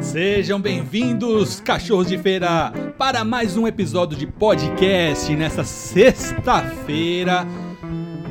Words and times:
Sejam 0.00 0.60
bem-vindos, 0.60 1.60
cachorros 1.60 2.08
de 2.08 2.18
feira, 2.18 2.72
para 2.98 3.24
mais 3.24 3.56
um 3.56 3.66
episódio 3.66 4.16
de 4.18 4.26
podcast 4.26 5.34
nessa 5.34 5.64
sexta-feira. 5.64 7.46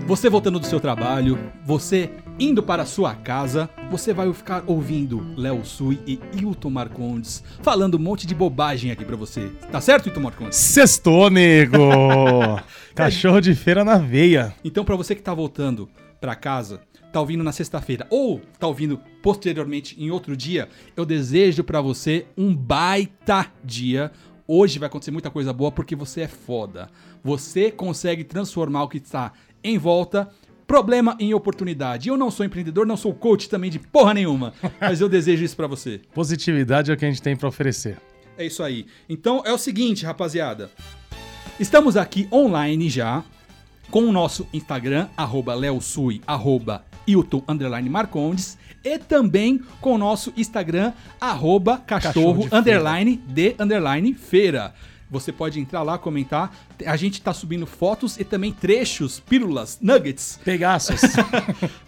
Você 0.06 0.30
voltando 0.30 0.60
do 0.60 0.66
seu 0.66 0.80
trabalho, 0.80 1.40
você 1.66 2.12
indo 2.40 2.62
para 2.62 2.84
a 2.84 2.86
sua 2.86 3.16
casa, 3.16 3.70
você 3.90 4.14
vai 4.14 4.32
ficar 4.34 4.64
ouvindo 4.68 5.26
Léo 5.38 5.64
Sui 5.64 6.00
e 6.06 6.20
Hilton 6.36 6.70
Marcondes 6.70 7.44
falando 7.62 7.96
um 7.96 8.02
monte 8.02 8.28
de 8.28 8.36
bobagem 8.36 8.92
aqui 8.92 9.06
pra 9.06 9.16
você. 9.16 9.52
Tá 9.72 9.80
certo, 9.80 10.08
Hilton 10.08 10.22
Marcondes? 10.22 10.58
Sextou, 10.58 11.30
nego! 11.30 11.78
Cachorro 12.94 13.40
de 13.40 13.56
feira 13.56 13.84
na 13.84 13.98
veia. 13.98 14.54
Então, 14.64 14.84
pra 14.84 14.96
você 14.96 15.16
que 15.16 15.22
tá 15.22 15.34
voltando 15.34 15.90
pra 16.20 16.36
casa, 16.36 16.82
tá 17.14 17.20
ouvindo 17.20 17.44
na 17.44 17.52
sexta-feira 17.52 18.08
ou 18.10 18.42
tá 18.60 18.66
ouvindo 18.66 19.00
posteriormente 19.22 19.96
em 20.02 20.10
outro 20.10 20.36
dia, 20.36 20.68
eu 20.98 21.06
desejo 21.06 21.64
pra 21.64 21.80
você 21.80 22.26
um 22.36 22.54
baita 22.54 23.46
dia. 23.64 24.12
Hoje 24.48 24.80
vai 24.80 24.88
acontecer 24.88 25.12
muita 25.12 25.30
coisa 25.30 25.54
boa 25.54 25.72
porque 25.72 25.96
você 25.96 26.22
é 26.22 26.28
foda. 26.28 26.90
Você 27.24 27.72
consegue 27.72 28.24
transformar 28.24 28.84
o 28.84 28.90
que 28.90 28.98
está 28.98 29.32
em 29.64 29.78
volta 29.78 30.28
problema 30.66 31.16
em 31.20 31.36
oportunidade. 31.36 32.10
Eu 32.10 32.18
não 32.18 32.32
sou 32.32 32.46
empreendedor, 32.46 32.88
não 32.88 32.98
sou 32.98 33.14
coach 33.14 33.48
também 33.48 33.70
de 33.70 33.78
porra 33.78 34.16
nenhuma, 34.16 34.54
mas 34.82 35.00
eu 35.00 35.08
desejo 35.08 35.44
isso 35.44 35.56
pra 35.56 35.68
você. 35.68 36.02
Positividade 36.16 36.90
é 36.90 36.96
o 36.96 36.98
que 36.98 37.06
a 37.06 37.10
gente 37.10 37.22
tem 37.22 37.36
pra 37.36 37.48
oferecer. 37.48 37.98
É 38.36 38.46
isso 38.46 38.64
aí. 38.64 38.88
Então 39.08 39.44
é 39.46 39.54
o 39.54 39.58
seguinte, 39.58 40.04
rapaziada. 40.04 40.72
Estamos 41.60 41.96
aqui 41.96 42.28
online 42.32 42.90
já 42.90 43.24
com 43.92 44.06
o 44.06 44.12
nosso 44.12 44.48
Instagram, 44.52 45.08
arroba 45.16 45.54
leosui, 45.54 46.22
arroba 46.26 46.84
Hilton 47.08 47.44
underline 47.48 47.90
Marcondes, 47.90 48.58
e 48.84 48.98
também 48.98 49.62
com 49.80 49.96
o 49.96 49.98
nosso 49.98 50.34
Instagram, 50.36 50.94
arroba 51.20 51.78
cachorro, 51.78 52.14
Cachorro 52.14 52.50
de 52.50 52.56
underline 52.56 53.16
de 53.28 53.56
underline 53.60 54.14
feira. 54.14 54.74
Você 55.10 55.32
pode 55.32 55.60
entrar 55.60 55.84
lá, 55.84 55.98
comentar. 55.98 56.52
A 56.88 56.98
gente 56.98 57.22
tá 57.22 57.32
subindo 57.34 57.68
fotos 57.68 58.20
e 58.20 58.24
também 58.24 58.52
trechos, 58.52 59.20
pílulas, 59.20 59.78
nuggets 59.80 60.40
Pegaços. 60.44 61.02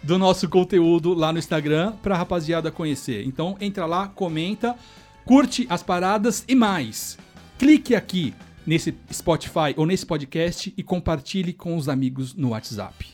do 0.00 0.16
nosso 0.16 0.48
conteúdo 0.48 1.12
lá 1.12 1.32
no 1.32 1.38
Instagram 1.38 1.92
pra 2.02 2.16
rapaziada 2.16 2.70
conhecer. 2.70 3.26
Então 3.26 3.56
entra 3.60 3.84
lá, 3.84 4.06
comenta, 4.06 4.76
curte 5.24 5.66
as 5.68 5.82
paradas 5.82 6.44
e 6.46 6.54
mais. 6.54 7.18
Clique 7.58 7.96
aqui 7.96 8.32
nesse 8.64 8.94
Spotify 9.12 9.74
ou 9.76 9.86
nesse 9.86 10.06
podcast 10.06 10.72
e 10.76 10.82
compartilhe 10.82 11.52
com 11.52 11.76
os 11.76 11.88
amigos 11.88 12.32
no 12.32 12.50
WhatsApp. 12.50 13.08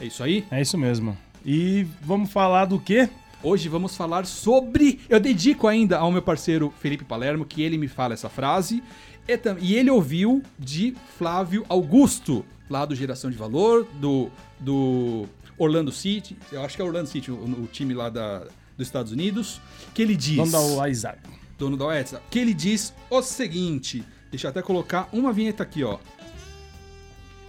É 0.00 0.06
isso 0.06 0.22
aí? 0.22 0.46
é 0.50 0.62
isso 0.62 0.78
mesmo. 0.78 1.16
E 1.44 1.86
vamos 2.02 2.30
falar 2.30 2.66
do 2.66 2.78
quê? 2.78 3.08
Hoje 3.42 3.68
vamos 3.68 3.96
falar 3.96 4.26
sobre. 4.26 5.00
Eu 5.08 5.20
dedico 5.20 5.68
ainda 5.68 5.98
ao 5.98 6.10
meu 6.10 6.22
parceiro 6.22 6.72
Felipe 6.80 7.04
Palermo, 7.04 7.44
que 7.44 7.62
ele 7.62 7.78
me 7.78 7.86
fala 7.86 8.14
essa 8.14 8.28
frase. 8.28 8.82
E, 9.28 9.38
e 9.60 9.76
ele 9.76 9.90
ouviu 9.90 10.42
de 10.58 10.94
Flávio 11.16 11.64
Augusto, 11.68 12.44
lá 12.68 12.84
do 12.84 12.94
Geração 12.94 13.30
de 13.30 13.36
Valor, 13.36 13.86
do, 14.00 14.30
do 14.58 15.26
Orlando 15.56 15.92
City. 15.92 16.36
Eu 16.50 16.62
acho 16.64 16.74
que 16.74 16.82
é 16.82 16.84
Orlando 16.84 17.08
City, 17.08 17.30
o, 17.30 17.34
o 17.34 17.68
time 17.70 17.94
lá 17.94 18.08
da, 18.08 18.40
dos 18.76 18.86
Estados 18.86 19.12
Unidos. 19.12 19.60
Que 19.94 20.02
ele 20.02 20.16
diz. 20.16 20.36
Vamos 20.36 20.52
dar 20.52 20.60
o 20.60 20.76
WhatsApp. 20.76 21.20
dono 21.56 21.76
da 21.76 21.84
WhatsApp. 21.84 22.24
Que 22.30 22.38
ele 22.40 22.54
diz 22.54 22.92
o 23.08 23.22
seguinte. 23.22 24.04
Deixa 24.30 24.46
eu 24.46 24.50
até 24.50 24.62
colocar 24.62 25.08
uma 25.12 25.32
vinheta 25.32 25.62
aqui, 25.62 25.84
ó. 25.84 25.98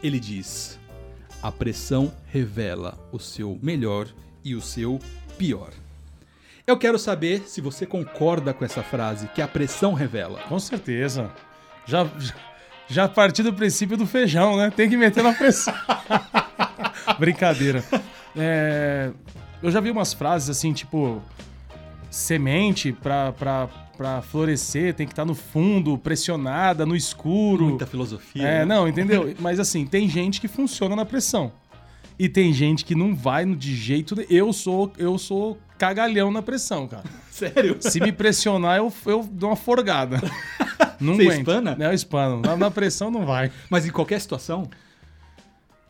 Ele 0.04 0.20
diz: 0.20 0.80
A 1.42 1.52
pressão 1.52 2.12
revela 2.28 2.98
o 3.12 3.20
seu 3.20 3.58
melhor 3.62 4.08
e 4.44 4.56
o 4.56 4.62
seu 4.62 5.00
pior. 5.38 5.72
Eu 6.68 6.78
quero 6.78 7.00
saber 7.00 7.44
se 7.48 7.62
você 7.62 7.86
concorda 7.86 8.54
com 8.54 8.64
essa 8.64 8.84
frase, 8.84 9.28
que 9.30 9.42
a 9.42 9.48
pressão 9.48 9.94
revela. 9.94 10.40
Com 10.50 10.60
certeza. 10.60 11.32
Já, 11.86 12.06
já, 12.20 12.36
já 12.88 13.08
parti 13.08 13.42
do 13.42 13.54
princípio 13.54 13.98
do 13.98 14.06
feijão, 14.06 14.58
né? 14.58 14.70
Tem 14.70 14.90
que 14.90 14.98
meter 14.98 15.24
na 15.24 15.34
pressão. 15.34 15.74
Brincadeira. 17.18 17.84
É, 18.36 19.12
eu 19.64 19.72
já 19.72 19.80
vi 19.80 19.90
umas 19.90 20.14
frases 20.14 20.50
assim, 20.50 20.74
tipo... 20.74 21.22
Semente 22.12 22.92
pra, 22.92 23.32
pra 24.00 24.22
florescer 24.22 24.94
tem 24.94 25.06
que 25.06 25.12
estar 25.12 25.26
no 25.26 25.36
fundo, 25.36 25.98
pressionada, 25.98 26.86
no 26.86 26.96
escuro. 26.96 27.66
Muita 27.66 27.86
filosofia. 27.86 28.42
É, 28.48 28.60
né? 28.60 28.66
não, 28.66 28.88
entendeu? 28.88 29.36
Mas 29.42 29.60
assim, 29.60 29.86
tem 29.86 30.08
gente 30.08 30.40
que 30.40 30.48
funciona 30.48 30.96
na 30.96 31.04
pressão. 31.04 31.52
E 32.18 32.30
tem 32.30 32.54
gente 32.54 32.86
que 32.86 32.96
não 32.96 33.14
vai 33.14 33.44
no 33.44 33.58
de 33.58 33.76
jeito. 33.76 34.16
de- 34.16 34.26
Eu 34.30 34.54
sou 34.54 34.90
eu 34.98 35.18
sou 35.18 35.58
cagalhão 35.78 36.32
na 36.32 36.42
pressão, 36.42 36.88
cara. 36.88 37.04
Sério? 37.30 37.76
Se 37.82 38.00
me 38.00 38.14
pressionar, 38.14 38.78
eu, 38.78 38.92
eu 39.06 39.28
dou 39.30 39.50
uma 39.50 39.56
forgada. 39.58 40.22
Não 40.98 41.16
Você 41.16 41.24
aguento. 41.24 41.40
espana? 41.40 41.76
Não, 41.78 41.86
eu 41.88 41.94
espano. 41.94 42.42
Na, 42.42 42.56
na 42.58 42.72
pressão 42.72 43.10
não 43.12 43.26
vai. 43.26 43.52
Mas 43.70 43.86
em 43.86 43.90
qualquer 43.92 44.20
situação? 44.20 44.70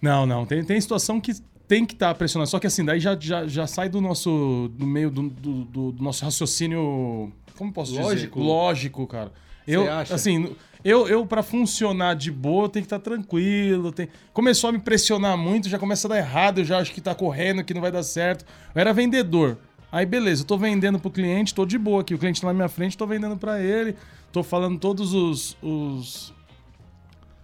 Não, 0.02 0.26
não. 0.26 0.46
Tem, 0.46 0.64
tem 0.64 0.80
situação 0.80 1.20
que 1.20 1.34
tem 1.70 1.86
que 1.86 1.94
estar 1.94 2.14
pressionando. 2.16 2.50
Só 2.50 2.60
que 2.60 2.66
assim, 2.66 2.84
daí 2.84 3.00
já, 3.00 3.16
já, 3.18 3.48
já 3.48 3.68
sai 3.68 3.88
do 3.88 4.02
nosso. 4.02 4.70
do 4.74 4.86
meio 4.88 5.12
do, 5.12 5.30
do, 5.30 5.54
do- 5.66 5.92
do 5.94 6.04
nosso 6.04 6.26
raciocínio. 6.26 7.32
Como 7.56 7.72
posso 7.72 7.94
Lógico. 7.94 8.40
dizer? 8.40 8.52
Lógico, 8.52 9.06
cara. 9.08 9.32
Eu, 9.68 9.90
acha? 9.92 10.16
assim, 10.16 10.56
eu, 10.84 11.08
eu 11.08 11.26
para 11.28 11.44
funcionar 11.44 12.16
de 12.16 12.32
boa, 12.32 12.68
tenho 12.68 12.84
que 12.84 12.88
estar 12.88 12.98
tranquilo. 13.00 13.92
Tem... 13.92 14.10
Começou 14.34 14.70
a 14.72 14.74
me 14.74 14.80
pressionar 14.80 15.38
muito, 15.38 15.70
já 15.70 15.78
começa 15.78 16.08
a 16.08 16.10
dar 16.10 16.18
errado, 16.18 16.60
eu 16.62 16.66
já 16.66 16.80
acho 16.80 16.92
que 16.92 17.00
tá 17.00 17.14
correndo, 17.14 17.64
que 17.64 17.72
não 17.74 17.82
vai 17.82 17.92
dar 17.92 18.02
certo. 18.02 18.46
Eu 18.74 18.82
era 18.82 18.92
vendedor. 18.92 19.60
Aí, 19.92 20.06
beleza, 20.08 20.42
eu 20.42 20.48
tô 20.48 20.58
vendendo 20.58 20.98
pro 21.00 21.12
cliente, 21.12 21.54
tô 21.54 21.66
de 21.68 21.78
boa 21.78 22.02
aqui. 22.02 22.16
O 22.16 22.18
cliente 22.18 22.42
tá 22.42 22.48
na 22.48 22.54
minha 22.54 22.68
frente, 22.70 22.98
tô 22.98 23.06
vendendo 23.06 23.38
para 23.38 23.62
ele, 23.62 23.96
tô 24.32 24.42
falando 24.42 24.80
todos 24.80 25.14
os. 25.14 25.56
os... 25.62 26.34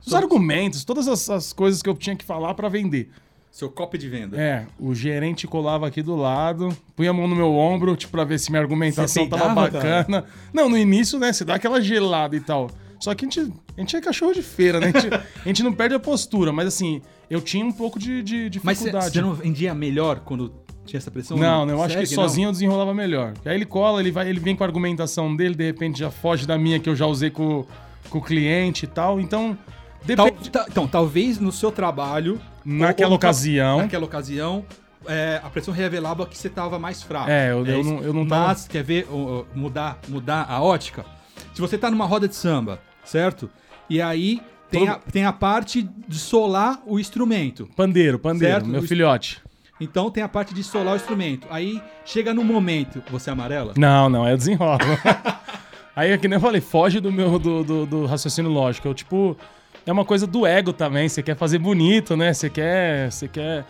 Os 0.04 0.14
argumentos, 0.14 0.84
todas 0.84 1.08
as, 1.08 1.30
as 1.30 1.54
coisas 1.54 1.82
que 1.82 1.90
eu 1.90 1.96
tinha 1.96 2.16
que 2.16 2.24
falar 2.26 2.54
para 2.56 2.70
vender. 2.70 3.10
Seu 3.56 3.70
copy 3.70 3.98
de 3.98 4.10
venda. 4.10 4.36
É, 4.36 4.66
o 4.78 4.94
gerente 4.94 5.48
colava 5.48 5.88
aqui 5.88 6.02
do 6.02 6.14
lado, 6.14 6.76
punha 6.94 7.12
a 7.12 7.14
mão 7.14 7.26
no 7.26 7.34
meu 7.34 7.54
ombro, 7.54 7.96
tipo, 7.96 8.12
pra 8.12 8.26
ver 8.26 8.38
se 8.38 8.52
minha 8.52 8.62
argumentação 8.62 9.30
tava 9.30 9.48
bacana. 9.56 10.26
Não, 10.54 10.68
no 10.68 10.78
início, 10.78 11.18
né, 11.18 11.32
você 11.32 11.46
dá 11.46 11.56
aquela 11.56 11.80
gelada 11.80 12.36
e 12.36 12.42
tal. 12.42 12.70
Só 13.00 13.16
que 13.16 13.24
a 13.24 13.30
gente, 13.30 13.54
a 13.78 13.80
gente 13.80 13.96
é 13.96 14.02
cachorro 14.02 14.34
de 14.34 14.42
feira, 14.42 14.82
né? 14.82 14.92
A 14.94 15.00
gente, 15.00 15.14
a 15.46 15.48
gente 15.48 15.64
não 15.64 15.72
perde 15.72 15.96
a 15.96 16.00
postura, 16.00 16.52
mas 16.52 16.68
assim, 16.68 17.02
eu 17.30 17.40
tinha 17.40 17.66
um 17.66 17.72
pouco 17.72 17.98
de, 17.98 18.22
de 18.22 18.60
Mas 18.62 18.78
você 18.78 18.92
dificuldade. 18.92 19.22
não 19.22 19.34
vendia 19.34 19.74
melhor 19.74 20.20
quando 20.20 20.54
tinha 20.86 20.98
essa 20.98 21.10
pressão? 21.10 21.38
Não, 21.38 21.66
não, 21.66 21.76
eu 21.76 21.82
acho 21.82 21.98
que 21.98 22.06
Sério 22.06 22.24
não? 22.24 22.28
sozinho 22.28 22.48
eu 22.50 22.52
desenrolava 22.52 22.94
melhor. 22.94 23.36
Aí 23.46 23.56
ele 23.56 23.66
cola, 23.66 24.02
ele, 24.02 24.12
vai, 24.12 24.28
ele 24.28 24.42
vem 24.42 24.54
com 24.54 24.66
a 24.66 24.68
argumentação 24.68 25.34
dele, 25.34 25.56
de 25.56 25.64
repente 25.64 25.98
já 25.98 26.12
foge 26.12 26.46
da 26.46 26.58
minha 26.58 26.78
que 26.78 26.90
eu 26.90 26.96
já 26.96 27.06
usei 27.06 27.30
com, 27.30 27.66
com 28.10 28.18
o 28.18 28.22
cliente 28.22 28.84
e 28.84 28.88
tal. 28.90 29.18
Então, 29.18 29.58
depende. 30.06 30.52
então, 30.70 30.88
talvez 30.88 31.40
no 31.40 31.52
seu 31.52 31.72
trabalho. 31.72 32.40
Naquela 32.64 33.10
ou- 33.12 33.16
ocasião. 33.16 33.78
Naquela 33.80 34.06
ocasião, 34.06 34.66
é, 35.08 35.40
a 35.44 35.50
pressão 35.50 35.74
revelava 35.74 36.26
que 36.26 36.38
você 36.38 36.50
tava 36.50 36.80
mais 36.80 37.04
fraco. 37.04 37.30
É, 37.30 37.52
eu- 37.52 37.66
eu 37.66 37.82
isso. 37.82 37.90
não- 37.94 38.02
eu 38.04 38.14
não 38.14 38.26
tava- 38.28 38.48
Mas, 38.48 38.68
quer 38.68 38.84
ver, 38.84 39.08
mudar, 39.54 40.00
mudar 40.08 40.46
a 40.50 40.62
ótica? 40.62 41.06
Se 41.54 41.62
você 41.62 41.78
tá 41.78 41.90
numa 41.92 42.06
roda 42.06 42.28
de 42.28 42.36
samba, 42.36 42.80
certo? 43.04 43.50
E 43.90 44.02
aí 44.02 44.42
tem, 44.72 44.82
Todo- 44.86 44.90
a, 44.92 44.96
tem 45.12 45.26
a 45.26 45.32
parte 45.34 45.88
de 46.08 46.18
solar 46.18 46.82
o 46.86 47.00
instrumento. 47.00 47.70
Pandeiro, 47.76 48.18
pandeiro, 48.18 48.56
Certo, 48.56 48.68
meu 48.68 48.82
o- 48.82 48.88
filhote. 48.88 49.42
Então 49.80 50.10
tem 50.10 50.24
a 50.24 50.30
parte 50.30 50.54
de 50.54 50.64
solar 50.64 50.94
o 50.94 50.96
instrumento. 50.96 51.46
Aí 51.52 51.82
chega 52.06 52.34
no 52.34 52.44
momento, 52.44 53.04
você 53.12 53.30
é 53.30 53.34
amarela? 53.34 53.74
Não, 53.78 54.10
não, 54.10 54.28
eu 54.28 54.38
desenrolo. 54.38 54.80
Aí 55.96 56.12
é 56.12 56.18
que 56.18 56.28
nem 56.28 56.36
eu 56.38 56.42
falei, 56.42 56.62
foge 56.62 57.00
do 57.00 57.12
meu 57.12 57.38
do, 57.40 57.64
do, 57.64 57.86
do 57.86 58.06
raciocínio 58.06 58.52
lógico. 58.52 58.88
Eu, 58.88 58.94
tipo, 58.94 59.38
é 59.86 59.92
uma 59.92 60.06
coisa 60.06 60.26
do 60.28 60.46
ego 60.46 60.74
também. 60.74 61.08
Você 61.10 61.22
quer 61.24 61.36
fazer 61.36 61.60
bonito, 61.60 62.16
né? 62.18 62.34
Você 62.34 62.50
quer. 62.50 63.12
Você 63.12 63.28
quer. 63.28 63.66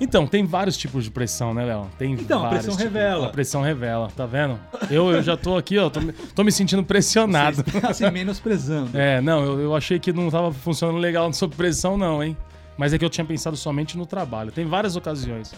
Então, 0.00 0.26
tem 0.26 0.44
vários 0.44 0.76
tipos 0.76 1.04
de 1.04 1.10
pressão, 1.10 1.54
né, 1.54 1.64
Léo? 1.64 1.88
Tem 1.96 2.12
Então, 2.14 2.40
a 2.40 2.48
vários 2.48 2.64
pressão 2.64 2.76
tipos. 2.76 2.92
revela. 2.92 3.26
A 3.26 3.30
pressão 3.30 3.62
revela, 3.62 4.08
tá 4.16 4.26
vendo? 4.26 4.58
Eu, 4.90 5.10
eu 5.12 5.22
já 5.22 5.36
tô 5.36 5.56
aqui, 5.56 5.78
ó, 5.78 5.88
tô, 5.88 6.00
me- 6.00 6.12
tô 6.12 6.42
me 6.42 6.50
sentindo 6.50 6.82
pressionado. 6.82 7.62
Você 7.64 7.76
está 7.78 7.94
se 7.94 8.10
menosprezando. 8.10 8.90
É, 8.98 9.20
não, 9.20 9.44
eu, 9.44 9.60
eu 9.60 9.74
achei 9.76 10.00
que 10.00 10.12
não 10.12 10.28
tava 10.30 10.52
funcionando 10.52 10.98
legal 10.98 11.32
sob 11.32 11.54
pressão, 11.54 11.96
não, 11.96 12.22
hein? 12.22 12.36
Mas 12.76 12.92
é 12.92 12.98
que 12.98 13.04
eu 13.04 13.08
tinha 13.10 13.24
pensado 13.24 13.56
somente 13.56 13.96
no 13.96 14.04
trabalho. 14.04 14.50
Tem 14.50 14.66
várias 14.66 14.96
ocasiões. 14.96 15.54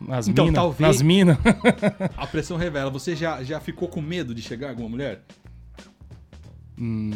Nas 0.00 0.26
Então, 0.26 0.46
minas. 0.46 0.60
talvez- 0.60 0.80
Nas 0.80 1.00
minas. 1.00 1.38
A 2.18 2.26
pressão 2.26 2.56
revela. 2.56 2.90
Você 2.90 3.14
já, 3.14 3.40
já 3.44 3.60
ficou 3.60 3.86
com 3.86 4.02
medo 4.02 4.34
de 4.34 4.42
chegar 4.42 4.70
alguma 4.70 4.88
mulher? 4.88 5.20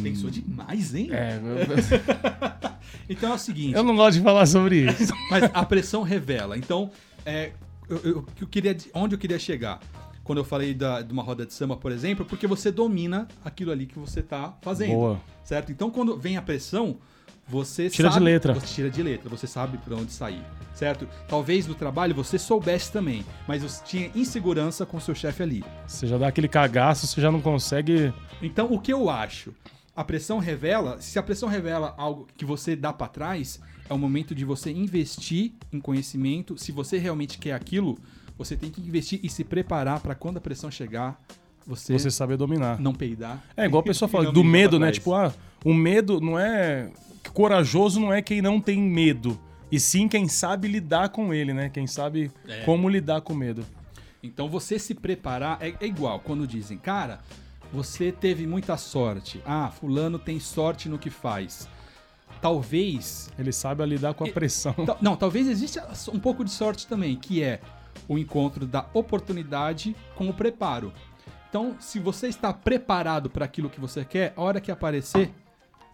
Pensou 0.02 0.30
demais, 0.30 0.94
hein? 0.94 1.08
Hum. 1.10 1.14
É, 1.14 1.36
eu, 1.36 2.78
Então 3.08 3.32
é 3.32 3.34
o 3.34 3.38
seguinte. 3.38 3.74
eu 3.74 3.82
não 3.82 3.96
gosto 3.96 4.18
de 4.18 4.22
falar 4.22 4.46
sobre 4.46 4.90
isso. 4.90 5.12
Mas 5.30 5.44
a 5.52 5.64
pressão 5.64 6.02
revela. 6.02 6.56
Então, 6.56 6.90
é, 7.24 7.52
eu, 7.88 7.96
eu- 7.98 8.26
eu 8.40 8.46
queria, 8.46 8.76
onde 8.94 9.14
eu 9.14 9.18
queria 9.18 9.38
chegar? 9.38 9.80
Quando 10.22 10.38
eu 10.38 10.44
falei 10.44 10.74
da, 10.74 11.00
de 11.00 11.10
uma 11.12 11.22
roda 11.22 11.46
de 11.46 11.54
samba, 11.54 11.74
por 11.76 11.90
exemplo, 11.90 12.24
porque 12.24 12.46
você 12.46 12.70
domina 12.70 13.26
aquilo 13.44 13.70
ali 13.72 13.86
que 13.86 13.98
você 13.98 14.22
tá 14.22 14.54
fazendo. 14.60 14.90
Boa. 14.92 15.20
Certo? 15.42 15.72
Então, 15.72 15.90
quando 15.90 16.18
vem 16.18 16.36
a 16.36 16.42
pressão, 16.42 16.98
você 17.48 17.88
Tira 17.88 18.08
de 18.08 18.14
sabe, 18.14 18.24
letra. 18.26 18.54
Você 18.54 18.66
tira 18.66 18.90
de 18.90 19.02
letra, 19.02 19.28
você 19.28 19.46
sabe 19.46 19.78
pra 19.78 19.96
onde 19.96 20.12
sair, 20.12 20.42
certo? 20.74 21.08
Talvez 21.26 21.66
no 21.66 21.74
trabalho 21.74 22.14
você 22.14 22.38
soubesse 22.38 22.92
também, 22.92 23.24
mas 23.46 23.62
você 23.62 23.82
tinha 23.84 24.10
insegurança 24.14 24.84
com 24.84 24.96
o 24.98 25.00
seu 25.00 25.14
chefe 25.14 25.42
ali. 25.42 25.64
Você 25.86 26.06
já 26.06 26.18
dá 26.18 26.28
aquele 26.28 26.48
cagaço, 26.48 27.06
você 27.06 27.20
já 27.20 27.30
não 27.32 27.40
consegue. 27.40 28.12
Então, 28.42 28.72
o 28.72 28.78
que 28.78 28.92
eu 28.92 29.08
acho? 29.08 29.52
A 29.96 30.04
pressão 30.04 30.38
revela, 30.38 31.00
se 31.00 31.18
a 31.18 31.22
pressão 31.22 31.48
revela 31.48 31.94
algo 31.96 32.28
que 32.36 32.44
você 32.44 32.76
dá 32.76 32.92
pra 32.92 33.08
trás, 33.08 33.58
é 33.88 33.92
o 33.94 33.98
momento 33.98 34.34
de 34.34 34.44
você 34.44 34.70
investir 34.70 35.52
em 35.72 35.80
conhecimento. 35.80 36.56
Se 36.56 36.70
você 36.70 36.98
realmente 36.98 37.38
quer 37.38 37.52
aquilo, 37.52 37.98
você 38.36 38.56
tem 38.56 38.70
que 38.70 38.80
investir 38.80 39.18
e 39.22 39.28
se 39.28 39.42
preparar 39.42 39.98
pra 40.00 40.14
quando 40.14 40.36
a 40.36 40.40
pressão 40.40 40.70
chegar, 40.70 41.18
você, 41.66 41.92
Você 41.98 42.10
saber 42.10 42.36
dominar. 42.36 42.80
não 42.80 42.94
peidar. 42.94 43.42
É 43.56 43.64
igual 43.66 43.80
a 43.80 43.84
pessoa 43.84 44.08
fala 44.08 44.30
do 44.30 44.44
medo, 44.44 44.78
né? 44.78 44.92
Tipo, 44.92 45.14
ah, 45.14 45.32
o 45.64 45.74
medo 45.74 46.20
não 46.20 46.38
é. 46.38 46.90
Corajoso 47.32 48.00
não 48.00 48.12
é 48.12 48.22
quem 48.22 48.40
não 48.42 48.60
tem 48.60 48.80
medo. 48.80 49.38
E 49.70 49.78
sim 49.78 50.08
quem 50.08 50.28
sabe 50.28 50.66
lidar 50.66 51.10
com 51.10 51.32
ele, 51.34 51.52
né? 51.52 51.68
Quem 51.68 51.86
sabe 51.86 52.30
É. 52.46 52.62
como 52.64 52.88
lidar 52.88 53.20
com 53.20 53.34
medo. 53.34 53.64
Então 54.22 54.48
você 54.48 54.78
se 54.78 54.94
preparar 54.94 55.58
é, 55.60 55.74
é 55.80 55.86
igual 55.86 56.20
quando 56.20 56.46
dizem, 56.46 56.78
cara, 56.78 57.20
você 57.72 58.10
teve 58.10 58.46
muita 58.46 58.76
sorte. 58.76 59.42
Ah, 59.46 59.70
fulano 59.70 60.18
tem 60.18 60.40
sorte 60.40 60.88
no 60.88 60.98
que 60.98 61.10
faz. 61.10 61.68
Talvez. 62.40 63.30
Ele 63.38 63.52
sabe 63.52 63.84
lidar 63.84 64.14
com 64.14 64.24
a 64.24 64.28
pressão. 64.28 64.74
não, 65.00 65.16
talvez 65.16 65.46
exista 65.48 65.86
um 66.12 66.18
pouco 66.18 66.44
de 66.44 66.50
sorte 66.50 66.86
também, 66.86 67.16
que 67.16 67.42
é 67.42 67.60
o 68.06 68.16
encontro 68.16 68.66
da 68.66 68.86
oportunidade 68.94 69.94
com 70.14 70.28
o 70.28 70.34
preparo. 70.34 70.92
Então, 71.48 71.76
se 71.80 71.98
você 71.98 72.28
está 72.28 72.52
preparado 72.52 73.28
para 73.30 73.44
aquilo 73.44 73.70
que 73.70 73.80
você 73.80 74.04
quer, 74.04 74.32
a 74.36 74.42
hora 74.42 74.60
que 74.60 74.70
aparecer, 74.70 75.30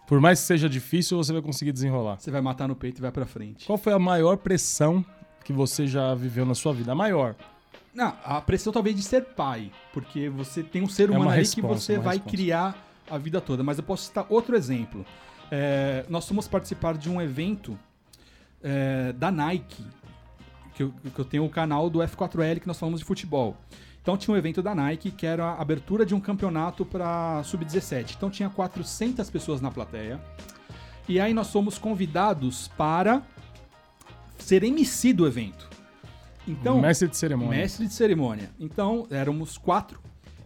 Por 0.07 0.19
mais 0.21 0.39
que 0.39 0.45
seja 0.45 0.69
difícil, 0.69 1.17
você 1.17 1.33
vai 1.33 1.41
conseguir 1.41 1.71
desenrolar. 1.71 2.17
você 2.19 2.29
vai 2.29 2.41
matar 2.41 2.67
no 2.67 2.75
peito 2.75 2.99
e 2.99 3.01
vai 3.01 3.11
para 3.11 3.25
frente. 3.25 3.65
Qual 3.65 3.77
foi 3.77 3.93
a 3.93 3.99
maior 3.99 4.37
pressão 4.37 5.03
que 5.43 5.51
você 5.51 5.87
já 5.87 6.13
viveu 6.13 6.45
na 6.45 6.53
sua 6.55 6.73
vida? 6.73 6.91
A 6.91 6.95
maior. 6.95 7.35
Não, 7.93 8.13
a 8.23 8.41
pressão 8.41 8.71
talvez 8.73 8.95
de 8.95 9.01
ser 9.01 9.23
pai, 9.23 9.71
porque 9.93 10.29
você 10.29 10.61
tem 10.61 10.81
um 10.83 10.87
ser 10.89 11.03
É 11.03 11.11
uma 11.11 11.17
humano 11.17 11.31
ali 11.31 11.39
que 11.41 11.55
responsa, 11.61 11.79
você 11.79 11.97
vai 11.97 12.15
responsa. 12.17 12.35
criar 12.37 12.87
a 13.09 13.17
vida 13.17 13.39
toda. 13.39 13.63
Mas 13.63 13.77
eu 13.77 13.83
posso 13.83 14.03
citar 14.05 14.25
outro 14.29 14.55
exemplo. 14.55 15.05
É, 15.49 16.05
nós 16.09 16.27
fomos 16.27 16.47
participar 16.47 16.97
de 16.97 17.09
um 17.09 17.21
evento 17.21 17.77
é, 18.61 19.13
da 19.13 19.31
Nike, 19.31 19.85
que 20.73 20.83
eu, 20.83 20.93
que 21.13 21.19
eu 21.19 21.25
tenho 21.25 21.45
o 21.45 21.49
canal 21.49 21.89
do 21.89 21.99
F4L 21.99 22.59
que 22.59 22.67
nós 22.67 22.77
falamos 22.77 22.99
de 22.99 23.05
futebol. 23.05 23.55
Então 24.05 24.15
tinha 24.15 24.35
um 24.35 24.37
evento 24.37 24.61
da 24.61 24.75
Nike 24.75 25.09
que 25.09 25.25
era 25.25 25.45
a 25.45 25.59
abertura 25.59 26.05
de 26.05 26.13
um 26.13 26.19
campeonato 26.19 26.85
para 26.85 27.41
sub-17. 27.41 28.13
Então 28.15 28.29
tinha 28.29 28.47
400 28.47 29.27
pessoas 29.31 29.61
na 29.61 29.71
plateia. 29.71 30.21
E 31.09 31.19
aí 31.19 31.33
nós 31.33 31.51
fomos 31.51 31.79
convidados 31.79 32.67
para 32.77 33.23
ser 34.37 34.63
MC 34.63 35.11
do 35.11 35.25
evento. 35.25 35.67
Então, 36.47 36.79
Mestre 36.79 37.07
de 37.07 37.17
cerimônia. 37.17 37.57
Mestre 37.57 37.87
de 37.87 37.93
cerimônia. 37.95 38.51
Então, 38.59 39.07
éramos 39.09 39.57
quatro. 39.57 39.99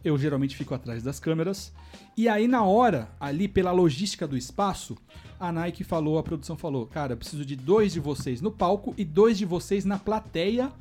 Eu 0.06 0.18
geralmente 0.18 0.56
fico 0.56 0.74
atrás 0.74 1.04
das 1.04 1.20
câmeras. 1.20 1.74
E 2.16 2.30
aí, 2.30 2.48
na 2.48 2.64
hora, 2.64 3.10
ali 3.20 3.46
pela 3.46 3.74
logística 3.74 4.26
do 4.26 4.38
espaço, 4.38 4.98
a 5.38 5.52
Nike 5.52 5.84
falou, 5.84 6.18
a 6.18 6.24
produção 6.24 6.56
falou: 6.56 6.86
Cara, 6.86 7.12
eu 7.12 7.18
preciso 7.18 7.44
de 7.44 7.58
dois 7.58 7.92
de 7.92 8.00
vocês 8.00 8.40
no 8.40 8.52
palco 8.52 8.94
e 8.98 9.04
dois 9.04 9.38
de 9.38 9.44
vocês 9.44 9.84
na 9.84 10.00
plateia 10.00 10.72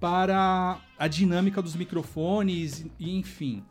para 0.00 0.78
a 0.98 1.08
dinâmica 1.08 1.60
dos 1.62 1.74
microfones 1.74 2.86
e 2.98 3.16
enfim. 3.18 3.62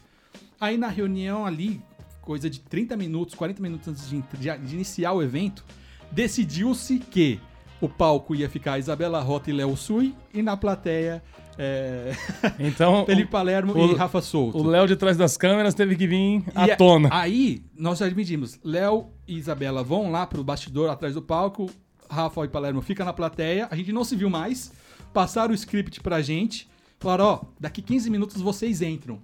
Aí 0.59 0.77
na 0.77 0.87
reunião 0.87 1.45
ali, 1.45 1.81
coisa 2.21 2.49
de 2.49 2.59
30 2.59 2.97
minutos, 2.97 3.35
40 3.35 3.61
minutos 3.61 3.87
antes 3.87 4.09
de, 4.09 4.21
de- 4.37 4.73
iniciar 4.75 5.13
o 5.13 5.21
evento, 5.23 5.63
decidiu-se 6.11 6.99
que 6.99 7.39
o 7.79 7.87
palco 7.87 8.33
ia 8.33 8.49
ficar 8.49 8.79
Isabela 8.79 9.21
Rota 9.21 9.49
e 9.49 9.53
Léo 9.53 9.77
Sui 9.77 10.15
e 10.33 10.41
na 10.41 10.57
plateia 10.57 11.23
é, 11.59 12.11
Então, 12.59 13.05
Felipe 13.05 13.29
Palermo 13.31 13.73
o- 13.73 13.91
e 13.91 13.95
Rafa 13.95 14.21
Souto. 14.21 14.57
o 14.57 14.63
Léo 14.67 14.87
de 14.87 14.95
trás 14.95 15.15
das 15.15 15.37
câmeras 15.37 15.73
teve 15.75 15.95
que 15.95 16.07
vir 16.07 16.43
à 16.55 16.67
E 16.67 16.71
a- 16.71 16.75
tona. 16.75 17.09
Aí, 17.11 17.63
nós 17.77 17.99
já 17.99 18.07
dividimos. 18.09 18.59
Léo 18.63 19.07
e 19.27 19.37
Isabela 19.37 19.83
vão 19.83 20.09
lá 20.11 20.25
pro 20.25 20.43
bastidor 20.43 20.89
atrás 20.89 21.13
do 21.13 21.21
palco. 21.21 21.69
Rafa 22.09 22.45
e 22.45 22.47
Palermo 22.47 22.81
ficam 22.81 23.05
na 23.05 23.11
plateia. 23.13 23.67
A 23.69 23.75
gente 23.75 23.91
não 23.91 24.03
se 24.03 24.15
viu 24.15 24.29
mais. 24.29 24.71
Passaram 25.17 25.51
o 25.51 25.55
script 25.55 25.99
pra 25.99 26.21
gente. 26.21 26.69
Falaram, 26.99 27.25
ó, 27.25 27.41
daqui 27.59 27.81
15 27.81 28.07
minutos 28.07 28.39
vocês 28.39 28.83
entram. 28.83 29.19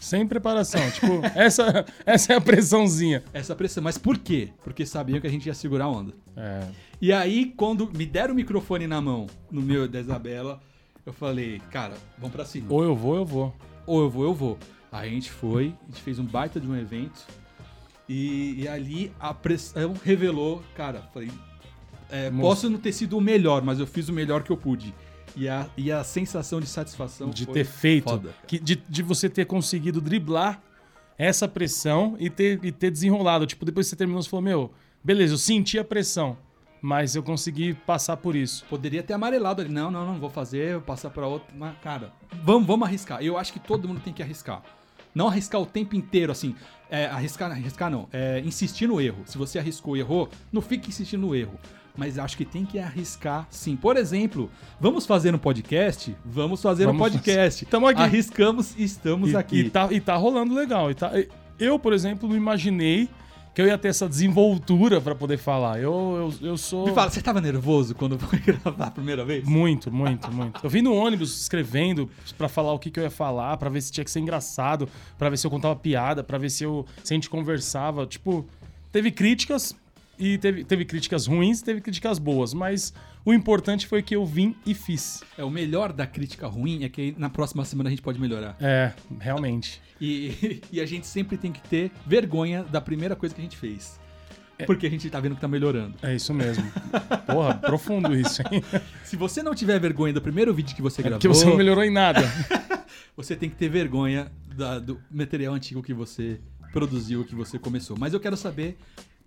Sem 0.00 0.26
preparação. 0.26 0.80
tipo, 0.90 1.20
essa, 1.36 1.84
essa 2.06 2.32
é 2.32 2.36
a 2.36 2.40
pressãozinha. 2.40 3.22
Essa 3.30 3.54
pressão. 3.54 3.84
Mas 3.84 3.98
por 3.98 4.16
quê? 4.16 4.48
Porque 4.62 4.86
sabiam 4.86 5.20
que 5.20 5.26
a 5.26 5.30
gente 5.30 5.44
ia 5.44 5.52
segurar 5.52 5.84
a 5.84 5.90
onda. 5.90 6.14
É. 6.34 6.66
E 6.98 7.12
aí, 7.12 7.52
quando 7.58 7.92
me 7.94 8.06
deram 8.06 8.32
o 8.32 8.34
microfone 8.34 8.86
na 8.86 9.02
mão, 9.02 9.26
no 9.50 9.60
meu 9.60 9.86
da 9.86 10.00
Isabela, 10.00 10.62
eu 11.04 11.12
falei, 11.12 11.60
cara, 11.70 11.92
vamos 12.16 12.34
pra 12.34 12.46
cima. 12.46 12.68
Ou 12.70 12.82
eu 12.82 12.96
vou, 12.96 13.14
eu 13.14 13.26
vou. 13.26 13.54
ou 13.86 14.00
eu 14.00 14.08
vou, 14.08 14.24
eu 14.24 14.32
vou. 14.32 14.58
Aí 14.90 15.10
a 15.10 15.12
gente 15.12 15.30
foi, 15.30 15.74
a 15.82 15.90
gente 15.90 16.00
fez 16.00 16.18
um 16.18 16.24
baita 16.24 16.58
de 16.58 16.66
um 16.66 16.74
evento. 16.74 17.20
E, 18.08 18.62
e 18.62 18.66
ali 18.66 19.12
a 19.20 19.34
pressão 19.34 19.92
revelou, 20.02 20.62
cara, 20.74 21.02
falei, 21.12 21.30
é, 22.10 22.30
posso 22.30 22.70
não 22.70 22.78
ter 22.78 22.92
sido 22.92 23.18
o 23.18 23.20
melhor, 23.20 23.60
mas 23.60 23.78
eu 23.78 23.86
fiz 23.86 24.08
o 24.08 24.12
melhor 24.14 24.42
que 24.42 24.50
eu 24.50 24.56
pude. 24.56 24.94
E 25.36 25.48
a, 25.48 25.66
e 25.76 25.90
a 25.90 26.04
sensação 26.04 26.60
de 26.60 26.66
satisfação 26.66 27.30
de 27.30 27.46
ter 27.46 27.64
feito. 27.64 28.08
foda. 28.10 28.34
Que, 28.46 28.58
de, 28.58 28.76
de 28.76 29.02
você 29.02 29.28
ter 29.28 29.44
conseguido 29.46 30.00
driblar 30.00 30.62
essa 31.18 31.48
pressão 31.48 32.16
e 32.18 32.30
ter, 32.30 32.64
e 32.64 32.72
ter 32.72 32.90
desenrolado. 32.90 33.46
Tipo, 33.46 33.64
depois 33.64 33.86
que 33.86 33.90
você 33.90 33.96
terminou, 33.96 34.22
você 34.22 34.28
falou, 34.28 34.42
meu, 34.42 34.72
beleza, 35.02 35.34
eu 35.34 35.38
senti 35.38 35.78
a 35.78 35.84
pressão, 35.84 36.36
mas 36.80 37.16
eu 37.16 37.22
consegui 37.22 37.74
passar 37.74 38.16
por 38.16 38.36
isso. 38.36 38.64
Poderia 38.68 39.02
ter 39.02 39.14
amarelado 39.14 39.62
ali. 39.62 39.72
Não, 39.72 39.90
não, 39.90 40.06
não, 40.06 40.18
vou 40.18 40.30
fazer, 40.30 40.74
vou 40.74 40.82
passar 40.82 41.10
pra 41.10 41.26
outro. 41.26 41.48
Mas, 41.56 41.76
cara, 41.78 42.12
vamos, 42.42 42.66
vamos 42.66 42.86
arriscar. 42.86 43.22
Eu 43.22 43.38
acho 43.38 43.52
que 43.52 43.60
todo 43.60 43.88
mundo 43.88 44.00
tem 44.00 44.12
que 44.12 44.22
arriscar. 44.22 44.62
Não 45.14 45.28
arriscar 45.28 45.60
o 45.60 45.66
tempo 45.66 45.94
inteiro, 45.94 46.32
assim. 46.32 46.54
É, 46.90 47.06
arriscar, 47.06 47.50
arriscar 47.50 47.90
não. 47.90 48.08
É, 48.12 48.40
insistir 48.40 48.86
no 48.86 49.00
erro. 49.00 49.22
Se 49.26 49.38
você 49.38 49.58
arriscou 49.58 49.96
e 49.96 50.00
errou, 50.00 50.28
não 50.52 50.60
fique 50.60 50.88
insistindo 50.88 51.20
no 51.20 51.34
erro. 51.34 51.58
Mas 51.96 52.18
acho 52.18 52.36
que 52.36 52.44
tem 52.44 52.64
que 52.64 52.78
arriscar 52.78 53.46
sim. 53.50 53.76
Por 53.76 53.96
exemplo, 53.96 54.50
vamos 54.80 55.06
fazer 55.06 55.34
um 55.34 55.38
podcast? 55.38 56.14
Vamos 56.24 56.60
fazer 56.60 56.84
um 56.84 56.92
Vamos 56.96 57.02
podcast. 57.12 57.64
Tamo 57.66 57.86
aqui. 57.86 58.02
Arriscamos 58.02 58.74
e 58.76 58.82
estamos 58.84 59.30
E, 59.30 59.36
aqui. 59.36 59.60
e 59.60 59.70
tá, 59.70 59.88
e 59.92 60.00
tá 60.00 60.16
rolando 60.16 60.54
legal. 60.54 60.90
E 60.90 60.94
tá- 60.94 61.12
eu, 61.58 61.78
por 61.78 61.92
exemplo, 61.92 62.28
não 62.28 62.36
imaginei 62.36 63.08
que 63.54 63.62
eu 63.62 63.66
ia 63.68 63.78
ter 63.78 63.86
essa 63.86 64.08
desenvoltura 64.08 65.00
pra 65.00 65.14
poder 65.14 65.36
falar. 65.38 65.80
Eu, 65.80 66.32
eu, 66.42 66.48
eu 66.48 66.56
sou. 66.58 66.88
Me 66.88 66.92
fala, 66.92 67.08
você 67.08 67.22
tava 67.22 67.40
nervoso 67.40 67.94
quando 67.94 68.18
foi 68.18 68.40
gravar 68.42 68.86
a 68.86 68.90
primeira 68.90 69.24
vez? 69.24 69.46
Muito, 69.46 69.92
muito, 69.92 70.28
muito. 70.32 70.58
Eu 70.64 70.68
vim 70.68 70.82
no 70.82 70.92
ônibus 70.92 71.42
escrevendo 71.42 72.10
pra 72.36 72.48
falar 72.48 72.72
o 72.72 72.78
que, 72.80 72.90
que 72.90 72.98
eu 72.98 73.04
ia 73.04 73.10
falar, 73.10 73.56
pra 73.56 73.70
ver 73.70 73.80
se 73.80 73.92
tinha 73.92 74.04
que 74.04 74.10
ser 74.10 74.18
engraçado, 74.18 74.88
pra 75.16 75.30
ver 75.30 75.36
se 75.36 75.46
eu 75.46 75.50
contava 75.52 75.76
piada, 75.76 76.24
pra 76.24 76.36
ver 76.38 76.50
se, 76.50 76.64
eu, 76.64 76.84
se 77.04 77.12
a 77.12 77.16
gente 77.16 77.30
conversava. 77.30 78.04
Tipo, 78.04 78.44
teve 78.90 79.12
críticas 79.12 79.72
e 80.18 80.38
teve, 80.38 80.64
teve 80.64 80.84
críticas 80.84 81.26
ruins, 81.26 81.62
teve 81.62 81.80
críticas 81.80 82.18
boas, 82.18 82.54
mas 82.54 82.92
o 83.24 83.32
importante 83.32 83.86
foi 83.86 84.02
que 84.02 84.14
eu 84.14 84.24
vim 84.24 84.54
e 84.66 84.74
fiz. 84.74 85.22
É, 85.36 85.44
o 85.44 85.50
melhor 85.50 85.92
da 85.92 86.06
crítica 86.06 86.46
ruim 86.46 86.84
é 86.84 86.88
que 86.88 87.14
na 87.18 87.28
próxima 87.30 87.64
semana 87.64 87.88
a 87.88 87.90
gente 87.90 88.02
pode 88.02 88.20
melhorar. 88.20 88.56
É, 88.60 88.92
realmente. 89.20 89.80
E, 90.00 90.60
e 90.72 90.80
a 90.80 90.86
gente 90.86 91.06
sempre 91.06 91.36
tem 91.36 91.52
que 91.52 91.60
ter 91.62 91.90
vergonha 92.06 92.62
da 92.64 92.80
primeira 92.80 93.16
coisa 93.16 93.34
que 93.34 93.40
a 93.40 93.44
gente 93.44 93.56
fez. 93.56 93.98
Porque 94.66 94.86
a 94.86 94.90
gente 94.90 95.10
tá 95.10 95.18
vendo 95.18 95.34
que 95.34 95.40
tá 95.40 95.48
melhorando. 95.48 95.96
É 96.00 96.14
isso 96.14 96.32
mesmo. 96.32 96.64
Porra, 97.26 97.54
profundo 97.58 98.14
isso, 98.14 98.40
hein? 98.42 98.62
Se 99.02 99.16
você 99.16 99.42
não 99.42 99.52
tiver 99.52 99.80
vergonha 99.80 100.12
do 100.12 100.22
primeiro 100.22 100.54
vídeo 100.54 100.76
que 100.76 100.80
você 100.82 101.00
É 101.00 101.04
gravou, 101.04 101.18
porque 101.18 101.28
você 101.28 101.44
não 101.44 101.56
melhorou 101.56 101.82
em 101.82 101.90
nada. 101.90 102.20
você 103.16 103.34
tem 103.34 103.50
que 103.50 103.56
ter 103.56 103.68
vergonha 103.68 104.30
da- 104.54 104.78
do 104.78 105.00
material 105.10 105.54
antigo 105.54 105.82
que 105.82 105.92
você 105.92 106.40
produziu, 106.72 107.24
que 107.24 107.34
você 107.34 107.58
começou. 107.58 107.96
Mas 107.98 108.14
eu 108.14 108.20
quero 108.20 108.36
saber, 108.36 108.76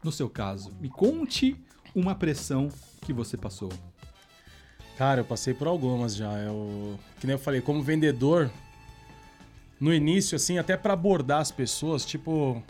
no 0.04 0.12
seu 0.12 0.30
caso, 0.30 0.72
me 0.80 0.90
conte 0.90 1.56
uma 1.96 2.14
pressão 2.16 2.70
que 3.02 3.12
você 3.14 3.36
passou. 3.38 3.72
Cara, 4.98 5.22
eu 5.22 5.26
passei 5.26 5.54
por 5.54 5.68
algumas 5.68 6.16
já. 6.16 6.32
Eu, 6.40 6.98
que 7.20 7.28
nem 7.28 7.34
eu 7.36 7.40
falei, 7.40 7.62
como 7.62 7.82
vendedor, 7.84 8.50
no 9.80 9.94
início, 9.94 10.36
assim, 10.36 10.58
até 10.58 10.76
pra 10.76 10.94
abordar 10.94 11.40
as 11.42 11.52
pessoas, 11.52 12.04
tipo, 12.06 12.64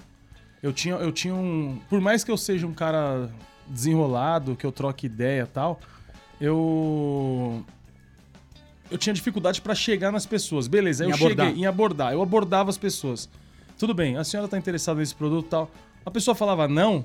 eu 0.62 0.74
tinha, 0.74 0.96
eu 0.96 1.12
tinha 1.12 1.34
um. 1.34 1.79
Por 1.89 2.01
mais 2.01 2.24
que 2.24 2.31
eu 2.31 2.38
seja 2.38 2.67
um 2.67 2.74
cara 2.74 3.29
desenrolado, 3.67 4.55
que 4.55 4.65
eu 4.65 4.72
troque 4.72 5.05
ideia 5.05 5.43
e 5.43 5.48
tal, 5.48 5.79
eu. 6.39 7.63
Eu 8.89 8.98
tinha 8.98 9.13
dificuldade 9.13 9.62
pra 9.62 9.75
chegar 9.75 10.12
nas 10.12 10.25
pessoas. 10.25 10.67
Beleza, 10.67 11.03
aí 11.03 11.10
Em 11.10 11.12
eu 11.12 11.15
abordar. 11.17 11.48
cheguei 11.48 11.62
em 11.62 11.65
abordar. 11.65 12.13
Eu 12.13 12.22
abordava 12.22 12.69
as 12.69 12.77
pessoas. 12.77 13.29
Tudo 13.77 13.93
bem, 13.93 14.17
a 14.17 14.24
senhora 14.24 14.48
tá 14.50 14.57
interessada 14.57 15.00
nesse 15.00 15.13
produto 15.13 15.46
e 15.46 15.50
tal. 15.50 15.72
A 16.07 16.11
pessoa 16.11 16.33
falava 16.33 16.69
não, 16.69 17.03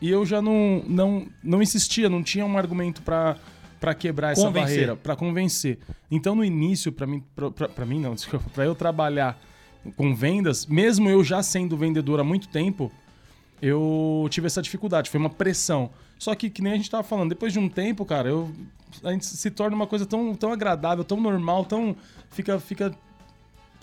e 0.00 0.08
eu 0.08 0.24
já 0.24 0.40
não, 0.40 0.80
não, 0.86 1.26
não 1.42 1.60
insistia, 1.60 2.08
não 2.08 2.22
tinha 2.22 2.46
um 2.46 2.56
argumento 2.56 3.02
pra 3.02 3.36
para 3.80 3.92
quebrar 3.92 4.32
essa 4.32 4.40
Convencer. 4.40 4.68
barreira, 4.68 4.96
pra 4.96 5.14
convencer. 5.14 5.78
Então 6.10 6.34
no 6.34 6.42
início, 6.42 6.90
pra 6.90 7.06
mim, 7.06 7.22
pra 7.74 7.84
mim 7.84 8.00
não, 8.00 8.14
pra 8.54 8.64
eu 8.64 8.74
trabalhar 8.74 9.38
com 9.96 10.14
vendas, 10.14 10.64
mesmo 10.64 11.10
eu 11.10 11.22
já 11.22 11.42
sendo 11.42 11.76
vendedor 11.76 12.18
há 12.18 12.24
muito 12.24 12.48
tempo, 12.48 12.90
eu 13.60 14.26
tive 14.30 14.46
essa 14.46 14.62
dificuldade, 14.62 15.10
foi 15.10 15.20
uma 15.20 15.28
pressão. 15.28 15.90
Só 16.18 16.34
que, 16.34 16.48
que 16.48 16.62
nem 16.62 16.72
a 16.72 16.76
gente 16.76 16.90
tava 16.90 17.02
falando, 17.02 17.28
depois 17.28 17.52
de 17.52 17.58
um 17.58 17.68
tempo, 17.68 18.04
cara, 18.04 18.28
eu, 18.28 18.50
a 19.04 19.12
gente 19.12 19.26
se 19.26 19.50
torna 19.50 19.76
uma 19.76 19.86
coisa 19.86 20.06
tão, 20.06 20.34
tão 20.34 20.52
agradável, 20.52 21.04
tão 21.04 21.20
normal, 21.20 21.64
tão. 21.64 21.96
Fica. 22.30 22.58
fica 22.60 22.94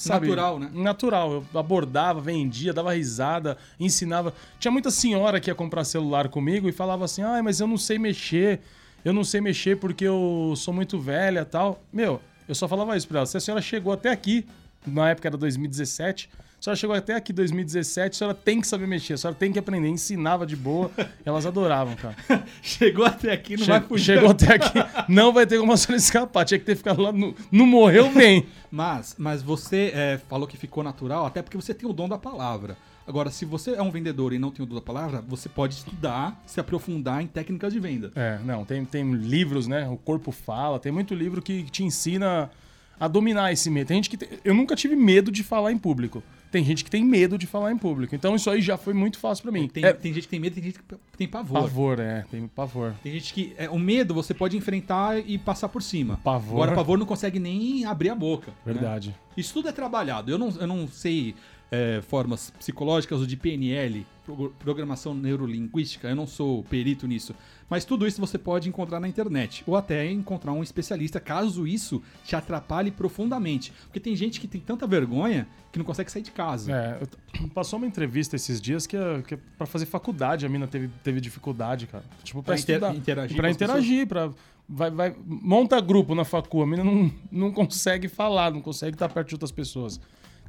sabe, 0.04 0.28
Natural, 0.28 0.60
né? 0.60 0.70
Natural. 0.74 1.32
Eu 1.34 1.60
abordava, 1.60 2.20
vendia, 2.20 2.74
dava 2.74 2.94
risada, 2.94 3.58
ensinava. 3.80 4.34
Tinha 4.60 4.72
muita 4.72 4.92
senhora 4.92 5.40
que 5.40 5.50
ia 5.50 5.56
comprar 5.56 5.84
celular 5.84 6.28
comigo 6.30 6.68
e 6.68 6.72
falava 6.72 7.06
assim: 7.06 7.22
ah, 7.22 7.42
mas 7.44 7.60
eu 7.60 7.68
não 7.68 7.78
sei 7.78 7.98
mexer, 7.98 8.60
eu 9.04 9.14
não 9.14 9.24
sei 9.24 9.42
mexer 9.42 9.78
porque 9.78 10.06
eu 10.06 10.54
sou 10.58 10.74
muito 10.74 11.00
velha 11.00 11.46
tal. 11.46 11.82
Meu, 11.92 12.22
eu 12.48 12.56
só 12.56 12.68
falava 12.68 12.96
isso 12.98 13.08
pra 13.08 13.20
ela. 13.20 13.26
Se 13.26 13.38
a 13.38 13.40
senhora 13.40 13.62
chegou 13.62 13.94
até 13.94 14.10
aqui, 14.10 14.46
na 14.86 15.10
época 15.10 15.30
era 15.30 15.38
2017. 15.38 16.30
A 16.63 16.65
senhora 16.65 16.77
chegou 16.79 16.96
até 16.96 17.13
aqui 17.15 17.34
2017, 17.34 18.15
a 18.15 18.17
senhora 18.17 18.34
tem 18.38 18.62
que 18.62 18.67
saber 18.67 18.88
mexer, 18.88 19.15
a 19.15 19.17
senhora 19.17 19.36
tem 19.38 19.51
que 19.51 19.60
aprender. 19.60 19.89
Ensinava 19.89 20.46
de 20.46 20.55
boa, 20.55 20.89
elas 21.25 21.46
adoravam, 21.46 21.93
cara. 21.93 22.15
Chegou 22.62 23.03
até 23.03 23.34
aqui, 23.34 23.58
não 23.58 23.65
Che- 23.65 23.72
vai 23.72 23.82
fugir. 23.82 24.05
chegou 24.15 24.29
até 24.29 24.53
aqui, 24.55 24.79
não 25.12 25.34
vai 25.34 25.46
ter 25.46 25.60
como 25.60 25.74
a 25.74 25.75
senhora 25.75 25.98
escapar. 25.98 26.46
Tinha 26.46 26.58
que 26.58 26.63
ter 26.65 26.77
ficado 26.77 27.01
lá, 27.01 27.12
no, 27.12 27.36
não 27.51 27.65
morreu 27.65 28.10
bem. 28.13 28.46
Mas, 28.72 29.13
mas 29.17 29.41
você 29.43 29.91
é, 29.93 30.22
falou 30.29 30.48
que 30.48 30.55
ficou 30.55 30.82
natural, 30.86 31.25
até 31.25 31.41
porque 31.41 31.58
você 31.58 31.74
tem 31.74 31.89
o 31.89 31.91
dom 31.91 32.08
da 32.08 32.17
palavra. 32.17 32.77
Agora, 33.05 33.29
se 33.29 33.43
você 33.43 33.72
é 33.72 33.82
um 33.82 33.91
vendedor 33.91 34.32
e 34.32 34.39
não 34.39 34.50
tem 34.50 34.63
o 34.63 34.65
dom 34.65 34.75
da 34.75 34.82
palavra, 34.82 35.22
você 35.27 35.50
pode 35.50 35.74
estudar, 35.74 36.41
se 36.46 36.62
aprofundar 36.62 37.22
em 37.22 37.27
técnicas 37.27 37.74
de 37.74 37.79
venda. 37.82 38.13
É, 38.15 38.39
não, 38.41 38.63
tem, 38.63 38.86
tem 38.86 39.12
livros, 39.12 39.67
né? 39.67 39.86
O 39.89 39.98
Corpo 39.98 40.32
Fala, 40.32 40.79
tem 40.79 40.93
muito 40.93 41.13
livro 41.13 41.41
que 41.41 41.63
te 41.63 41.84
ensina 41.84 42.50
a 42.98 43.05
dominar 43.10 43.51
esse 43.51 43.70
medo. 43.70 43.88
Tem 43.88 43.98
gente 43.98 44.10
que. 44.10 44.15
tem- 44.15 44.39
eu 44.46 44.53
nunca 44.53 44.77
tive 44.77 44.96
medo 44.96 45.29
de 45.29 45.43
falar 45.43 45.74
em 45.74 45.77
público. 45.77 46.24
Tem 46.54 46.64
gente 46.64 46.84
que 46.84 46.92
tem 46.92 47.04
medo 47.04 47.36
de 47.36 47.48
falar 47.48 47.72
em 47.72 47.78
público. 47.80 48.14
Então 48.14 48.36
isso 48.36 48.48
aí 48.48 48.62
já 48.62 48.78
foi 48.78 48.94
muito 48.94 49.18
fácil 49.18 49.42
pra 49.42 49.52
mim. 49.52 49.68
Tem, 49.68 49.84
é, 49.84 49.92
tem 49.92 50.14
gente 50.14 50.26
que 50.26 50.30
tem 50.30 50.40
medo, 50.40 50.54
tem 50.54 50.64
gente 50.64 50.78
que 50.78 50.96
tem 51.18 51.28
pavor. 51.28 51.62
pavor, 51.64 52.00
é, 52.00 52.26
tem 52.30 52.48
pavor. 52.48 52.94
Tem 53.02 53.12
gente 53.14 53.34
que. 53.34 53.56
É, 53.58 53.68
o 53.68 53.80
medo 53.80 54.14
você 54.14 54.36
pode 54.36 54.56
enfrentar 54.56 55.18
e 55.18 55.40
passar 55.40 55.68
por 55.68 55.82
cima. 55.82 56.20
Pavor. 56.24 56.58
Agora, 56.62 56.76
pavor 56.76 57.00
não 57.00 57.08
consegue 57.08 57.40
nem 57.40 57.86
abrir 57.86 58.12
a 58.12 58.16
boca. 58.16 58.52
né? 58.52 58.72
Verdade. 58.72 59.16
Isso 59.36 59.52
tudo 59.52 59.68
é 59.68 59.72
trabalhado. 59.72 60.30
Eu 60.30 60.38
não, 60.38 60.50
eu 60.52 60.68
não 60.68 60.88
sei 60.88 61.34
é, 61.75 62.01
formas 62.01 62.51
psicológicas 62.60 63.20
ou 63.20 63.25
de 63.25 63.36
PNL, 63.36 64.06
pro- 64.24 64.53
programação 64.60 65.13
neurolinguística, 65.15 66.08
eu 66.08 66.15
não 66.15 66.27
sou 66.27 66.62
perito 66.65 67.08
nisso. 67.08 67.34
Mas 67.68 67.84
tudo 67.84 68.06
isso 68.06 68.22
você 68.22 68.38
pode 68.38 68.70
encontrar 68.70 69.00
na 69.00 69.08
internet. 69.08 69.63
Ou 69.65 69.75
até 69.75 70.06
encontrar 70.12 70.51
um 70.53 70.62
especialista, 70.62 71.20
caso 71.20 71.65
isso 71.65 72.00
te 72.24 72.36
atrapalhe 72.36 72.92
profundamente. 72.92 73.74
Porque 73.86 74.00
tem 74.00 74.15
gente 74.15 74.39
que 74.39 74.48
tem 74.48 74.62
tanta 74.62 74.86
vergonha 74.86 75.48
que 75.72 75.80
não 75.80 75.86
consegue 75.86 76.12
sair 76.12 76.22
de 76.22 76.30
casa. 76.30 76.72
É, 76.72 77.00
passou 77.56 77.77
uma 77.77 77.88
entrevista 77.88 78.36
esses 78.36 78.62
dias 78.62 78.86
que, 78.86 78.96
é- 78.96 79.24
que 79.24 79.34
é 79.34 79.39
pra 79.58 79.65
fazer 79.65 79.88
faculdade 79.88 80.46
a 80.46 80.50
mina 80.50 80.68
teve, 80.68 80.89
teve 81.03 81.20
dificuldade, 81.20 81.88
cara. 81.88 82.03
Tipo, 82.24 82.44
pra, 82.44 82.53
Pra 82.53 82.62
inter- 82.62 82.96
interagir 82.96 83.46
as 83.46 83.56
interagir, 83.56 84.08
pra. 84.08 84.30
Vai, 84.70 84.89
vai, 84.92 85.15
monta 85.25 85.82
grupo 85.82 86.13
na 86.15 86.24
facu, 86.24 86.62
a 86.62 86.65
mina 86.68 86.84
não, 86.86 87.12
não 87.32 87.51
consegue 87.51 88.08
falar, 88.08 88.51
não 88.51 88.62
consegue 88.62 88.96
estar 88.96 89.10
perto 89.10 89.30
de 89.30 89.36
outras 89.36 89.51
pessoas. 89.51 90.00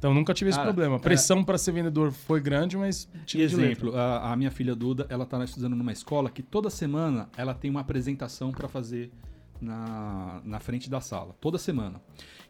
Então 0.05 0.13
nunca 0.13 0.35
tive 0.35 0.51
esse 0.51 0.59
Cara, 0.59 0.69
problema. 0.71 0.97
A 0.97 0.99
pressão 0.99 1.43
pra 1.43 1.57
ser 1.57 1.71
vendedor 1.71 2.11
foi 2.11 2.39
grande, 2.39 2.77
mas 2.77 3.09
tive. 3.25 3.41
Exemplo, 3.43 3.97
a, 3.97 4.31
a 4.33 4.35
minha 4.35 4.51
filha 4.51 4.75
Duda, 4.75 5.07
ela 5.09 5.25
tá 5.25 5.43
estudando 5.43 5.75
numa 5.75 5.91
escola 5.91 6.29
que 6.29 6.43
toda 6.43 6.69
semana 6.69 7.27
ela 7.35 7.55
tem 7.55 7.71
uma 7.71 7.79
apresentação 7.79 8.51
para 8.51 8.67
fazer 8.67 9.11
na, 9.59 10.41
na 10.45 10.59
frente 10.59 10.91
da 10.91 11.01
sala. 11.01 11.35
Toda 11.41 11.57
semana. 11.57 11.99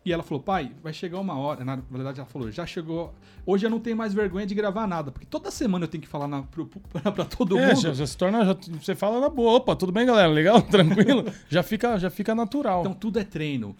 E 0.03 0.11
ela 0.11 0.21
falou, 0.21 0.43
pai, 0.43 0.73
vai 0.83 0.91
chegar 0.91 1.17
uma 1.17 1.37
hora. 1.37 1.63
Na 1.63 1.77
verdade, 1.89 2.19
ela 2.19 2.27
falou, 2.27 2.51
já 2.51 2.65
chegou. 2.65 3.15
Hoje 3.45 3.65
eu 3.65 3.69
não 3.69 3.79
tenho 3.79 3.95
mais 3.95 4.13
vergonha 4.13 4.45
de 4.45 4.53
gravar 4.53 4.85
nada. 4.85 5.09
Porque 5.09 5.25
toda 5.25 5.49
semana 5.49 5.85
eu 5.85 5.87
tenho 5.87 6.01
que 6.01 6.09
falar 6.09 6.27
na, 6.27 6.43
pro, 6.43 6.67
pra, 6.91 7.09
pra 7.09 7.23
todo 7.23 7.57
É, 7.57 7.67
mundo. 7.67 7.79
já, 7.81 7.93
já 7.93 8.05
se 8.05 8.17
torna. 8.17 8.43
já- 8.43 8.57
você 8.81 8.93
fala 8.95 9.21
na 9.21 9.29
boa. 9.29 9.53
Opa, 9.53 9.77
tudo 9.77 9.93
bem, 9.93 10.05
galera? 10.05 10.27
Legal? 10.27 10.61
Tranquilo? 10.67 11.23
já, 11.47 11.63
fica, 11.63 11.97
já 11.97 12.09
fica 12.09 12.35
natural. 12.35 12.81
Então 12.81 12.93
tudo 12.93 13.17
é 13.17 13.23
treino. 13.23 13.75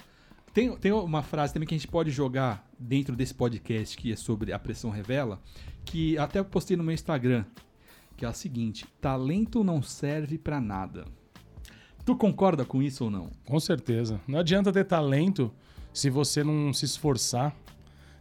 Tem, 0.56 0.74
tem 0.78 0.94
uma 0.94 1.22
frase 1.22 1.54
também 1.54 1.68
que 1.68 1.76
a 1.76 1.78
gente 1.78 1.90
pode 1.90 2.12
jogar 2.12 2.66
dentro 2.80 3.14
desse 3.14 3.34
podcast 3.34 3.98
que 3.98 4.14
é 4.14 4.16
sobre 4.16 4.54
a 4.54 4.58
pressão 4.58 4.90
revela, 4.90 5.42
que 5.84 6.18
até 6.18 6.40
eu 6.40 6.46
postei 6.46 6.78
no 6.78 6.84
meu 6.84 6.94
Instagram, 6.94 7.44
que 8.16 8.24
é 8.24 8.28
a 8.30 8.32
seguinte: 8.32 8.86
talento 9.02 9.66
não 9.66 9.84
serve 9.84 10.38
pra 10.38 10.62
nada. 10.62 11.04
Tu 12.06 12.16
concorda 12.16 12.64
com 12.64 12.82
isso 12.82 13.04
ou 13.04 13.12
não? 13.12 13.32
Com 13.46 13.60
certeza. 13.60 14.22
Não 14.26 14.40
adianta 14.40 14.72
ter 14.72 14.86
talento 14.86 15.52
se 15.92 16.10
você 16.10 16.42
não 16.42 16.72
se 16.72 16.86
esforçar, 16.86 17.54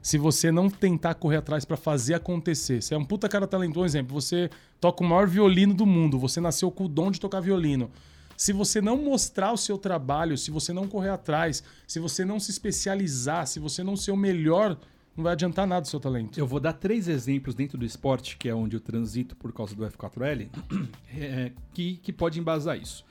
se 0.03 0.19
você 0.19 0.51
não 0.51 0.69
tentar 0.69 1.15
correr 1.15 1.37
atrás 1.37 1.65
pra 1.65 1.77
fazer 1.77 2.15
acontecer. 2.15 2.83
Você 2.83 2.95
é 2.95 2.99
um 2.99 3.05
puta 3.05 3.29
cara 3.29 3.47
talentoso, 3.47 3.87
exemplo, 3.87 4.21
você 4.21 4.51
toca 4.81 5.05
o 5.05 5.07
maior 5.07 5.29
violino 5.29 5.73
do 5.73 5.87
mundo, 5.87 6.19
você 6.19 6.41
nasceu 6.41 6.69
com 6.73 6.87
o 6.87 6.89
dom 6.89 7.13
de 7.13 7.21
tocar 7.21 7.39
violino. 7.39 7.93
Se 8.37 8.53
você 8.53 8.81
não 8.81 8.97
mostrar 8.97 9.53
o 9.53 9.57
seu 9.57 9.79
trabalho, 9.79 10.37
se 10.37 10.51
você 10.51 10.73
não 10.73 10.89
correr 10.89 11.11
atrás, 11.11 11.63
se 11.87 11.99
você 11.99 12.25
não 12.25 12.41
se 12.41 12.51
especializar, 12.51 13.47
se 13.47 13.61
você 13.61 13.83
não 13.83 13.97
ser 13.97 14.11
o 14.11 14.17
melhor, 14.17 14.79
não 15.17 15.23
vai 15.23 15.33
adiantar 15.33 15.67
nada 15.67 15.87
o 15.87 15.89
seu 15.89 16.01
talento. 16.01 16.39
Eu 16.39 16.47
vou 16.47 16.59
dar 16.59 16.73
três 16.73 17.07
exemplos 17.07 17.55
dentro 17.55 17.79
do 17.79 17.85
esporte, 17.85 18.37
que 18.37 18.49
é 18.49 18.55
onde 18.55 18.77
eu 18.77 18.81
transito 18.81 19.37
por 19.37 19.53
causa 19.53 19.75
do 19.75 19.85
F4L, 19.85 20.49
é, 21.17 21.53
que, 21.73 21.97
que 21.99 22.13
pode 22.13 22.39
embasar 22.41 22.77
isso. 22.77 23.05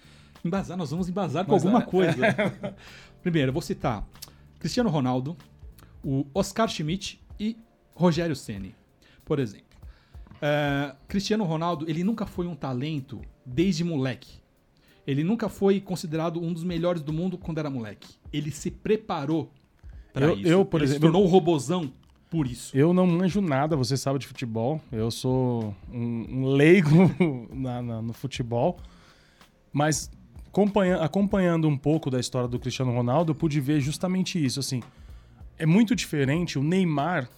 Embasar, 0.43 0.77
nós 0.77 0.91
vamos 0.91 1.07
embasar 1.07 1.45
com 1.45 1.53
alguma 1.53 1.81
coisa. 1.81 2.17
Primeiro, 3.21 3.49
eu 3.49 3.53
vou 3.53 3.61
citar 3.61 4.05
Cristiano 4.59 4.89
Ronaldo, 4.89 5.37
o 6.03 6.25
Oscar 6.33 6.67
Schmidt 6.67 7.21
e 7.39 7.57
Rogério 7.95 8.35
Ceni, 8.35 8.75
por 9.23 9.39
exemplo. 9.39 9.77
É, 10.41 10.93
Cristiano 11.07 11.45
Ronaldo, 11.45 11.89
ele 11.89 12.03
nunca 12.03 12.25
foi 12.25 12.47
um 12.47 12.55
talento 12.55 13.21
desde 13.45 13.85
moleque. 13.85 14.42
Ele 15.05 15.23
nunca 15.23 15.49
foi 15.49 15.79
considerado 15.81 16.41
um 16.41 16.53
dos 16.53 16.63
melhores 16.63 17.01
do 17.01 17.11
mundo 17.11 17.37
quando 17.37 17.57
era 17.57 17.69
moleque. 17.69 18.07
Ele 18.31 18.51
se 18.51 18.71
preparou 18.71 19.51
para 20.13 20.33
isso. 20.33 20.47
eu, 20.47 20.63
por 20.63 20.77
ele 20.81 20.85
exemplo- 20.85 21.07
se 21.07 21.11
tornou 21.11 21.25
um 21.27 21.29
robozão 21.29 21.91
por 22.29 22.47
isso. 22.47 22.75
Eu 22.75 22.93
não 22.93 23.05
manjo 23.05 23.41
nada, 23.41 23.75
você 23.75 23.95
sabe 23.97 24.17
de 24.19 24.27
futebol. 24.27 24.79
Eu 24.91 25.11
sou 25.11 25.75
um, 25.91 26.25
um 26.29 26.45
leigo 26.47 26.89
na- 27.53 27.81
na- 27.81 28.01
no 28.01 28.13
futebol. 28.13 28.79
Mas 29.71 30.09
acompanha- 30.47 30.97
acompanhando 30.97 31.67
um 31.67 31.77
pouco 31.77 32.09
da 32.09 32.19
história 32.19 32.47
do 32.47 32.59
Cristiano 32.59 32.91
Ronaldo, 32.93 33.31
eu 33.31 33.35
pude 33.35 33.59
ver 33.59 33.81
justamente 33.81 34.43
isso. 34.43 34.59
Assim, 34.59 34.81
é 35.57 35.65
muito 35.65 35.95
diferente 35.95 36.57
o 36.57 36.63
Neymar, 36.63 37.29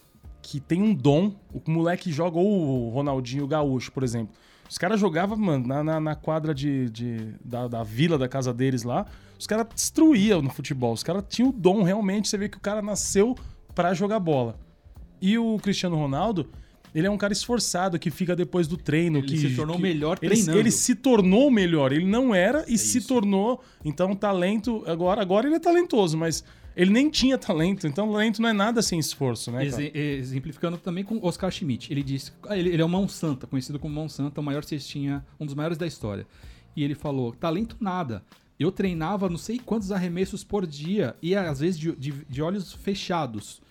que 0.42 0.60
tem 0.60 0.82
um 0.82 0.94
dom, 0.94 1.34
o 1.52 1.62
moleque 1.72 2.12
joga, 2.12 2.38
ou 2.38 2.88
o 2.88 2.90
Ronaldinho 2.90 3.48
Gaúcho, 3.48 3.92
por 3.92 4.04
exemplo. 4.04 4.36
Os 4.70 4.78
caras 4.78 5.00
jogavam, 5.00 5.38
mano, 5.38 5.68
na, 5.68 5.84
na- 5.84 6.00
na 6.00 6.16
quadra 6.16 6.54
de, 6.54 6.90
de- 6.90 7.34
da, 7.44 7.68
da 7.68 7.84
vila 7.84 8.18
da 8.18 8.28
casa 8.28 8.54
deles 8.54 8.84
lá. 8.84 9.06
Os 9.40 9.46
caras 9.46 9.68
destruíam 9.74 10.42
no 10.42 10.50
futebol. 10.50 10.94
Os 10.94 11.04
caras 11.04 11.24
tinham 11.30 11.50
o 11.50 11.54
dom 11.54 11.84
realmente. 11.84 12.28
Você 12.28 12.38
vê 12.38 12.50
que 12.50 12.58
o 12.58 12.62
cara 12.62 12.82
nasceu 12.82 13.36
pra 13.74 13.94
jogar 13.94 14.20
bola. 14.20 14.58
E 15.22 15.38
o 15.38 15.58
Cristiano 15.60 15.96
Ronaldo, 15.96 16.50
ele 16.94 17.06
é 17.06 17.12
um 17.12 17.18
cara 17.18 17.34
esforçado 17.34 18.00
que 18.00 18.10
fica 18.10 18.36
depois 18.36 18.68
do 18.68 18.76
treino. 18.78 19.20
Ele 19.20 19.28
que, 19.28 19.38
se 19.38 19.56
tornou 19.56 19.76
que- 19.76 19.82
melhor 19.82 20.18
ele, 20.22 20.34
treinando. 20.34 20.60
ele 20.60 20.72
se 20.72 20.96
tornou 20.96 21.52
melhor. 21.52 21.92
Ele 21.92 22.06
não 22.06 22.34
era 22.34 22.66
e 22.68 22.78
se 22.78 22.98
isso. 23.00 23.08
tornou. 23.08 23.62
Então, 23.84 24.16
talento. 24.16 24.84
Agora, 24.88 25.22
agora 25.22 25.48
ele 25.48 25.56
é 25.56 25.60
talentoso, 25.60 26.18
mas 26.18 26.44
ele 26.76 26.92
nem 26.92 27.10
tinha 27.10 27.38
talento. 27.38 27.88
Então, 27.88 28.12
talento 28.12 28.42
não 28.42 28.50
é 28.50 28.54
nada 28.54 28.82
sem 28.82 29.00
esforço, 29.00 29.52
né? 29.52 29.64
Exe- 29.66 29.92
exemplificando 29.98 30.78
também 30.78 31.04
com 31.04 31.20
Oscar 31.26 31.50
Schmidt. 31.52 31.92
Ele 31.92 32.04
disse, 32.04 32.32
ah, 32.48 32.58
ele, 32.58 32.70
ele 32.70 32.82
é 32.82 32.86
o 32.86 32.90
Mão 32.90 33.08
Santa, 33.08 33.48
conhecido 33.48 33.80
como 33.80 33.94
Mão 33.96 34.10
Santa, 34.10 34.42
o 34.42 34.44
maior 34.44 34.64
cestinha, 34.64 35.26
um 35.40 35.46
dos 35.46 35.56
maiores 35.56 35.78
da 35.78 35.88
história. 35.88 36.26
E 36.76 36.84
ele 36.84 36.96
falou: 36.96 37.32
talento 37.34 37.78
nada. 37.80 38.24
Eu 38.60 38.72
treinava 38.72 39.30
não 39.30 39.38
sei 39.38 39.60
quantos 39.60 39.92
arremessos 39.92 40.44
por 40.44 40.66
dia 40.66 41.16
e 41.22 41.36
às 41.36 41.60
vezes 41.60 41.78
de, 41.80 41.92
de- 41.96 42.26
de 42.30 42.42
olhos 42.42 42.72
fechados. 42.74 43.62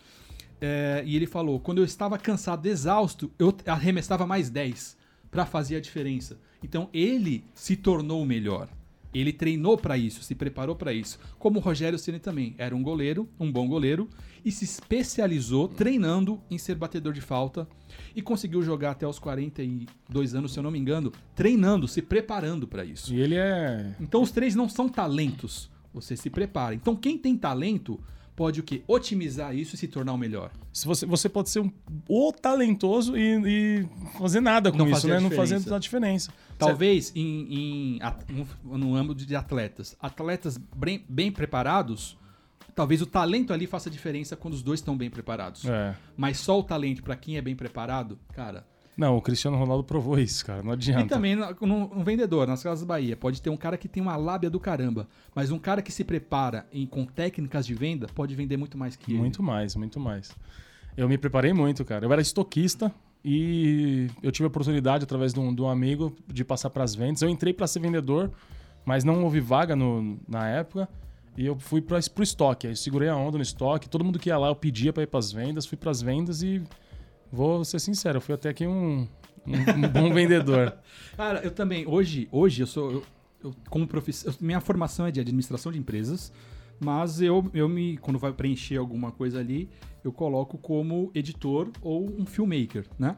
É, 0.60 1.02
e 1.06 1.16
ele 1.16 1.26
falou: 1.26 1.58
quando 1.60 1.78
eu 1.78 1.84
estava 1.84 2.16
cansado, 2.18 2.66
exausto, 2.66 3.30
eu 3.38 3.54
arremessava 3.66 4.26
mais 4.26 4.48
10 4.50 4.96
para 5.30 5.44
fazer 5.44 5.76
a 5.76 5.80
diferença. 5.80 6.38
Então 6.62 6.88
ele 6.92 7.44
se 7.54 7.76
tornou 7.76 8.22
o 8.22 8.26
melhor. 8.26 8.68
Ele 9.14 9.32
treinou 9.32 9.78
para 9.78 9.96
isso, 9.96 10.22
se 10.22 10.34
preparou 10.34 10.74
para 10.74 10.92
isso. 10.92 11.18
Como 11.38 11.58
o 11.58 11.62
Rogério 11.62 11.98
Ceni 11.98 12.18
também 12.18 12.54
era 12.58 12.74
um 12.74 12.82
goleiro, 12.82 13.28
um 13.38 13.50
bom 13.50 13.68
goleiro, 13.68 14.08
e 14.44 14.50
se 14.50 14.64
especializou 14.64 15.68
treinando 15.68 16.40
em 16.50 16.58
ser 16.58 16.74
batedor 16.74 17.12
de 17.12 17.20
falta 17.20 17.66
e 18.14 18.20
conseguiu 18.20 18.62
jogar 18.62 18.90
até 18.90 19.06
os 19.06 19.18
42 19.18 20.34
anos, 20.34 20.52
se 20.52 20.58
eu 20.58 20.62
não 20.62 20.70
me 20.70 20.78
engano, 20.78 21.12
treinando, 21.34 21.86
se 21.86 22.02
preparando 22.02 22.66
para 22.66 22.84
isso. 22.84 23.14
E 23.14 23.20
ele 23.20 23.36
é. 23.36 23.94
Então 24.00 24.20
os 24.20 24.30
três 24.30 24.54
não 24.54 24.68
são 24.68 24.88
talentos. 24.88 25.70
Você 25.92 26.16
se 26.16 26.28
prepara. 26.28 26.74
Então 26.74 26.96
quem 26.96 27.16
tem 27.16 27.36
talento 27.36 28.00
pode 28.36 28.60
o 28.60 28.62
quê? 28.62 28.82
Otimizar 28.86 29.54
isso 29.54 29.74
e 29.74 29.78
se 29.78 29.88
tornar 29.88 30.12
o 30.12 30.18
melhor. 30.18 30.50
Se 30.72 30.86
você, 30.86 31.06
você 31.06 31.28
pode 31.28 31.50
ser 31.50 31.60
um, 31.60 31.70
o 32.08 32.32
talentoso 32.32 33.16
e, 33.16 33.40
e 33.46 33.88
fazer 34.18 34.40
nada 34.40 34.70
com 34.72 34.78
Não 34.78 34.86
isso, 34.86 34.94
fazer 35.02 35.14
né? 35.14 35.20
Não 35.20 35.30
fazendo 35.30 35.74
a 35.74 35.78
diferença. 35.78 36.32
Talvez 36.58 37.12
em, 37.14 37.98
em 37.98 37.98
no- 38.62 38.94
âmbito 38.96 39.24
de 39.24 39.36
atletas, 39.36 39.96
atletas 40.00 40.58
bem, 40.76 41.04
bem 41.08 41.30
preparados, 41.30 42.16
talvez 42.74 43.00
o 43.02 43.06
talento 43.06 43.52
ali 43.52 43.66
faça 43.66 43.88
diferença 43.90 44.36
quando 44.36 44.54
os 44.54 44.62
dois 44.62 44.80
estão 44.80 44.96
bem 44.96 45.10
preparados. 45.10 45.64
É. 45.64 45.94
Mas 46.16 46.38
só 46.38 46.58
o 46.58 46.62
talento 46.62 47.02
pra 47.02 47.16
quem 47.16 47.36
é 47.36 47.42
bem 47.42 47.54
preparado, 47.54 48.18
cara, 48.32 48.66
Não, 48.96 49.16
o 49.16 49.20
Cristiano 49.20 49.56
Ronaldo 49.56 49.82
provou 49.82 50.18
isso, 50.18 50.44
cara. 50.46 50.62
Não 50.62 50.72
adianta. 50.72 51.02
E 51.02 51.08
também 51.08 51.34
no 51.34 52.04
vendedor, 52.04 52.46
nas 52.46 52.62
Casas 52.62 52.84
Bahia, 52.84 53.16
pode 53.16 53.42
ter 53.42 53.50
um 53.50 53.56
cara 53.56 53.76
que 53.76 53.88
tem 53.88 54.00
uma 54.02 54.16
lábia 54.16 54.48
do 54.48 54.60
caramba, 54.60 55.08
mas 55.34 55.50
um 55.50 55.58
cara 55.58 55.82
que 55.82 55.90
se 55.90 56.04
prepara 56.04 56.64
em, 56.72 56.86
com 56.86 57.04
técnicas 57.04 57.66
de 57.66 57.74
venda 57.74 58.06
pode 58.14 58.34
vender 58.34 58.56
muito 58.56 58.78
mais 58.78 58.94
que 58.94 59.12
ele. 59.12 59.18
Muito 59.18 59.42
mais, 59.42 59.74
muito 59.74 59.98
mais. 59.98 60.32
Eu 60.96 61.08
me 61.08 61.18
preparei 61.18 61.52
muito, 61.52 61.84
cara. 61.84 62.06
Eu 62.06 62.12
era 62.12 62.22
estoquista 62.22 62.92
e 63.24 64.08
eu 64.22 64.30
tive 64.30 64.44
a 64.44 64.48
oportunidade, 64.48 65.02
através 65.04 65.32
de 65.34 65.40
um, 65.40 65.52
de 65.52 65.60
um 65.62 65.68
amigo, 65.68 66.14
de 66.28 66.44
passar 66.44 66.70
para 66.70 66.84
as 66.84 66.94
vendas. 66.94 67.20
Eu 67.22 67.28
entrei 67.28 67.52
para 67.52 67.66
ser 67.66 67.80
vendedor, 67.80 68.30
mas 68.84 69.02
não 69.02 69.24
houve 69.24 69.40
vaga 69.40 69.74
no- 69.74 70.20
na 70.28 70.46
época. 70.48 70.88
E 71.36 71.44
eu 71.46 71.58
fui 71.58 71.80
para 71.80 71.96
o 71.98 72.22
estoque. 72.22 72.68
Aí 72.68 72.72
eu 72.74 72.76
segurei 72.76 73.08
a 73.08 73.16
onda 73.16 73.38
no 73.38 73.42
estoque. 73.42 73.88
Todo 73.88 74.04
mundo 74.04 74.20
que 74.20 74.28
ia 74.28 74.38
lá, 74.38 74.46
eu 74.48 74.54
pedia 74.54 74.92
para 74.92 75.02
ir 75.02 75.06
para 75.08 75.18
as 75.18 75.32
vendas. 75.32 75.66
Fui 75.66 75.76
para 75.76 75.90
as 75.90 76.00
vendas 76.00 76.42
e 76.44 76.62
vou 77.34 77.64
ser 77.64 77.78
sincero, 77.80 78.18
eu 78.18 78.20
fui 78.20 78.34
até 78.34 78.48
aqui 78.48 78.66
um, 78.66 79.06
um- 79.46 79.84
um 79.84 79.88
bom 79.88 80.12
vendedor. 80.14 80.76
Cara, 81.16 81.40
eu 81.44 81.50
também, 81.50 81.86
hoje, 81.86 82.28
hoje 82.32 82.62
eu 82.62 82.66
sou, 82.66 82.90
eu, 82.92 83.02
eu, 83.42 83.54
como 83.68 83.86
profissão, 83.86 84.32
minha 84.40 84.60
formação 84.60 85.06
é 85.06 85.10
de 85.10 85.20
administração 85.20 85.70
de 85.72 85.78
empresas, 85.78 86.32
mas 86.80 87.20
eu, 87.20 87.48
eu 87.54 87.68
me, 87.68 87.96
quando 87.98 88.18
vai 88.18 88.32
preencher 88.32 88.76
alguma 88.78 89.10
coisa 89.12 89.38
ali, 89.40 89.68
eu 90.02 90.12
coloco 90.12 90.58
como 90.58 91.10
editor 91.14 91.68
ou 91.82 92.04
um 92.18 92.26
filmmaker, 92.26 92.84
né? 92.98 93.16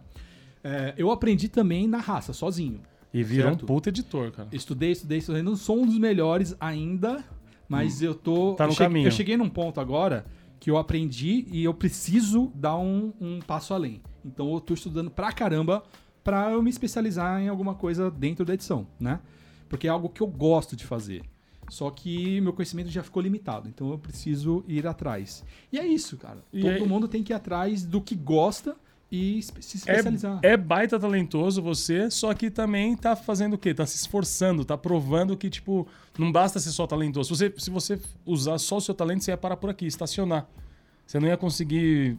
É, 0.62 0.94
eu 0.96 1.10
aprendi 1.10 1.48
também 1.48 1.86
na 1.86 1.98
raça, 1.98 2.32
sozinho. 2.32 2.80
E 3.14 3.22
virou 3.22 3.48
Certo. 3.50 3.62
um 3.62 3.66
puta 3.66 3.88
editor, 3.88 4.30
cara. 4.32 4.48
Estudei, 4.52 4.90
estudei, 4.92 5.18
estudei. 5.18 5.42
Não 5.42 5.56
sou 5.56 5.80
um 5.82 5.86
dos 5.86 5.96
melhores 5.98 6.54
ainda, 6.60 7.24
mas 7.68 8.02
eu 8.02 8.14
tô. 8.14 8.54
Tá 8.54 8.64
no 8.66 8.70
eu 8.70 8.74
cheguei, 8.74 8.86
caminho. 8.88 9.06
Eu 9.06 9.10
cheguei 9.12 9.36
num 9.36 9.48
ponto 9.48 9.80
agora 9.80 10.24
que 10.58 10.70
eu 10.70 10.76
aprendi 10.78 11.46
e 11.50 11.64
eu 11.64 11.74
preciso 11.74 12.50
dar 12.54 12.76
um, 12.76 13.12
um 13.20 13.40
passo 13.40 13.74
além. 13.74 14.00
Então 14.24 14.52
eu 14.52 14.60
tô 14.60 14.74
estudando 14.74 15.10
pra 15.10 15.32
caramba 15.32 15.82
pra 16.24 16.50
eu 16.50 16.62
me 16.62 16.70
especializar 16.70 17.40
em 17.40 17.48
alguma 17.48 17.74
coisa 17.74 18.10
dentro 18.10 18.44
da 18.44 18.54
edição, 18.54 18.86
né? 18.98 19.20
Porque 19.68 19.86
é 19.86 19.90
algo 19.90 20.08
que 20.08 20.20
eu 20.20 20.26
gosto 20.26 20.74
de 20.74 20.84
fazer. 20.84 21.22
Só 21.68 21.90
que 21.90 22.40
meu 22.40 22.52
conhecimento 22.52 22.88
já 22.90 23.02
ficou 23.02 23.20
limitado, 23.22 23.68
então 23.68 23.90
eu 23.90 23.98
preciso 23.98 24.64
ir 24.68 24.86
atrás. 24.86 25.44
E 25.72 25.78
é 25.78 25.86
isso, 25.86 26.16
cara. 26.16 26.38
E 26.52 26.60
Todo 26.62 26.70
aí- 26.72 26.86
mundo 26.86 27.08
tem 27.08 27.22
que 27.24 27.32
ir 27.32 27.34
atrás 27.34 27.84
do 27.84 28.00
que 28.00 28.14
gosta 28.14 28.76
e 29.10 29.40
se 29.60 29.76
especializar. 29.76 30.38
É, 30.42 30.52
é 30.52 30.56
baita 30.56 30.98
talentoso 30.98 31.60
você, 31.62 32.08
só 32.10 32.32
que 32.34 32.50
também 32.50 32.96
tá 32.96 33.14
fazendo 33.16 33.54
o 33.54 33.58
quê? 33.58 33.72
Tá 33.74 33.84
se 33.86 33.96
esforçando, 33.96 34.64
tá 34.64 34.76
provando 34.76 35.36
que, 35.36 35.48
tipo, 35.50 35.86
não 36.18 36.32
basta 36.32 36.58
ser 36.58 36.70
só 36.70 36.86
talentoso. 36.86 37.34
Se 37.34 37.50
você, 37.50 37.60
se 37.60 37.70
você 37.70 38.00
usar 38.24 38.58
só 38.58 38.76
o 38.76 38.80
seu 38.80 38.94
talento, 38.94 39.24
você 39.24 39.30
ia 39.30 39.36
parar 39.36 39.56
por 39.56 39.70
aqui, 39.70 39.86
estacionar. 39.86 40.46
Você 41.06 41.20
não 41.20 41.28
ia 41.28 41.36
conseguir 41.36 42.18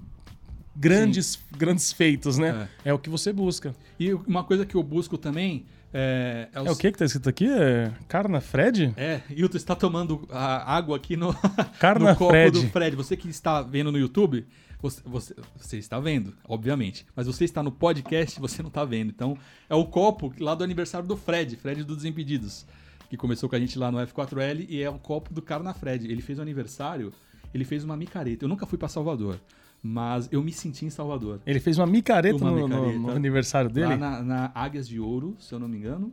grandes, 0.75 1.39
grandes 1.55 1.91
feitos, 1.91 2.37
né? 2.37 2.69
É. 2.85 2.93
o 2.93 2.99
que 2.99 3.09
você 3.09 3.33
busca. 3.33 3.75
E 3.99 4.13
uma 4.13 4.43
coisa 4.43 4.65
que 4.65 4.75
eu 4.75 4.83
busco 4.83 5.17
também 5.17 5.65
é. 5.93 6.49
É 6.53 6.61
o 6.61 6.75
que 6.75 6.91
que 6.91 6.97
tá 6.97 7.05
escrito 7.05 7.29
aqui? 7.29 7.47
É 7.49 7.91
Carna 8.07 8.41
Fred? 8.41 8.93
É, 8.97 9.21
Hilton 9.29 9.57
está 9.57 9.75
tomando 9.75 10.27
a 10.29 10.75
água 10.75 10.97
aqui 10.97 11.15
no, 11.15 11.33
Carna 11.79 12.11
no 12.11 12.15
copo 12.15 12.31
Fred. 12.31 12.51
do 12.51 12.69
Fred. 12.69 12.95
Você 12.95 13.15
que 13.15 13.29
está 13.29 13.61
vendo 13.61 13.91
no 13.91 13.97
YouTube, 13.97 14.45
você, 14.81 15.01
você, 15.05 15.35
você 15.55 15.77
está 15.77 15.99
vendo, 15.99 16.33
obviamente. 16.47 17.05
Mas 17.15 17.25
você 17.27 17.45
está 17.45 17.63
no 17.63 17.71
podcast, 17.71 18.39
você 18.39 18.61
não 18.61 18.67
está 18.67 18.83
vendo. 18.85 19.09
Então, 19.09 19.37
é 19.69 19.75
o 19.75 19.85
copo 19.85 20.33
lá 20.39 20.53
do 20.53 20.63
aniversário 20.63 21.07
do 21.07 21.17
Fred, 21.17 21.55
Fred 21.55 21.83
dos 21.83 21.97
Desimpedidos, 21.97 22.65
que 23.09 23.17
começou 23.17 23.47
com 23.49 23.55
a 23.55 23.59
gente 23.59 23.77
lá 23.79 23.91
no 23.91 23.97
F4L 23.99 24.65
e 24.69 24.81
é 24.81 24.89
o 24.89 24.99
copo 24.99 25.33
do 25.33 25.41
Carna 25.41 25.73
Fred. 25.73 26.09
Ele 26.11 26.21
fez 26.21 26.39
o 26.39 26.41
aniversário, 26.41 27.11
ele 27.53 27.63
fez 27.65 27.83
uma 27.83 27.95
micareta. 27.97 28.45
Eu 28.45 28.49
nunca 28.49 28.65
fui 28.65 28.77
para 28.77 28.87
Salvador, 28.87 29.39
mas 29.81 30.27
eu 30.31 30.43
me 30.43 30.51
senti 30.51 30.85
em 30.85 30.89
Salvador. 30.89 31.39
Ele 31.45 31.59
fez 31.59 31.77
uma 31.77 31.87
micareta, 31.87 32.37
Uma 32.37 32.51
no, 32.51 32.67
no- 32.67 32.67
micareta. 32.67 32.99
no 32.99 33.11
aniversário 33.11 33.69
dele? 33.69 33.87
Lá 33.87 33.97
na, 33.97 34.21
na 34.23 34.51
Águias 34.53 34.87
de 34.87 34.99
Ouro, 34.99 35.35
se 35.39 35.53
eu 35.53 35.59
não 35.59 35.67
me 35.67 35.77
engano, 35.77 36.11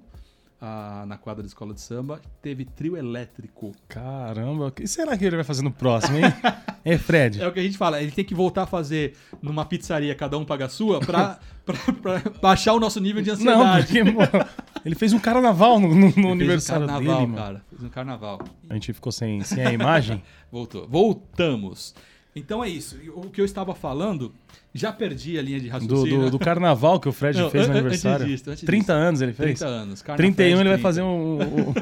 ah, 0.61 1.05
na 1.07 1.19
quadra 1.19 1.43
da 1.43 1.47
escola 1.47 1.75
de 1.75 1.81
samba, 1.81 2.21
teve 2.41 2.65
trio 2.65 2.97
elétrico. 2.97 3.73
Caramba, 3.89 4.69
o 4.69 4.71
que 4.71 4.87
será 4.87 5.17
que 5.19 5.25
ele 5.25 5.37
vai 5.37 5.45
fazer 5.45 5.63
no 5.63 5.71
próximo, 5.73 6.17
hein? 6.17 6.25
é, 6.85 6.97
Fred. 6.97 7.41
É 7.43 7.47
o 7.49 7.53
que 7.53 7.61
a 7.61 7.63
gente 7.63 7.77
fala, 7.77 8.01
ele 8.01 8.13
tem 8.13 8.25
que 8.25 8.35
voltar 8.35 8.63
a 8.63 8.67
fazer 8.67 9.15
numa 9.43 9.65
pizzaria, 9.67 10.15
cada 10.15 10.39
um 10.39 10.45
paga 10.45 10.67
a 10.67 10.69
sua, 10.69 11.01
pra, 11.01 11.39
pra, 11.67 11.75
pra 12.21 12.31
baixar 12.41 12.73
o 12.73 12.81
nosso 12.81 12.99
nível 13.01 13.21
de 13.23 13.31
Não, 13.45 13.63
ansiedade. 13.63 13.87
porque, 13.87 14.05
mano, 14.05 14.47
ele 14.85 14.95
fez 14.95 15.13
um 15.13 15.19
carnaval 15.19 15.81
no, 15.81 15.89
no- 15.89 15.95
no 16.07 16.13
fez 16.13 16.27
um 16.27 16.33
aniversário 16.33 16.87
carnaval, 16.87 17.15
dele, 17.21 17.27
mano. 17.33 17.43
cara. 17.43 17.63
Fez 17.71 17.83
um 17.83 17.89
carnaval. 17.89 18.41
A 18.69 18.75
gente 18.75 18.93
ficou 18.93 19.11
sem, 19.13 19.41
sem 19.43 19.65
a 19.65 19.73
imagem. 19.73 20.23
Voltou. 20.53 20.87
Voltamos. 20.89 21.95
Então 22.37 22.65
é 22.65 22.69
isso. 22.69 22.97
O 23.15 23.31
que 23.31 23.41
eu 23.41 23.45
estava 23.45 23.75
falando, 23.77 24.35
já 24.75 24.93
perdi 24.93 25.39
a 25.39 25.43
linha 25.43 25.61
de 25.61 25.67
Do, 25.69 25.73
raciocínio. 25.73 26.21
do, 26.23 26.31
do 26.33 26.39
carnaval 26.39 26.99
que 26.99 27.09
o 27.09 27.13
Fred 27.13 27.39
Não, 27.39 27.49
fez 27.49 27.69
no 27.69 27.75
an- 27.75 27.77
antes 27.77 28.05
aniversário. 28.05 28.27
disso, 28.27 28.51
antes 28.51 28.65
30 28.65 28.83
disso. 28.83 28.93
anos 28.93 29.21
ele 29.23 29.33
fez? 29.33 29.59
30 29.61 29.67
anos. 29.67 30.03
Carna 30.03 30.17
31 30.17 30.35
Fred, 30.37 30.61
ele 30.61 30.69
vai 30.69 30.79
30. 30.79 30.83
fazer 30.83 31.03
um, 31.03 31.41
um- 31.41 31.75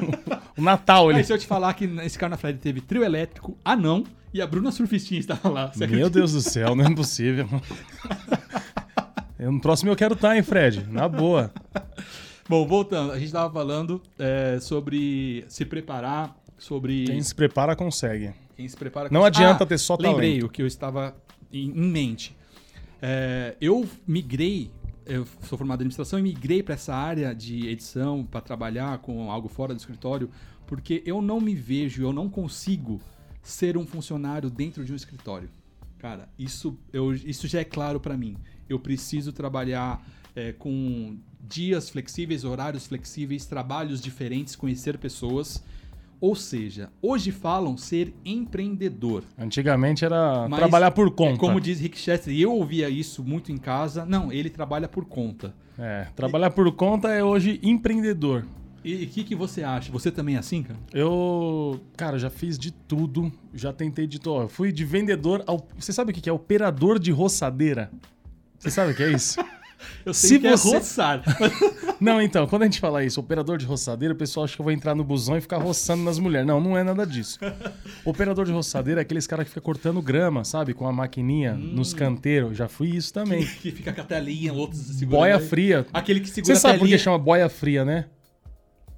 um 0.59 0.63
Natal. 0.63 1.09
Ele... 1.11 1.23
se 1.23 1.33
eu 1.33 1.37
te 1.39 1.47
falar 1.47 1.73
que 1.73 1.87
nesse 1.87 2.19
Carna 2.19 2.37
Fred 2.37 2.59
teve 2.59 2.81
trio 2.81 3.03
elétrico, 3.03 3.57
anão, 3.65 4.03
e 4.31 4.41
a 4.41 4.45
Bruna 4.47 4.71
Surfistinha 4.71 5.19
estava 5.19 5.49
lá. 5.49 5.71
Meu 5.75 5.85
acredita? 5.85 6.09
Deus 6.11 6.33
do 6.33 6.41
céu, 6.41 6.75
não 6.75 6.85
é 6.85 6.93
possível. 6.95 7.47
Eu- 9.39 9.51
No 9.51 9.59
próximo 9.59 9.91
eu 9.91 9.95
quero 9.95 10.13
estar, 10.13 10.35
hein, 10.35 10.43
Fred? 10.43 10.85
Na 10.89 11.07
boa. 11.09 11.51
Bom, 12.47 12.67
voltando. 12.67 13.11
A 13.11 13.15
gente 13.15 13.27
estava 13.27 13.51
falando 13.51 14.01
é, 14.19 14.59
sobre 14.59 15.45
se 15.47 15.65
preparar, 15.65 16.35
sobre... 16.57 17.05
Quem 17.05 17.21
se 17.21 17.33
prepara 17.33 17.75
consegue. 17.75 18.33
Quem 18.55 18.67
se 18.67 18.75
prepara 18.75 19.09
Não 19.09 19.23
adianta 19.23 19.65
ter 19.65 19.77
só 19.77 19.95
Lembrei 19.99 20.31
talento. 20.31 20.45
o 20.45 20.49
que 20.49 20.61
eu 20.61 20.67
estava 20.67 21.15
em, 21.51 21.69
em 21.69 21.91
mente. 21.91 22.35
É, 23.01 23.55
eu 23.59 23.87
migrei, 24.05 24.71
eu 25.05 25.25
sou 25.43 25.57
formado 25.57 25.81
em 25.81 25.83
administração 25.83 26.19
e 26.19 26.21
migrei 26.21 26.61
para 26.61 26.75
essa 26.75 26.93
área 26.93 27.33
de 27.33 27.67
edição 27.67 28.23
para 28.23 28.41
trabalhar 28.41 28.97
com 28.99 29.31
algo 29.31 29.47
fora 29.47 29.73
do 29.73 29.79
escritório, 29.79 30.29
porque 30.67 31.01
eu 31.05 31.21
não 31.21 31.39
me 31.39 31.55
vejo, 31.55 32.03
eu 32.03 32.13
não 32.13 32.29
consigo 32.29 33.01
ser 33.41 33.77
um 33.77 33.85
funcionário 33.85 34.49
dentro 34.49 34.85
de 34.85 34.93
um 34.93 34.95
escritório. 34.95 35.49
Cara, 35.97 36.29
isso, 36.37 36.77
eu, 36.91 37.13
isso 37.13 37.47
já 37.47 37.59
é 37.59 37.63
claro 37.63 37.99
para 37.99 38.17
mim. 38.17 38.37
Eu 38.67 38.79
preciso 38.79 39.31
trabalhar 39.31 40.05
é, 40.35 40.51
com 40.51 41.17
dias 41.47 41.89
flexíveis, 41.89 42.43
horários 42.43 42.87
flexíveis, 42.87 43.45
trabalhos 43.45 44.01
diferentes, 44.01 44.55
conhecer 44.55 44.97
pessoas. 44.97 45.63
Ou 46.21 46.35
seja, 46.35 46.89
hoje 47.01 47.31
falam 47.31 47.75
ser 47.77 48.13
empreendedor. 48.23 49.23
Antigamente 49.37 50.05
era 50.05 50.47
Mas 50.47 50.57
trabalhar 50.57 50.91
por 50.91 51.11
conta. 51.11 51.33
É 51.33 51.37
como 51.37 51.59
diz 51.59 51.81
Rick 51.81 51.97
Chester, 51.97 52.33
e 52.33 52.41
eu 52.41 52.53
ouvia 52.53 52.89
isso 52.89 53.21
muito 53.21 53.51
em 53.51 53.57
casa. 53.57 54.05
Não, 54.05 54.31
ele 54.31 54.49
trabalha 54.49 54.87
por 54.87 55.03
conta. 55.03 55.53
É, 55.77 56.07
trabalhar 56.15 56.51
por 56.51 56.71
conta 56.71 57.09
é 57.09 57.21
hoje 57.21 57.59
empreendedor. 57.61 58.45
E 58.85 59.03
o 59.03 59.07
que, 59.07 59.23
que 59.23 59.35
você 59.35 59.63
acha? 59.63 59.91
Você 59.91 60.11
também 60.11 60.35
é 60.35 60.39
assim, 60.39 60.63
cara? 60.63 60.79
Eu, 60.93 61.79
cara, 61.95 62.19
já 62.19 62.29
fiz 62.29 62.57
de 62.57 62.71
tudo. 62.71 63.31
Já 63.53 63.71
tentei 63.71 64.05
de 64.07 64.19
tudo. 64.19 64.47
Fui 64.47 64.71
de 64.71 64.83
vendedor 64.83 65.43
ao. 65.47 65.67
Você 65.77 65.93
sabe 65.93 66.11
o 66.11 66.15
que 66.15 66.29
é? 66.29 66.33
Operador 66.33 66.99
de 66.99 67.11
roçadeira. 67.11 67.91
Você 68.59 68.69
sabe 68.69 68.91
o 68.91 68.95
que 68.95 69.03
é 69.03 69.11
isso? 69.11 69.43
Eu 70.05 70.13
sei 70.13 70.29
Se 70.29 70.39
que 70.39 70.49
você- 70.49 70.69
é 70.69 70.77
roçar. 70.79 71.23
Não, 71.99 72.21
então, 72.21 72.45
quando 72.47 72.63
a 72.63 72.65
gente 72.65 72.79
fala 72.79 73.03
isso, 73.03 73.19
operador 73.19 73.57
de 73.57 73.65
roçadeira, 73.65 74.13
o 74.13 74.17
pessoal 74.17 74.43
acha 74.43 74.55
que 74.55 74.61
eu 74.61 74.63
vou 74.63 74.73
entrar 74.73 74.93
no 74.93 75.03
busão 75.03 75.37
e 75.37 75.41
ficar 75.41 75.57
roçando 75.57 76.03
nas 76.03 76.19
mulheres. 76.19 76.45
Não, 76.47 76.59
não 76.59 76.77
é 76.77 76.83
nada 76.83 77.05
disso. 77.07 77.39
Operador 78.03 78.45
de 78.45 78.51
roçadeira 78.51 79.01
é 79.01 79.03
aqueles 79.03 79.25
caras 79.25 79.45
que 79.45 79.49
ficam 79.51 79.63
cortando 79.63 80.01
grama, 80.01 80.43
sabe? 80.43 80.73
Com 80.73 80.87
a 80.87 80.91
maquininha 80.91 81.53
Hum. 81.53 81.73
nos 81.75 81.93
canteiros. 81.93 82.57
Já 82.57 82.67
fui 82.67 82.89
isso 82.89 83.13
também. 83.13 83.45
que 83.45 83.71
fica 83.71 83.93
com 83.93 84.01
a 84.01 84.03
telinha, 84.03 84.51
outros 84.53 84.81
segurando. 84.81 85.09
Boia 85.21 85.37
aí. 85.37 85.47
fria. 85.47 85.85
Aquele 85.93 86.19
que 86.19 86.29
segura 86.29 86.53
Você 86.55 86.59
sabe 86.61 86.79
por 86.79 86.87
que 86.87 86.97
chama 86.97 87.17
boia 87.17 87.47
fria, 87.47 87.85
né? 87.85 88.05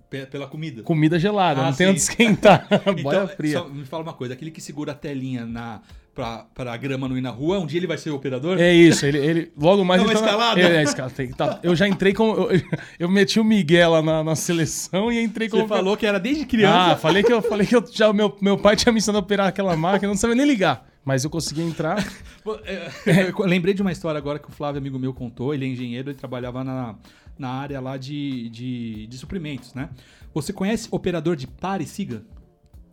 pe- 0.10 0.26
pela 0.28 0.48
comida. 0.48 0.82
Comida 0.84 1.20
gelada, 1.20 1.62
Ah, 1.62 1.66
não 1.66 1.74
tem 1.74 1.88
onde 1.88 2.00
sim. 2.00 2.10
esquentar. 2.12 2.68
boia 3.04 3.24
Então, 3.24 3.28
fria. 3.36 3.60
só 3.60 3.68
me 3.68 3.84
fala 3.86 4.04
uma 4.04 4.14
coisa, 4.14 4.34
aquele 4.34 4.52
que 4.52 4.62
segura 4.62 4.92
a 4.92 4.96
telinha 4.96 5.46
na, 5.46 5.82
pra, 6.16 6.46
pra 6.56 6.76
grama 6.78 7.08
não 7.10 7.18
ir 7.18 7.22
na 7.22 7.30
rua, 7.30 7.60
um 7.60 7.66
dia 7.68 7.78
ele 7.78 7.86
vai 7.88 7.98
ser 7.98 8.10
o 8.10 8.16
operador? 8.16 8.58
É 8.60 8.74
isso, 8.74 9.06
ele, 9.06 9.18
ele 9.20 9.52
logo 9.58 9.84
mais 9.84 10.02
É 10.02 10.06
uma 10.06 10.12
ele 10.14 10.20
na- 10.22 10.26
escalada? 10.26 10.62
É, 10.62 10.76
é 10.78 10.84
escala- 10.84 11.10
tem 11.12 11.30
tá- 11.32 11.60
Eu 11.62 11.76
já 11.76 11.88
entrei 11.88 12.14
com. 12.14 12.26
Eu, 12.34 12.62
eu 13.02 13.10
meti 13.10 13.40
o 13.40 13.44
Miguel 13.44 13.92
lá 13.92 14.02
na, 14.02 14.24
na 14.24 14.36
seleção 14.36 15.12
e 15.12 15.22
entrei 15.22 15.50
com. 15.50 15.58
Você 15.58 15.68
falou 15.68 15.96
que 15.98 16.06
era 16.06 16.20
desde 16.20 16.44
Ah, 16.44 16.48
criança. 16.48 16.96
falei 16.96 17.22
que 17.22 17.32
eu 17.34 17.42
falei 17.42 17.68
que 17.68 17.76
eu, 17.76 17.84
já, 17.92 18.12
meu, 18.14 18.36
meu 18.42 18.58
pai 18.58 18.76
tinha 18.76 18.92
me 18.94 18.98
ensinado 19.00 19.18
a 19.18 19.22
operar 19.22 19.48
aquela 19.48 19.76
máquina, 19.76 20.08
não 20.08 20.18
sabia 20.18 20.36
nem 20.36 20.48
ligar. 20.48 20.88
Mas 21.04 21.24
eu 21.24 21.30
consegui 21.30 21.62
entrar. 21.62 22.04
Pô, 22.44 22.56
é, 22.66 22.90
eu 23.30 23.46
lembrei 23.46 23.74
de 23.76 23.82
uma 23.84 23.92
história 23.92 24.18
agora 24.18 24.40
que 24.40 24.48
o 24.50 24.52
Flávio, 24.52 24.80
amigo 24.80 24.98
meu, 24.98 25.14
contou. 25.14 25.54
Ele 25.54 25.66
é 25.66 25.68
engenheiro, 25.68 26.10
ele 26.10 26.18
trabalhava 26.18 26.64
na, 26.64 26.96
na 27.38 27.50
área 27.50 27.80
lá 27.80 27.96
de, 27.98 28.50
de, 28.50 29.06
de 29.06 29.18
suprimentos, 29.18 29.74
né? 29.76 29.90
Você 30.34 30.52
conhece 30.52 30.88
operador 30.90 31.36
de 31.36 31.46
pare 31.46 31.84
e 31.84 31.88
siga? 31.88 32.24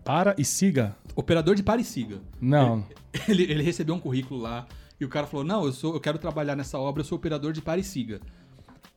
Para 0.04 0.34
e 0.38 0.44
siga. 0.44 0.96
Operador 1.14 1.54
de 1.54 1.62
pare 1.62 1.82
e 1.82 1.84
siga. 1.84 2.20
Não. 2.40 2.86
Ele, 3.28 3.42
ele 3.42 3.62
recebeu 3.62 3.94
um 3.94 4.00
currículo 4.00 4.40
lá 4.40 4.66
e 4.98 5.04
o 5.04 5.08
cara 5.08 5.26
falou: 5.26 5.44
Não, 5.44 5.64
eu, 5.64 5.72
sou, 5.72 5.94
eu 5.94 6.00
quero 6.00 6.18
trabalhar 6.18 6.56
nessa 6.56 6.78
obra, 6.78 7.00
eu 7.00 7.04
sou 7.04 7.16
operador 7.16 7.52
de 7.52 7.60
pare 7.60 7.80
e 7.80 7.84
siga. 7.84 8.20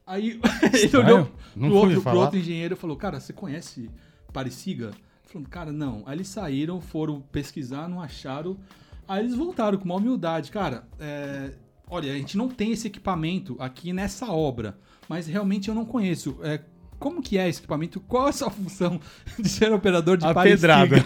Aí 0.05 0.39
ele 0.73 0.97
olhou 0.97 1.31
pro 1.53 1.73
outro, 1.73 2.01
pro 2.01 2.17
outro 2.19 2.39
engenheiro 2.39 2.75
e 2.75 2.77
falou: 2.77 2.95
Cara, 2.95 3.19
você 3.19 3.33
conhece 3.33 3.89
pare 4.31 4.49
e 4.49 4.51
siga? 4.51 4.87
Ele 4.87 4.95
Falou: 5.25 5.47
Cara, 5.49 5.71
não. 5.71 6.03
Aí 6.05 6.15
eles 6.15 6.27
saíram, 6.27 6.79
foram 6.79 7.21
pesquisar, 7.21 7.87
não 7.87 8.01
acharam. 8.01 8.57
Aí 9.07 9.23
eles 9.23 9.35
voltaram 9.35 9.77
com 9.77 9.85
uma 9.85 9.95
humildade. 9.95 10.51
Cara, 10.51 10.87
é, 10.99 11.53
olha, 11.87 12.11
a 12.11 12.17
gente 12.17 12.37
não 12.37 12.47
tem 12.47 12.71
esse 12.71 12.87
equipamento 12.87 13.55
aqui 13.59 13.93
nessa 13.93 14.31
obra, 14.31 14.77
mas 15.07 15.27
realmente 15.27 15.69
eu 15.69 15.75
não 15.75 15.85
conheço. 15.85 16.37
É, 16.41 16.61
como 17.05 17.21
que 17.21 17.37
é 17.37 17.47
esse 17.47 17.59
equipamento? 17.59 17.99
Qual 17.99 18.25
é 18.25 18.29
a 18.31 18.33
sua 18.33 18.49
função 18.49 18.99
de 19.37 19.47
ser 19.47 19.71
operador 19.71 20.17
de 20.17 20.25
A 20.25 20.33
pedrada. 20.33 21.05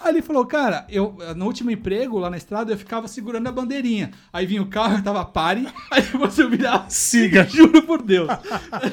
Aí 0.00 0.14
ele 0.14 0.22
falou, 0.22 0.46
cara, 0.46 0.86
eu 0.88 1.18
no 1.34 1.46
último 1.46 1.72
emprego 1.72 2.20
lá 2.20 2.30
na 2.30 2.36
estrada 2.36 2.72
eu 2.72 2.78
ficava 2.78 3.08
segurando 3.08 3.48
a 3.48 3.50
bandeirinha. 3.50 4.12
Aí 4.32 4.46
vinha 4.46 4.62
o 4.62 4.66
carro, 4.66 4.98
eu 4.98 5.02
tava 5.02 5.24
pare, 5.24 5.66
aí 5.90 6.02
você 6.02 6.46
virava 6.46 6.88
Siga. 6.88 7.44
Juro 7.44 7.82
por 7.82 8.00
Deus. 8.00 8.28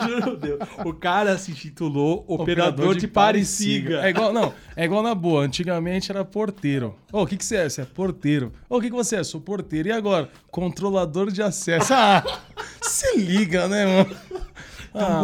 Juro 0.03 0.23
por 0.23 0.37
Deus. 0.37 0.59
O 0.83 0.91
cara 0.91 1.37
se 1.37 1.51
intitulou 1.51 2.25
operador, 2.27 2.95
de, 2.95 3.07
pare 3.07 3.41
e 3.41 3.45
siga. 3.45 4.03
É 4.03 4.09
igual, 4.09 4.33
não, 4.33 4.51
é 4.75 4.85
igual 4.85 5.03
na 5.03 5.13
boa. 5.13 5.43
Antigamente 5.43 6.09
era 6.09 6.25
porteiro. 6.25 6.95
Ô, 7.13 7.21
o 7.21 7.27
que, 7.27 7.37
que 7.37 7.45
você 7.45 7.57
é? 7.57 7.69
Você 7.69 7.81
é 7.81 7.85
porteiro. 7.85 8.51
Ô, 8.67 8.77
o 8.77 8.81
que, 8.81 8.89
que 8.89 8.95
você 8.95 9.17
é? 9.17 9.23
Sou 9.23 9.39
porteiro. 9.39 9.89
E 9.89 9.91
agora? 9.91 10.27
Controlador 10.49 11.31
de 11.31 11.43
acesso. 11.43 11.93
Ah, 11.93 12.23
se 12.81 13.19
liga, 13.19 13.67
né, 13.67 13.85
mano? 13.85 14.15
Estão 14.99 15.17
Ah, 15.17 15.21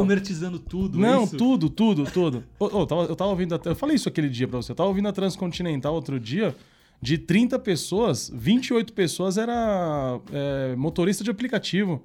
tudo 0.59 0.97
Não, 0.99 1.23
isso. 1.23 1.37
tudo, 1.37 1.69
tudo, 1.69 2.03
tudo. 2.05 2.43
Ô, 2.59 2.65
ô, 2.65 2.79
eu, 2.81 2.85
tava, 2.85 3.01
eu 3.03 3.15
tava 3.15 3.29
ouvindo. 3.31 3.55
a- 3.55 3.61
Eu 3.65 3.75
falei 3.75 3.95
isso 3.95 4.09
aquele 4.09 4.29
dia 4.29 4.47
pra 4.47 4.57
você. 4.61 4.71
Eu 4.71 4.75
tava 4.75 4.89
ouvindo 4.89 5.07
a 5.07 5.11
Transcontinental 5.13 5.93
outro 5.93 6.19
dia. 6.19 6.55
De 7.01 7.17
30 7.17 7.57
pessoas, 7.57 8.29
28 8.33 8.93
pessoas 8.93 9.37
era 9.37 10.19
é, 10.31 10.75
motorista 10.75 11.23
de 11.23 11.31
aplicativo. 11.31 12.03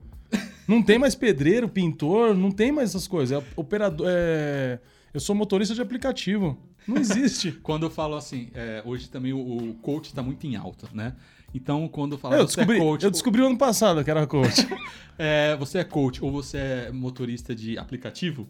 Não 0.67 0.83
tem 0.83 0.99
mais 0.99 1.15
pedreiro, 1.15 1.69
pintor, 1.69 2.35
não 2.35 2.51
tem 2.51 2.73
mais 2.73 2.91
essas 2.91 3.07
coisas. 3.07 3.39
É 3.41 3.45
operador. 3.57 4.07
É, 4.11 4.79
eu 5.13 5.21
sou 5.21 5.35
motorista 5.35 5.75
de 5.75 5.83
aplicativo. 5.83 6.57
Não 6.89 6.97
existe. 6.97 7.53
Quando 7.63 7.85
eu 7.87 7.91
falo 7.91 8.17
assim, 8.17 8.49
é, 8.55 8.83
hoje 8.85 9.09
também 9.11 9.33
o, 9.33 9.39
o 9.71 9.75
coach 9.83 10.15
tá 10.15 10.23
muito 10.23 10.47
em 10.47 10.57
alta, 10.57 10.89
né? 10.95 11.15
Então, 11.55 11.89
quando 11.89 12.13
eu 12.13 12.19
falo 12.19 12.35
eu, 12.35 12.47
você 12.47 12.61
é 12.61 12.65
descobri, 12.65 12.79
coach, 12.79 13.05
eu 13.05 13.11
descobri 13.11 13.43
ano 13.43 13.57
passado 13.57 14.05
que 14.05 14.11
era 14.11 14.27
coach. 14.27 14.67
é, 15.19 15.57
você 15.57 15.79
é 15.79 15.85
coach 15.85 16.23
ou 16.23 16.31
você 16.31 16.59
é 16.59 16.91
motorista 16.93 17.55
de 17.55 17.79
aplicativo, 17.79 18.47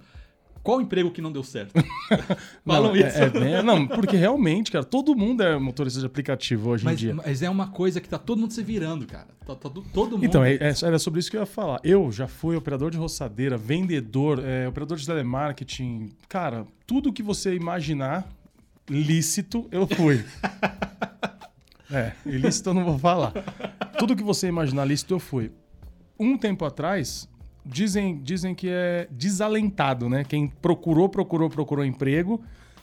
qual 0.63 0.81
emprego 0.81 1.13
que 1.13 1.21
não 1.23 1.31
deu 1.31 1.45
certo? 1.45 1.73
Falam 2.67 2.89
não, 2.89 2.97
isso. 2.97 3.17
é- 3.17 3.53
é 3.53 3.63
não, 3.63 3.87
porque 3.87 4.17
realmente, 4.17 4.73
cara, 4.73 4.85
todo 4.85 5.15
mundo 5.15 5.41
é 5.45 5.57
motorista 5.57 6.01
de 6.01 6.07
aplicativo 6.07 6.71
hoje 6.71 6.83
em 6.83 6.87
Mas, 6.87 6.99
dia. 6.99 7.15
mas 7.15 7.41
é 7.43 7.49
uma 7.49 7.69
coisa 7.69 8.01
que 8.01 8.09
tá 8.09 8.19
todo 8.19 8.41
mundo 8.41 8.53
se 8.53 8.65
virando, 8.65 9.07
cara. 9.07 9.29
Tá, 9.47 9.55
tá 9.55 9.71
todo- 9.71 10.13
mundo. 10.17 10.25
Então, 10.25 10.45
é- 10.45 10.55
é- 10.55 10.75
era 10.83 10.99
sobre 10.99 11.21
isso 11.21 11.31
que 11.31 11.37
eu 11.37 11.41
ia 11.43 11.47
falar. 11.47 11.79
Eu 11.85 12.11
já 12.11 12.27
fui 12.27 12.57
operador 12.57 12.91
de 12.91 12.99
roçadeira, 12.99 13.57
vendedor, 13.57 14.43
é, 14.45 14.67
operador 14.67 14.97
de 14.99 15.07
telemarketing. 15.07 16.11
Cara, 16.29 16.67
tudo 16.85 17.13
que 17.13 17.23
você 17.23 17.55
imaginar 17.55 18.27
lícito, 18.91 19.69
eu 19.71 19.87
fui. 19.87 20.25
é, 21.91 22.13
ilícito 22.25 22.71
eu 22.71 22.75
não 22.75 22.85
vou 22.85 22.99
falar. 22.99 23.33
Tudo 23.99 24.17
que 24.17 24.23
você 24.23 24.49
imaginar 24.49 24.85
lícito, 24.85 25.15
eu 25.15 25.19
fui. 25.19 25.53
Um 26.19 26.37
tempo 26.37 26.65
atrás, 26.65 27.29
dizem, 27.65 28.21
dizem 28.23 28.55
que 28.55 28.69
é 28.69 29.09
desalentado, 29.11 30.09
né? 30.09 30.25
Quem 30.25 30.49
procurou, 30.49 31.09
procurou, 31.09 31.51
procurou 31.51 31.85
emprego 31.85 32.43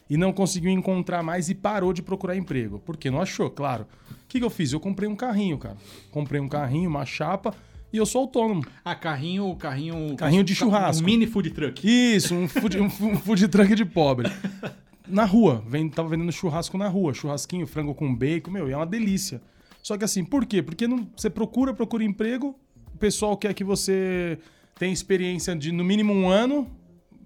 e 0.09 0.17
não 0.17 0.31
conseguiu 0.31 0.71
encontrar 0.71 1.23
mais 1.23 1.49
e 1.49 1.55
parou 1.55 1.93
de 1.93 2.01
procurar 2.01 2.35
emprego. 2.35 2.79
Porque 2.79 3.09
não 3.09 3.21
achou, 3.21 3.49
claro. 3.49 3.87
O 4.11 4.27
que, 4.27 4.39
que 4.39 4.45
eu 4.45 4.49
fiz? 4.49 4.73
Eu 4.73 4.79
comprei 4.79 5.07
um 5.07 5.15
carrinho, 5.15 5.57
cara. 5.57 5.77
Comprei 6.11 6.39
um 6.39 6.49
carrinho, 6.49 6.89
uma 6.89 7.05
chapa 7.05 7.53
e 7.91 7.97
eu 7.97 8.05
sou 8.05 8.21
autônomo. 8.21 8.65
Ah, 8.83 8.95
carrinho, 8.95 9.55
carrinho. 9.55 10.15
Carrinho 10.15 10.43
de 10.43 10.55
churrasco. 10.55 11.03
Um 11.03 11.05
mini 11.05 11.27
food 11.27 11.51
truck. 11.51 11.87
Isso, 11.87 12.33
um 12.33 12.47
food, 12.47 12.79
um 12.79 12.85
um 12.85 13.17
food 13.17 13.47
truck 13.47 13.75
de 13.75 13.85
pobre. 13.85 14.31
Na 15.07 15.25
rua, 15.25 15.63
vem, 15.67 15.89
tava 15.89 16.09
vendendo 16.09 16.31
churrasco 16.31 16.77
na 16.77 16.87
rua, 16.87 17.13
churrasquinho, 17.13 17.67
frango 17.67 17.93
com 17.93 18.13
bacon, 18.13 18.51
meu, 18.51 18.69
e 18.69 18.71
é 18.71 18.77
uma 18.77 18.85
delícia. 18.85 19.41
Só 19.81 19.97
que 19.97 20.03
assim, 20.05 20.23
por 20.23 20.45
quê? 20.45 20.61
Porque 20.61 20.87
não, 20.87 21.07
você 21.15 21.29
procura, 21.29 21.73
procura 21.73 22.03
emprego, 22.03 22.57
o 22.93 22.97
pessoal 22.97 23.35
quer 23.35 23.53
que 23.53 23.63
você 23.63 24.37
tenha 24.79 24.93
experiência 24.93 25.55
de 25.55 25.71
no 25.71 25.83
mínimo 25.83 26.13
um 26.13 26.29
ano 26.29 26.67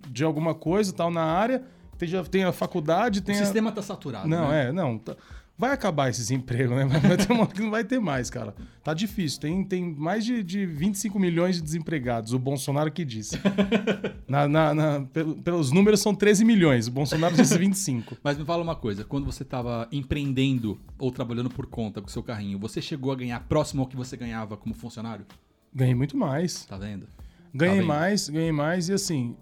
de 0.10 0.24
alguma 0.24 0.56
coisa 0.56 0.92
tal 0.92 1.12
na 1.12 1.24
área, 1.24 1.64
tenha, 1.98 2.24
tenha 2.24 2.52
faculdade, 2.52 3.20
O 3.20 3.22
tenha... 3.22 3.38
sistema 3.38 3.72
tá 3.72 3.82
saturado. 3.82 4.28
Não, 4.28 4.50
né? 4.50 4.70
é, 4.70 4.72
não. 4.72 4.98
tá- 4.98 5.16
Vai 5.60 5.72
acabar 5.72 6.08
esses 6.08 6.30
empregos, 6.30 6.76
né? 6.78 6.86
Vai 7.02 7.18
ter 7.18 7.32
uma 7.34 7.42
hora 7.42 7.52
que 7.52 7.62
não 7.62 7.72
vai 7.72 7.84
ter 7.84 8.00
mais, 8.00 8.30
cara. 8.30 8.54
Tá 8.84 8.94
difícil. 8.94 9.40
Tem, 9.40 9.64
tem 9.64 9.92
mais 9.96 10.24
de, 10.24 10.44
de 10.44 10.68
25 10.68 11.18
milhões 11.20 11.56
de 11.56 11.64
desempregados, 11.64 12.32
o 12.32 12.38
Bolsonaro 12.38 12.92
que 12.92 13.04
disse. 13.04 13.40
Na- 14.28 14.48
na- 14.48 14.74
na- 14.76 15.02
pelo- 15.06 15.36
pelos 15.42 15.72
números 15.72 16.00
são 16.02 16.14
13 16.14 16.46
milhões, 16.46 16.88
o 16.88 16.92
Bolsonaro 16.92 17.36
disse 17.36 17.58
25. 17.58 18.18
Mas 18.24 18.38
me 18.38 18.46
fala 18.46 18.62
uma 18.62 18.76
coisa, 18.76 19.04
quando 19.04 19.26
você 19.26 19.42
estava 19.42 19.88
empreendendo 19.92 20.80
ou 21.00 21.10
trabalhando 21.12 21.50
por 21.50 21.66
conta 21.66 22.02
com 22.02 22.08
o 22.08 22.12
seu 22.12 22.22
carrinho, 22.22 22.60
você 22.60 22.80
chegou 22.82 23.12
a 23.12 23.16
ganhar 23.16 23.40
próximo 23.48 23.82
ao 23.82 23.88
que 23.88 23.96
você 23.96 24.16
ganhava 24.16 24.56
como 24.58 24.76
funcionário? 24.76 25.26
Ganhei 25.74 25.96
muito 25.96 26.16
mais. 26.16 26.66
Tá 26.66 26.78
vendo? 26.78 27.08
Ganhei 27.54 27.78
vendo? 27.78 27.88
mais, 27.88 28.30
ganhei 28.30 28.52
mais 28.52 28.90
e 28.90 28.94
assim. 28.94 29.36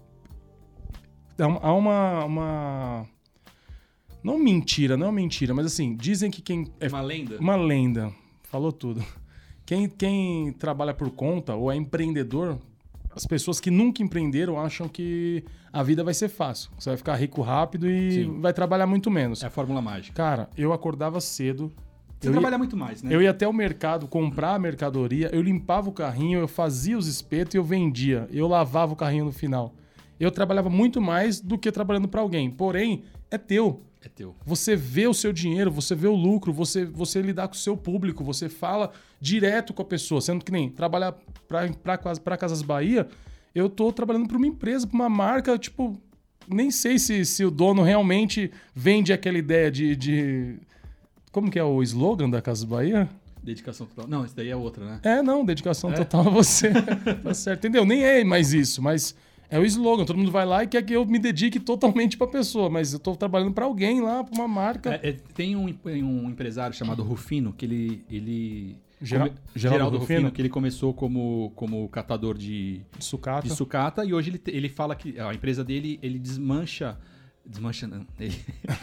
Há 1.38 1.72
uma, 1.74 2.24
uma. 2.24 3.06
Não 4.26 4.40
mentira, 4.40 4.96
não 4.96 5.12
mentira, 5.12 5.54
mas 5.54 5.66
assim, 5.66 5.94
dizem 5.94 6.32
que 6.32 6.42
quem 6.42 6.66
é 6.80 6.88
Uma 6.88 7.00
lenda? 7.00 7.38
Uma 7.38 7.54
lenda. 7.54 8.12
Falou 8.42 8.72
tudo. 8.72 9.00
Quem, 9.64 9.88
quem 9.88 10.52
trabalha 10.52 10.92
por 10.92 11.10
conta 11.10 11.54
ou 11.54 11.70
é 11.70 11.76
empreendedor, 11.76 12.58
as 13.14 13.24
pessoas 13.24 13.60
que 13.60 13.70
nunca 13.70 14.02
empreenderam 14.02 14.58
acham 14.58 14.88
que 14.88 15.44
a 15.72 15.80
vida 15.82 16.02
vai 16.02 16.12
ser 16.12 16.28
fácil. 16.28 16.70
Você 16.76 16.90
vai 16.90 16.96
ficar 16.96 17.14
rico 17.14 17.40
rápido 17.40 17.88
e 17.88 18.24
Sim. 18.24 18.40
vai 18.40 18.52
trabalhar 18.52 18.86
muito 18.88 19.12
menos. 19.12 19.44
É 19.44 19.46
a 19.46 19.50
fórmula 19.50 19.80
mágica. 19.80 20.14
Cara, 20.16 20.50
eu 20.56 20.72
acordava 20.72 21.20
cedo. 21.20 21.72
Você 22.18 22.26
eu 22.28 22.32
ia- 22.32 22.40
trabalha 22.40 22.58
muito 22.58 22.76
mais, 22.76 23.02
né? 23.04 23.14
eu 23.14 23.22
ia 23.22 23.30
até 23.30 23.46
o 23.46 23.52
mercado 23.52 24.08
comprar 24.08 24.54
a 24.54 24.58
mercadoria, 24.58 25.30
eu 25.32 25.40
limpava 25.42 25.88
o 25.88 25.92
carrinho, 25.92 26.40
eu 26.40 26.48
fazia 26.48 26.98
os 26.98 27.06
espetos 27.06 27.54
e 27.54 27.58
eu 27.58 27.64
vendia. 27.64 28.26
Eu 28.32 28.48
lavava 28.48 28.92
o 28.92 28.96
carrinho 28.96 29.26
no 29.26 29.32
final. 29.32 29.72
Eu 30.18 30.32
trabalhava 30.32 30.68
muito 30.68 31.00
mais 31.00 31.40
do 31.40 31.56
que 31.56 31.70
trabalhando 31.70 32.08
para 32.08 32.20
alguém. 32.22 32.50
Porém, 32.50 33.04
é 33.30 33.38
teu. 33.38 33.82
É 34.02 34.08
teu. 34.08 34.34
Você 34.44 34.76
vê 34.76 35.06
o 35.06 35.14
seu 35.14 35.32
dinheiro, 35.32 35.70
você 35.70 35.94
vê 35.94 36.06
o 36.06 36.14
lucro, 36.14 36.52
você, 36.52 36.84
você 36.84 37.20
lidar 37.20 37.48
com 37.48 37.54
o 37.54 37.58
seu 37.58 37.76
público, 37.76 38.22
você 38.22 38.48
fala 38.48 38.92
direto 39.20 39.72
com 39.74 39.82
a 39.82 39.84
pessoa. 39.84 40.20
Sendo 40.20 40.44
que 40.44 40.52
nem 40.52 40.70
trabalhar 40.70 41.16
para 41.48 42.36
Casas 42.36 42.62
Bahia, 42.62 43.08
eu 43.54 43.68
tô 43.68 43.92
trabalhando 43.92 44.28
para 44.28 44.36
uma 44.36 44.46
empresa, 44.46 44.86
para 44.86 44.94
uma 44.94 45.08
marca, 45.08 45.58
tipo, 45.58 46.00
nem 46.48 46.70
sei 46.70 46.98
se, 46.98 47.24
se 47.24 47.44
o 47.44 47.50
dono 47.50 47.82
realmente 47.82 48.50
vende 48.74 49.12
aquela 49.12 49.38
ideia 49.38 49.70
de, 49.70 49.96
de. 49.96 50.56
Como 51.32 51.50
que 51.50 51.58
é 51.58 51.64
o 51.64 51.82
slogan 51.82 52.30
da 52.30 52.40
Casas 52.40 52.64
Bahia? 52.64 53.08
Dedicação 53.42 53.86
total. 53.86 54.08
Não, 54.08 54.24
esse 54.24 54.34
daí 54.34 54.48
é 54.48 54.56
outra, 54.56 54.84
né? 54.84 55.00
É, 55.02 55.22
não, 55.22 55.44
dedicação 55.44 55.92
total 55.92 56.26
a 56.26 56.30
você. 56.30 56.70
tá 57.22 57.32
certo, 57.32 57.60
entendeu? 57.60 57.84
Nem 57.84 58.02
é 58.02 58.24
mais 58.24 58.52
isso, 58.52 58.82
mas 58.82 59.14
é 59.50 59.58
o 59.58 59.64
slogan. 59.64 60.04
Todo 60.04 60.16
mundo 60.18 60.30
vai 60.30 60.44
lá 60.46 60.64
e 60.64 60.66
quer 60.66 60.82
que 60.82 60.92
eu 60.92 61.04
me 61.06 61.18
dedique 61.18 61.58
totalmente 61.60 62.16
pra 62.16 62.26
pessoa, 62.26 62.68
mas 62.70 62.92
eu 62.92 62.98
tô 62.98 63.14
trabalhando 63.16 63.52
pra 63.52 63.64
alguém 63.64 64.00
lá, 64.00 64.22
pra 64.24 64.34
uma 64.34 64.48
marca. 64.48 64.94
É, 65.02 65.10
é, 65.10 65.12
tem 65.34 65.54
um, 65.56 65.74
um 65.84 66.28
empresário 66.30 66.74
chamado 66.76 67.02
Rufino, 67.02 67.52
que 67.52 67.64
ele. 67.64 68.04
ele 68.10 68.76
Gera- 69.02 69.28
come- 69.28 69.38
Geraldo 69.54 69.98
Rufino? 69.98 70.30
que 70.32 70.40
ele 70.40 70.48
começou 70.48 70.94
como, 70.94 71.52
como 71.54 71.86
catador 71.90 72.36
de, 72.38 72.80
de 72.98 73.04
sucata. 73.04 73.46
de 73.46 73.54
sucata 73.54 74.04
e 74.04 74.14
hoje 74.14 74.30
ele, 74.30 74.40
ele 74.46 74.68
fala 74.70 74.96
que 74.96 75.20
a 75.20 75.34
empresa 75.34 75.62
dele 75.62 75.98
ele 76.02 76.18
desmancha. 76.18 76.96
Desmancha 77.48 77.86
não. 77.86 78.04
Ele, 78.18 78.34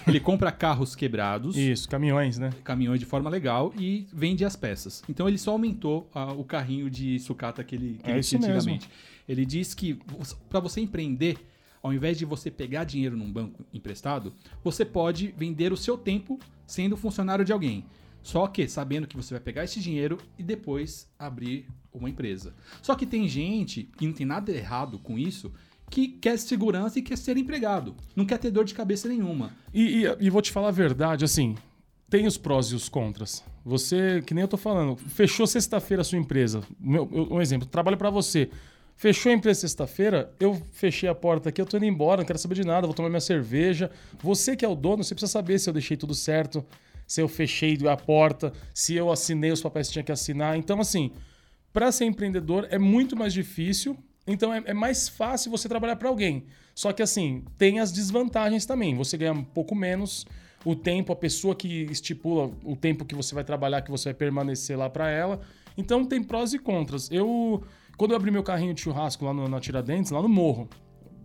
ele 0.08 0.19
compra 0.21 0.49
carros 0.49 0.95
quebrados. 0.95 1.58
Isso, 1.58 1.89
caminhões, 1.89 2.38
né? 2.39 2.49
caminhões 2.63 2.97
de 2.97 3.06
forma 3.06 3.30
legal 3.30 3.73
e 3.78 4.08
vende 4.13 4.45
as 4.45 4.56
peças. 4.56 5.04
Então 5.10 5.28
ele 5.28 5.38
só 5.38 5.52
aumentou 5.52 6.10
ah, 6.15 6.32
o 6.32 6.45
carrinho 6.45 6.89
de 6.89 7.19
sucata 7.19 7.62
que 7.62 7.76
ele, 7.76 7.99
que 8.02 8.10
É 8.10 8.13
ele 8.13 8.23
tinha 8.23 8.39
mesmo. 8.39 8.80
Ele 9.27 9.45
diz 9.45 9.73
que 9.73 9.99
para 10.49 10.59
você 10.59 10.81
empreender, 10.81 11.38
ao 11.81 11.93
invés 11.93 12.17
de 12.17 12.25
você 12.25 12.49
pegar 12.51 12.83
dinheiro 12.83 13.15
num 13.17 13.31
banco 13.31 13.65
emprestado, 13.73 14.33
você 14.63 14.83
pode 14.86 15.33
vender 15.38 15.71
o 15.73 15.77
seu 15.77 15.97
tempo 15.97 16.39
sendo 16.65 16.95
funcionário 16.97 17.43
de 17.45 17.51
alguém. 17.53 17.86
Só 18.21 18.47
que 18.47 18.67
sabendo 18.69 19.05
que 19.07 19.17
você 19.17 19.33
vai 19.33 19.41
pegar 19.41 19.65
esse 19.65 19.79
dinheiro 19.81 20.17
e 20.38 20.43
depois 20.43 21.09
abrir 21.19 21.67
uma 21.93 22.09
empresa. 22.09 22.53
Só 22.81 22.95
que 22.95 23.05
tem 23.05 23.27
gente, 23.27 23.89
e 23.99 24.05
não 24.07 24.13
tem 24.13 24.25
nada 24.25 24.49
errado 24.51 24.97
com 24.99 25.19
isso, 25.19 25.51
que 25.89 26.07
quer 26.07 26.39
segurança 26.39 26.97
e 26.97 27.01
quer 27.01 27.17
ser 27.17 27.36
empregado. 27.38 27.93
Não 28.15 28.25
quer 28.25 28.38
ter 28.39 28.49
dor 28.49 28.63
de 28.63 28.73
cabeça 28.73 29.07
nenhuma. 29.09 29.51
E, 29.73 30.05
e- 30.05 30.17
e 30.21 30.29
vou 30.29 30.41
te 30.41 30.51
falar 30.51 30.69
a 30.69 30.71
verdade, 30.71 31.25
assim, 31.25 31.55
tem 32.09 32.25
os 32.25 32.38
prós 32.38 32.67
e 32.67 32.75
os 32.75 32.88
contras. 32.88 33.43
Você, 33.65 34.21
que 34.25 34.33
nem 34.33 34.41
eu 34.43 34.47
tô 34.47 34.57
falando, 34.57 34.95
fechou 34.95 35.45
sexta-feira 35.45 35.99
a 36.01 36.03
sua 36.05 36.17
empresa. 36.17 36.63
Meu- 36.79 37.07
eu- 37.12 37.27
um 37.33 37.41
exemplo, 37.41 37.67
trabalho 37.67 37.97
pra 37.97 38.09
você. 38.09 38.49
Fechou 39.04 39.34
a 39.34 39.36
empresa 39.36 39.60
sexta-feira, 39.60 40.34
eu 40.39 40.56
fechei 40.72 41.10
a 41.10 41.13
porta 41.13 41.50
aqui, 41.50 41.60
eu 41.60 41.66
tô 41.66 41.76
indo 41.76 41.86
embora, 41.86 42.22
não 42.22 42.26
quero 42.26 42.39
saber 42.39 42.56
de 42.56 42.63
nada, 42.63 42.88
vou 42.88 42.94
tomar 42.94 43.10
minha 43.10 43.20
cerveja. 43.20 43.92
Você 44.22 44.56
que 44.56 44.63
é 44.63 44.68
o 44.68 44.76
dono, 44.76 45.04
você 45.04 45.13
precisa 45.13 45.30
saber 45.30 45.60
se 45.60 45.70
eu 45.70 45.74
deixei 45.74 45.98
tudo 45.98 46.16
certo, 46.16 46.66
se 47.06 47.20
eu 47.20 47.28
fechei 47.28 47.78
a 47.86 47.98
porta, 47.98 48.54
se 48.74 48.96
eu 48.96 49.12
assinei 49.12 49.52
os 49.52 49.62
papéis 49.62 49.88
que 49.88 49.92
tinha 49.92 50.04
que 50.06 50.12
assinar. 50.13 50.56
Então, 50.56 50.80
assim, 50.80 51.12
para 51.74 51.92
ser 51.92 52.06
empreendedor 52.06 52.66
é 52.72 52.80
muito 52.80 53.13
mais 53.13 53.34
difícil. 53.34 53.98
Então 54.26 54.54
é, 54.54 54.63
é 54.68 54.74
mais 54.74 55.10
fácil 55.10 55.52
você 55.52 55.68
trabalhar 55.68 55.98
para 55.98 56.08
alguém. 56.08 56.46
Só 56.74 56.94
que 56.94 57.04
assim, 57.04 57.44
tem 57.58 57.82
as 57.82 57.92
desvantagens 57.92 58.66
também. 58.66 58.96
Você 58.96 59.18
ganha 59.18 59.34
um 59.34 59.44
pouco 59.44 59.76
menos, 59.76 60.26
o 60.63 60.78
tempo, 60.78 61.12
a 61.12 61.16
pessoa 61.18 61.54
que 61.54 61.88
estipula 61.92 62.50
o 62.63 62.78
tempo 62.78 63.04
que 63.04 63.16
você 63.16 63.36
vai 63.36 63.44
trabalhar, 63.44 63.82
que 63.82 63.92
você 63.92 64.06
vai 64.06 64.13
permanecer 64.13 64.78
lá 64.78 64.89
para 64.89 65.10
ela. 65.10 65.42
Então 65.78 66.06
tem 66.06 66.24
prós 66.24 66.54
e 66.54 66.60
contras. 66.60 67.12
Eu, 67.12 67.63
quando 67.97 68.12
eu 68.12 68.17
abri 68.17 68.32
meu 68.32 68.43
carrinho 68.43 68.73
de 68.73 68.82
churrasco 68.82 69.25
lá 69.25 69.34
no, 69.34 69.47
na 69.47 69.60
Tiradentes, 69.60 70.12
lá 70.12 70.21
no 70.21 70.29
Morro, 70.29 70.69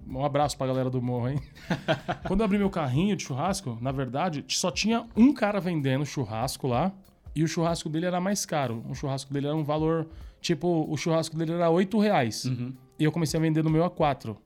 um 0.06 0.24
abraço 0.24 0.56
pra 0.56 0.66
galera 0.66 0.88
do 0.90 1.00
Morro, 1.02 1.28
hein? 1.28 1.40
quando 2.26 2.40
eu 2.40 2.44
abri 2.44 2.58
meu 2.58 2.70
carrinho 2.70 3.14
de 3.16 3.22
churrasco, 3.24 3.78
na 3.80 3.92
verdade, 3.92 4.44
só 4.48 4.70
tinha 4.70 5.06
um 5.16 5.32
cara 5.32 5.60
vendendo 5.60 6.04
churrasco 6.06 6.66
lá 6.66 6.92
e 7.34 7.42
o 7.42 7.48
churrasco 7.48 7.88
dele 7.88 8.06
era 8.06 8.20
mais 8.20 8.44
caro. 8.46 8.82
O 8.88 8.94
churrasco 8.94 9.32
dele 9.32 9.46
era 9.46 9.56
um 9.56 9.64
valor, 9.64 10.08
tipo, 10.40 10.86
o 10.90 10.96
churrasco 10.96 11.36
dele 11.36 11.52
era 11.52 11.70
8 11.70 11.98
reais. 11.98 12.44
E 12.98 13.04
eu 13.04 13.12
comecei 13.12 13.38
a 13.38 13.42
vender 13.42 13.62
no 13.62 13.70
meu 13.70 13.84
a 13.84 13.90
4. 13.90 14.36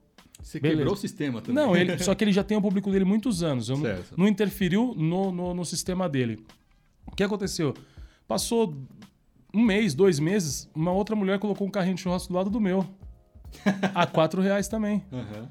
Você 0.41 0.59
Beleza. 0.59 0.79
quebrou 0.79 0.93
o 0.93 0.97
sistema 0.97 1.41
também. 1.41 1.55
Não, 1.55 1.75
ele, 1.75 1.97
só 2.03 2.13
que 2.13 2.23
ele 2.23 2.33
já 2.33 2.43
tem 2.43 2.57
o 2.57 2.61
público 2.61 2.91
dele 2.91 3.05
muitos 3.05 3.41
anos. 3.41 3.69
Eu 3.69 3.77
não, 3.77 3.83
Certo. 3.83 4.13
não 4.17 4.27
interferiu 4.27 4.93
no, 4.95 5.31
no, 5.31 5.53
no 5.53 5.65
sistema 5.65 6.09
dele. 6.09 6.45
O 7.07 7.15
que 7.15 7.23
aconteceu? 7.23 7.73
Passou 8.27 8.75
um 9.53 9.61
mês, 9.61 9.93
dois 9.93 10.19
meses, 10.19 10.69
uma 10.73 10.91
outra 10.91 11.15
mulher 11.15 11.39
colocou 11.39 11.67
um 11.67 11.71
carrinho 11.71 11.95
de 11.95 12.01
churrasco 12.01 12.29
do 12.31 12.35
lado 12.35 12.49
do 12.49 12.59
meu. 12.59 12.85
A 13.93 14.05
quatro 14.07 14.41
reais 14.41 14.67
também. 14.67 15.03
Aham. 15.11 15.47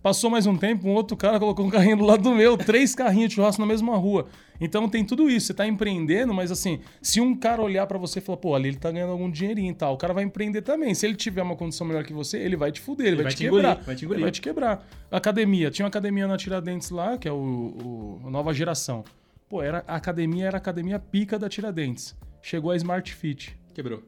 Passou 0.00 0.30
mais 0.30 0.46
um 0.46 0.56
tempo, 0.56 0.86
um 0.86 0.92
outro 0.92 1.16
cara 1.16 1.40
colocou 1.40 1.66
um 1.66 1.70
carrinho 1.70 1.96
do 1.96 2.04
lado 2.04 2.22
do 2.22 2.30
meu, 2.30 2.56
três 2.56 2.94
carrinhos 2.94 3.30
de 3.30 3.34
churrasco 3.34 3.60
na 3.60 3.66
mesma 3.66 3.96
rua. 3.96 4.26
Então 4.60 4.88
tem 4.88 5.04
tudo 5.04 5.28
isso. 5.28 5.46
Você 5.48 5.54
tá 5.54 5.66
empreendendo, 5.66 6.32
mas 6.32 6.52
assim, 6.52 6.78
se 7.02 7.20
um 7.20 7.34
cara 7.34 7.60
olhar 7.60 7.84
pra 7.86 7.98
você 7.98 8.20
e 8.20 8.22
falar, 8.22 8.38
pô, 8.38 8.54
ali 8.54 8.68
ele 8.68 8.76
tá 8.76 8.92
ganhando 8.92 9.10
algum 9.10 9.28
dinheirinho 9.28 9.72
e 9.72 9.74
tal, 9.74 9.94
o 9.94 9.96
cara 9.96 10.14
vai 10.14 10.22
empreender 10.22 10.62
também. 10.62 10.94
Se 10.94 11.04
ele 11.04 11.16
tiver 11.16 11.42
uma 11.42 11.56
condição 11.56 11.84
melhor 11.86 12.04
que 12.04 12.12
você, 12.12 12.38
ele 12.38 12.56
vai 12.56 12.70
te 12.70 12.80
fuder, 12.80 13.08
ele, 13.08 13.16
vai, 13.16 13.24
vai 13.24 13.32
te 13.32 13.36
te 13.38 13.44
quebrar. 13.44 13.58
engolir, 13.70 13.84
vai 13.84 13.96
te 13.96 14.04
engolir. 14.04 14.18
Ele 14.18 14.22
vai 14.24 14.30
te 14.30 14.40
quebrar. 14.40 14.88
Academia. 15.10 15.70
Tinha 15.70 15.84
uma 15.84 15.88
academia 15.88 16.28
na 16.28 16.36
Tiradentes 16.36 16.90
lá, 16.90 17.18
que 17.18 17.26
é 17.26 17.32
o, 17.32 17.34
o- 17.36 18.20
a 18.24 18.30
nova 18.30 18.54
geração. 18.54 19.02
Pô, 19.48 19.62
era, 19.62 19.82
a 19.86 19.96
academia 19.96 20.46
era 20.46 20.56
a 20.56 20.60
academia 20.60 20.98
pica 21.00 21.38
da 21.38 21.48
Tiradentes. 21.48 22.14
Chegou 22.42 22.70
a 22.70 22.76
Smart 22.76 23.12
Fit. 23.14 23.56
Quebrou. 23.74 24.02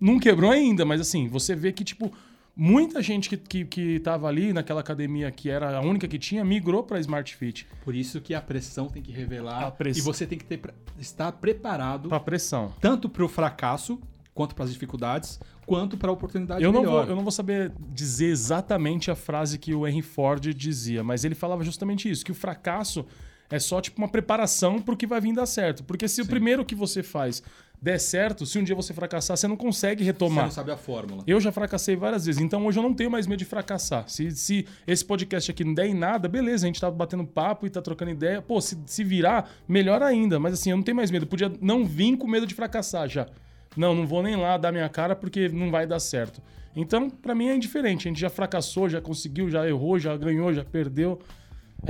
Não 0.00 0.18
quebrou 0.18 0.50
ainda, 0.50 0.84
mas 0.84 1.00
assim, 1.00 1.26
você 1.28 1.54
vê 1.54 1.72
que, 1.72 1.82
tipo, 1.82 2.12
muita 2.54 3.02
gente 3.02 3.28
que, 3.28 3.36
que, 3.36 3.64
que 3.64 4.00
tava 4.00 4.28
ali 4.28 4.52
naquela 4.52 4.80
academia 4.80 5.30
que 5.30 5.48
era 5.50 5.76
a 5.76 5.80
única 5.80 6.06
que 6.06 6.18
tinha, 6.18 6.44
migrou 6.44 6.82
pra 6.84 7.00
Smart 7.00 7.34
Fit. 7.36 7.66
Por 7.84 7.94
isso 7.94 8.20
que 8.20 8.34
a 8.34 8.40
pressão 8.40 8.88
tem 8.88 9.02
que 9.02 9.10
revelar 9.12 9.72
press- 9.72 9.96
e 9.96 10.00
você 10.00 10.26
tem 10.26 10.38
que 10.38 10.44
ter, 10.44 10.60
estar 10.98 11.32
preparado 11.32 12.08
Pra 12.08 12.20
pressão. 12.20 12.72
tanto 12.80 13.08
para 13.08 13.24
o 13.24 13.28
fracasso, 13.28 13.98
quanto 14.34 14.54
para 14.54 14.64
as 14.66 14.72
dificuldades, 14.72 15.40
quanto 15.66 15.96
para 15.96 16.10
a 16.10 16.12
oportunidade 16.12 16.62
Eu 16.62 16.70
não, 16.72 16.80
melhor. 16.82 17.02
vou, 17.02 17.10
eu 17.10 17.16
não 17.16 17.22
vou 17.22 17.32
saber 17.32 17.72
dizer 17.92 18.26
exatamente 18.26 19.10
a 19.10 19.16
frase 19.16 19.58
que 19.58 19.74
o 19.74 19.86
Henry 19.86 20.02
Ford 20.02 20.54
dizia, 20.54 21.02
mas 21.02 21.24
ele 21.24 21.34
falava 21.34 21.64
justamente 21.64 22.08
isso, 22.08 22.24
que 22.24 22.30
o 22.32 22.36
fracasso 22.36 23.04
é 23.50 23.58
só 23.58 23.80
tipo 23.80 23.98
uma 23.98 24.08
preparação 24.08 24.80
pro 24.80 24.96
que 24.96 25.06
vai 25.06 25.20
vir 25.20 25.32
dar 25.34 25.46
certo. 25.46 25.82
Porque 25.82 26.06
se 26.06 26.20
o 26.20 26.26
primeiro 26.26 26.64
que 26.64 26.74
você 26.74 27.02
faz 27.02 27.42
der 27.80 27.98
certo, 27.98 28.44
se 28.44 28.58
um 28.58 28.64
dia 28.64 28.74
você 28.74 28.92
fracassar, 28.92 29.36
você 29.36 29.46
não 29.46 29.56
consegue 29.56 30.02
Você 30.02 30.06
retomar. 30.06 30.44
não 30.46 30.50
sabe 30.50 30.70
a 30.72 30.76
fórmula. 30.76 31.22
Eu 31.26 31.40
já 31.40 31.52
fracassei 31.52 31.94
várias 31.94 32.26
vezes, 32.26 32.40
então 32.40 32.66
hoje 32.66 32.78
eu 32.78 32.82
não 32.82 32.92
tenho 32.92 33.10
mais 33.10 33.26
medo 33.26 33.38
de 33.38 33.44
fracassar. 33.44 34.08
Se, 34.08 34.30
se 34.32 34.66
esse 34.86 35.04
podcast 35.04 35.50
aqui 35.50 35.62
não 35.64 35.74
der 35.74 35.86
em 35.86 35.94
nada, 35.94 36.28
beleza, 36.28 36.66
a 36.66 36.68
gente 36.68 36.80
tá 36.80 36.90
batendo 36.90 37.24
papo 37.24 37.66
e 37.66 37.70
tá 37.70 37.80
trocando 37.80 38.10
ideia. 38.10 38.42
Pô, 38.42 38.60
se, 38.60 38.76
se 38.86 39.04
virar, 39.04 39.50
melhor 39.68 40.02
ainda. 40.02 40.38
Mas 40.40 40.54
assim, 40.54 40.70
eu 40.70 40.76
não 40.76 40.82
tenho 40.84 40.96
mais 40.96 41.10
medo. 41.10 41.24
Eu 41.24 41.28
podia 41.28 41.52
não 41.60 41.84
vir 41.84 42.16
com 42.16 42.26
medo 42.26 42.46
de 42.46 42.54
fracassar 42.54 43.08
já. 43.08 43.26
Não, 43.76 43.94
não 43.94 44.06
vou 44.06 44.22
nem 44.22 44.34
lá 44.34 44.56
dar 44.56 44.72
minha 44.72 44.88
cara 44.88 45.14
porque 45.14 45.48
não 45.48 45.70
vai 45.70 45.86
dar 45.86 46.00
certo. 46.00 46.42
Então, 46.74 47.08
pra 47.08 47.34
mim 47.34 47.48
é 47.48 47.54
indiferente. 47.54 48.08
A 48.08 48.10
gente 48.10 48.20
já 48.20 48.30
fracassou, 48.30 48.88
já 48.88 49.00
conseguiu, 49.00 49.48
já 49.48 49.66
errou, 49.68 49.98
já 49.98 50.16
ganhou, 50.16 50.52
já 50.52 50.64
perdeu. 50.64 51.20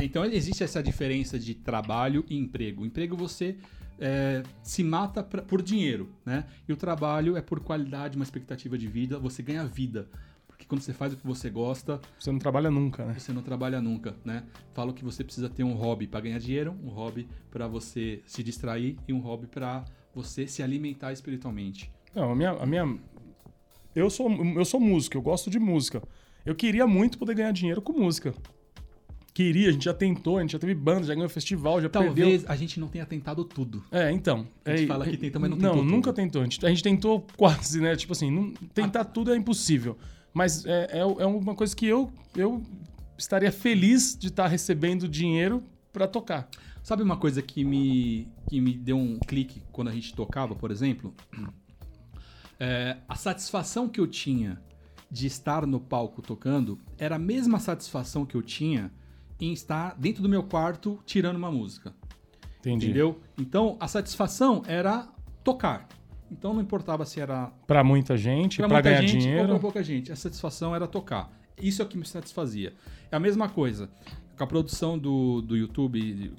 Então 0.03 0.23
existe 0.25 0.63
essa 0.63 0.83
diferença 0.83 1.39
de 1.39 1.55
trabalho 1.55 2.25
e 2.29 2.37
emprego. 2.37 2.83
O 2.83 2.87
emprego 2.87 3.17
você 3.17 3.57
é, 3.99 4.43
se 4.63 4.83
mata 4.85 5.23
pra- 5.23 5.43
por 5.43 5.61
dinheiro, 5.63 6.09
né? 6.25 6.45
E 6.69 6.73
o 6.73 6.77
trabalho 6.77 7.37
é 7.37 7.41
por 7.43 7.61
qualidade, 7.61 8.17
uma 8.17 8.23
expectativa 8.25 8.77
de 8.79 8.87
vida. 8.87 9.19
Você 9.19 9.43
ganha 9.43 9.65
vida. 9.65 10.09
Porque 10.47 10.65
quando 10.67 10.81
você 10.81 10.93
faz 10.93 11.13
o 11.13 11.17
que 11.17 11.25
você 11.27 11.49
gosta, 11.49 12.01
Você 12.19 12.33
não 12.33 12.39
trabalha 12.41 12.69
nunca, 12.71 13.05
né? 13.05 13.15
você 13.17 13.33
não 13.33 13.43
trabalha 13.43 13.81
nunca, 13.81 14.17
né? 14.25 14.43
Falo 14.75 14.93
que 14.93 15.05
você 15.05 15.23
precisa 15.23 15.49
ter 15.49 15.63
um 15.63 15.75
hobby 15.75 16.07
para 16.09 16.21
ganhar 16.21 16.39
dinheiro, 16.41 16.77
um 16.83 16.89
hobby 16.89 17.29
para 17.51 17.69
você 17.69 18.23
se 18.27 18.43
distrair 18.43 18.97
e 19.07 19.13
um 19.13 19.21
hobby 19.21 19.47
para 19.47 19.85
você 20.15 20.49
se 20.49 20.61
alimentar 20.63 21.13
espiritualmente. 21.13 21.93
Não, 22.15 22.33
a 22.33 22.35
minha. 22.35 22.51
A 22.51 22.67
minha... 22.67 22.99
Eu, 23.95 24.11
sou, 24.11 24.31
eu 24.31 24.65
sou 24.65 24.81
músico, 24.81 25.17
eu 25.17 25.23
gosto 25.23 25.49
de 25.51 25.59
música. 25.59 26.03
Eu 26.45 26.55
queria 26.55 26.87
muito 26.87 27.19
poder 27.19 27.35
ganhar 27.35 27.53
dinheiro 27.53 27.81
com 27.83 27.93
música. 27.93 28.35
Queria, 29.39 29.69
a 29.69 29.73
gente 29.73 29.85
já 29.85 29.95
tentou, 29.95 30.39
a 30.39 30.41
gente 30.41 30.51
já 30.51 30.59
teve 30.59 30.75
banda, 30.75 31.07
já 31.07 31.15
ganhou 31.15 31.29
festival, 31.29 31.81
já 31.81 31.89
perdeu. 31.89 32.09
Talvez 32.09 32.45
a 32.51 32.57
gente 32.57 32.81
não 32.81 32.89
tenha 32.89 33.07
tentado 33.07 33.45
tudo. 33.45 33.85
É, 33.89 34.11
então. 34.11 34.49
A 34.65 34.71
gente 34.71 34.83
é, 34.83 34.87
fala 34.89 35.05
que 35.07 35.17
tenta, 35.17 35.39
mas 35.39 35.49
não 35.49 35.57
Não, 35.57 35.63
tentou 35.69 35.85
tudo. 35.85 35.91
nunca 35.93 36.13
tentou. 36.13 36.43
A 36.43 36.45
gente, 36.45 36.67
a 36.67 36.69
gente 36.69 36.83
tentou 36.83 37.25
quase, 37.37 37.81
né? 37.81 37.95
Tipo 37.95 38.15
assim, 38.15 38.33
não- 38.33 38.53
tentar 38.75 39.05
tudo 39.05 39.33
é 39.33 39.37
impossível. 39.37 39.97
Mas 40.35 40.67
é, 40.67 40.89
é, 40.91 40.99
é 40.99 41.25
uma 41.25 41.55
coisa 41.55 41.77
que 41.77 41.87
eu, 41.87 42.11
eu 42.37 42.61
estaria 43.17 43.53
feliz 43.53 44.17
de 44.19 44.27
estar 44.27 44.49
recebendo 44.49 45.07
dinheiro 45.07 45.63
pra 45.93 46.09
tocar. 46.09 46.49
Sabe 46.83 47.05
uma 47.05 47.17
coisa 47.17 47.41
que 47.41 47.63
me, 47.63 48.27
que 48.51 48.61
me 48.61 48.73
deu 48.73 48.99
um 48.99 49.21
clique 49.21 49.63
quando 49.71 49.87
a 49.87 49.93
gente 49.93 50.13
tocava, 50.17 50.57
por 50.57 50.73
exemplo? 50.73 51.15
É, 52.61 52.97
a 53.09 53.15
satisfação 53.15 53.89
que 53.89 54.01
eu 54.01 54.07
tinha 54.09 54.61
de 55.09 55.29
estar 55.29 55.65
no 55.65 55.79
palco 55.79 56.21
tocando 56.21 56.77
era 56.99 57.15
a 57.15 57.19
mesma 57.19 57.61
satisfação 57.61 58.27
que 58.27 58.35
eu 58.35 58.43
tinha 58.43 58.91
em 59.41 59.53
estar 59.53 59.95
dentro 59.99 60.23
do 60.23 60.29
meu 60.29 60.43
quarto 60.43 60.99
tirando 61.07 61.37
uma 61.37 61.51
música. 61.51 61.95
Entendi. 62.61 62.87
Entendeu? 62.87 63.21
Então 63.39 63.77
a 63.81 63.87
satisfação 63.89 64.63
era 64.67 65.09
tocar. 65.45 65.87
Então 66.31 66.53
não 66.53 66.61
importava 66.61 67.05
se 67.07 67.21
era 67.21 67.51
Pra 67.67 67.83
muita 67.83 68.17
gente, 68.17 68.61
muita 68.61 68.81
ganhar 68.81 69.01
gente 69.01 69.15
ou 69.15 69.21
dinheiro. 69.21 69.49
pra 69.49 69.59
pouca 69.59 69.83
gente. 69.83 70.13
A 70.13 70.17
satisfação 70.17 70.75
era 70.75 70.87
tocar. 70.87 71.31
Isso 71.61 71.81
é 71.81 71.85
o 71.85 71.89
que 71.89 71.97
me 71.97 72.05
satisfazia. 72.05 72.75
É 73.11 73.17
a 73.17 73.21
mesma 73.21 73.49
coisa. 73.49 73.89
Com 74.37 74.45
a 74.45 74.47
produção 74.47 74.99
do, 74.99 75.41
do 75.41 75.57
YouTube 75.57 76.33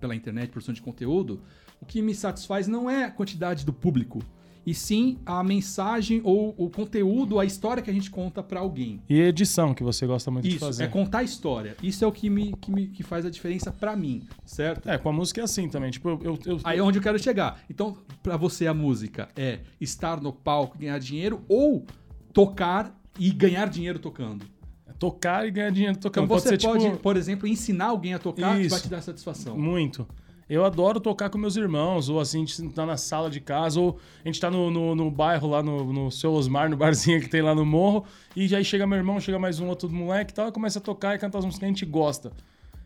pela 0.00 0.14
internet, 0.14 0.50
produção 0.50 0.72
de 0.72 0.80
conteúdo, 0.80 1.42
o 1.80 1.84
que 1.84 2.00
me 2.00 2.14
satisfaz 2.14 2.66
não 2.68 2.88
é 2.88 3.04
a 3.04 3.10
quantidade 3.10 3.66
do 3.66 3.72
público, 3.72 4.20
e 4.64 4.74
sim 4.74 5.18
a 5.26 5.42
mensagem 5.42 6.20
ou 6.24 6.54
o 6.56 6.70
conteúdo, 6.70 7.38
a 7.38 7.44
história 7.44 7.82
que 7.82 7.90
a 7.90 7.92
gente 7.92 8.10
conta 8.10 8.42
pra 8.42 8.60
alguém. 8.60 9.02
E 9.08 9.20
edição, 9.20 9.74
que 9.74 9.82
você 9.82 10.06
gosta 10.06 10.30
muito 10.30 10.44
de 10.48 10.56
Isso, 10.56 10.60
fazer. 10.64 10.84
é 10.84 10.88
contar 10.88 11.18
a 11.18 11.22
história. 11.22 11.76
Isso 11.82 12.04
é 12.04 12.06
o 12.06 12.12
que, 12.12 12.30
me, 12.30 12.54
que, 12.60 12.70
me, 12.70 12.86
que 12.86 13.02
faz 13.02 13.26
a 13.26 13.30
diferença 13.30 13.72
pra 13.72 13.96
mim, 13.96 14.22
certo? 14.44 14.88
É, 14.88 14.96
com 14.98 15.08
a 15.08 15.12
música 15.12 15.40
é 15.40 15.44
assim 15.44 15.68
também. 15.68 15.90
Tipo, 15.90 16.10
eu. 16.22 16.38
eu, 16.46 16.60
Aí 16.64 16.78
é 16.78 16.82
onde 16.82 16.98
eu 16.98 17.02
quero 17.02 17.18
chegar. 17.18 17.60
Então, 17.68 17.96
pra 18.22 18.36
você 18.36 18.66
a 18.66 18.74
música 18.74 19.28
é 19.36 19.60
estar 19.80 20.20
no 20.20 20.32
palco, 20.32 20.78
ganhar 20.78 20.98
dinheiro 20.98 21.42
ou 21.48 21.84
tocar 22.32 22.98
e 23.18 23.30
ganhar 23.30 23.68
dinheiro 23.68 23.98
tocando. 23.98 24.46
é 24.86 24.92
tocar 24.92 25.46
e 25.46 25.50
ganhar 25.50 25.70
dinheiro 25.70 25.96
tocando. 25.98 26.24
Então 26.24 26.38
você 26.38 26.50
ser, 26.50 26.66
pode, 26.66 26.84
tipo, 26.84 26.96
por 26.98 27.16
exemplo, 27.16 27.46
ensinar 27.46 27.86
alguém 27.86 28.14
a 28.14 28.18
tocar 28.18 28.54
que 28.56 28.62
Isso. 28.62 28.70
vai 28.70 28.80
te 28.80 28.88
dar 28.88 29.02
satisfação. 29.02 29.58
Muito. 29.58 30.06
Eu 30.48 30.64
adoro 30.64 31.00
tocar 31.00 31.30
com 31.30 31.38
meus 31.38 31.56
irmãos, 31.56 32.08
ou 32.08 32.20
assim, 32.20 32.42
a 32.42 32.46
gente 32.46 32.68
tá 32.70 32.84
na 32.84 32.96
sala 32.96 33.30
de 33.30 33.40
casa, 33.40 33.80
ou 33.80 33.98
a 34.24 34.28
gente 34.28 34.40
tá 34.40 34.50
no, 34.50 34.70
no, 34.70 34.94
no 34.94 35.10
bairro 35.10 35.48
lá 35.48 35.62
no, 35.62 35.92
no 35.92 36.10
seu 36.10 36.32
Osmar, 36.32 36.68
no 36.68 36.76
barzinho 36.76 37.20
que 37.20 37.28
tem 37.28 37.40
lá 37.40 37.54
no 37.54 37.64
morro, 37.64 38.04
e 38.36 38.54
aí 38.54 38.64
chega 38.64 38.86
meu 38.86 38.98
irmão, 38.98 39.18
chega 39.20 39.38
mais 39.38 39.60
um 39.60 39.68
outro 39.68 39.88
moleque 39.88 40.32
e 40.32 40.34
tal, 40.34 40.48
e 40.48 40.52
começa 40.52 40.78
a 40.78 40.82
tocar 40.82 41.14
e 41.14 41.18
cantar 41.18 41.38
as 41.38 41.44
músicas 41.44 41.60
que 41.60 41.64
a 41.64 41.68
gente 41.68 41.86
gosta. 41.86 42.32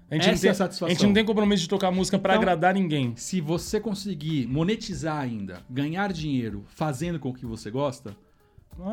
A 0.09 0.15
gente, 0.15 0.29
Essa 0.29 0.41
tem, 0.43 0.49
é 0.49 0.53
a 0.53 0.55
satisfação. 0.55 0.87
a 0.87 0.91
gente 0.91 1.05
não 1.07 1.13
tem 1.13 1.25
compromisso 1.25 1.65
de 1.65 1.69
tocar 1.69 1.91
música 1.91 2.17
pra 2.17 2.35
Então- 2.35 2.43
agradar 2.43 2.73
ninguém. 2.73 3.15
Se 3.17 3.41
você 3.41 3.81
conseguir 3.81 4.47
monetizar 4.47 5.19
ainda, 5.19 5.61
ganhar 5.69 6.13
dinheiro 6.13 6.65
fazendo 6.69 7.19
com 7.19 7.31
o 7.31 7.35
que 7.35 7.45
você 7.45 7.73
gosta, 7.73 8.17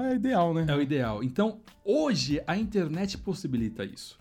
É 0.10 0.15
ideal, 0.15 0.54
né? 0.56 0.65
é 0.67 0.73
o 0.76 0.82
ideal. 0.82 1.23
Então, 1.23 1.60
hoje 1.86 2.41
a 2.47 2.58
internet 2.58 3.17
possibilita 3.19 3.84
isso. 3.86 4.17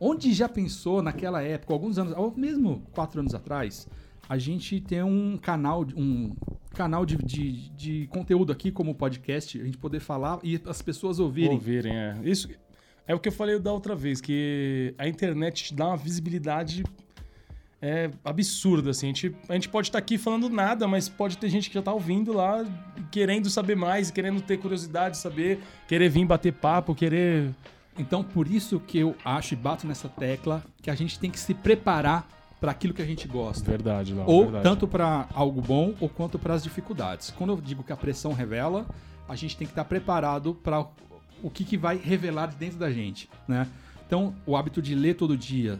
Onde 0.00 0.32
já 0.32 0.48
pensou 0.48 1.02
naquela 1.02 1.42
época, 1.42 1.74
alguns 1.74 1.98
anos, 1.98 2.14
ou 2.16 2.34
mesmo 2.34 2.82
quatro 2.92 3.20
anos 3.20 3.34
atrás, 3.34 3.86
a 4.26 4.38
gente 4.38 4.80
tem 4.80 5.02
um 5.02 5.36
canal, 5.36 5.84
um 5.94 6.34
canal 6.72 7.04
de, 7.04 7.16
de, 7.18 7.68
de 7.70 8.06
conteúdo 8.06 8.50
aqui 8.50 8.72
como 8.72 8.94
podcast, 8.94 9.60
a 9.60 9.64
gente 9.64 9.76
poder 9.76 10.00
falar 10.00 10.38
e 10.42 10.58
as 10.64 10.80
pessoas 10.80 11.18
ouvirem. 11.18 11.52
Ouvirem, 11.52 11.94
é. 11.94 12.16
Isso 12.24 12.48
é 13.06 13.14
o 13.14 13.18
que 13.18 13.28
eu 13.28 13.32
falei 13.32 13.58
da 13.58 13.72
outra 13.72 13.94
vez, 13.94 14.20
que 14.20 14.94
a 14.96 15.06
internet 15.06 15.64
te 15.64 15.74
dá 15.74 15.88
uma 15.88 15.96
visibilidade 15.96 16.84
é, 17.82 18.10
absurda, 18.24 18.90
assim. 18.90 19.06
A 19.06 19.08
gente, 19.08 19.36
a 19.48 19.54
gente 19.54 19.68
pode 19.68 19.88
estar 19.88 19.98
aqui 19.98 20.16
falando 20.16 20.48
nada, 20.48 20.86
mas 20.86 21.08
pode 21.08 21.36
ter 21.36 21.48
gente 21.48 21.68
que 21.68 21.74
já 21.74 21.82
tá 21.82 21.92
ouvindo 21.92 22.32
lá, 22.32 22.64
querendo 23.10 23.50
saber 23.50 23.74
mais, 23.74 24.10
querendo 24.10 24.40
ter 24.40 24.58
curiosidade 24.58 25.16
de 25.16 25.20
saber, 25.20 25.58
querer 25.88 26.08
vir 26.08 26.24
bater 26.24 26.52
papo, 26.52 26.94
querer... 26.94 27.50
Então, 27.98 28.22
por 28.22 28.46
isso 28.46 28.80
que 28.80 28.98
eu 28.98 29.14
acho 29.24 29.54
e 29.54 29.56
bato 29.56 29.86
nessa 29.86 30.08
tecla 30.08 30.62
que 30.82 30.90
a 30.90 30.94
gente 30.94 31.18
tem 31.18 31.30
que 31.30 31.38
se 31.38 31.52
preparar 31.52 32.28
para 32.60 32.72
aquilo 32.72 32.92
que 32.92 33.02
a 33.02 33.06
gente 33.06 33.26
gosta. 33.26 33.68
Verdade, 33.68 34.14
não, 34.14 34.26
Ou 34.26 34.44
verdade. 34.44 34.64
tanto 34.64 34.86
para 34.86 35.26
algo 35.34 35.60
bom 35.62 35.94
ou 35.98 36.08
quanto 36.08 36.38
para 36.38 36.54
as 36.54 36.62
dificuldades. 36.62 37.30
Quando 37.30 37.54
eu 37.54 37.60
digo 37.60 37.82
que 37.82 37.92
a 37.92 37.96
pressão 37.96 38.32
revela, 38.32 38.86
a 39.28 39.34
gente 39.34 39.56
tem 39.56 39.66
que 39.66 39.72
estar 39.72 39.84
preparado 39.84 40.54
para 40.54 40.86
o 41.42 41.50
que, 41.50 41.64
que 41.64 41.76
vai 41.76 41.96
revelar 41.96 42.48
dentro 42.48 42.78
da 42.78 42.90
gente, 42.90 43.30
né? 43.48 43.66
Então, 44.06 44.34
o 44.44 44.56
hábito 44.56 44.82
de 44.82 44.94
ler 44.94 45.14
todo 45.14 45.36
dia, 45.36 45.78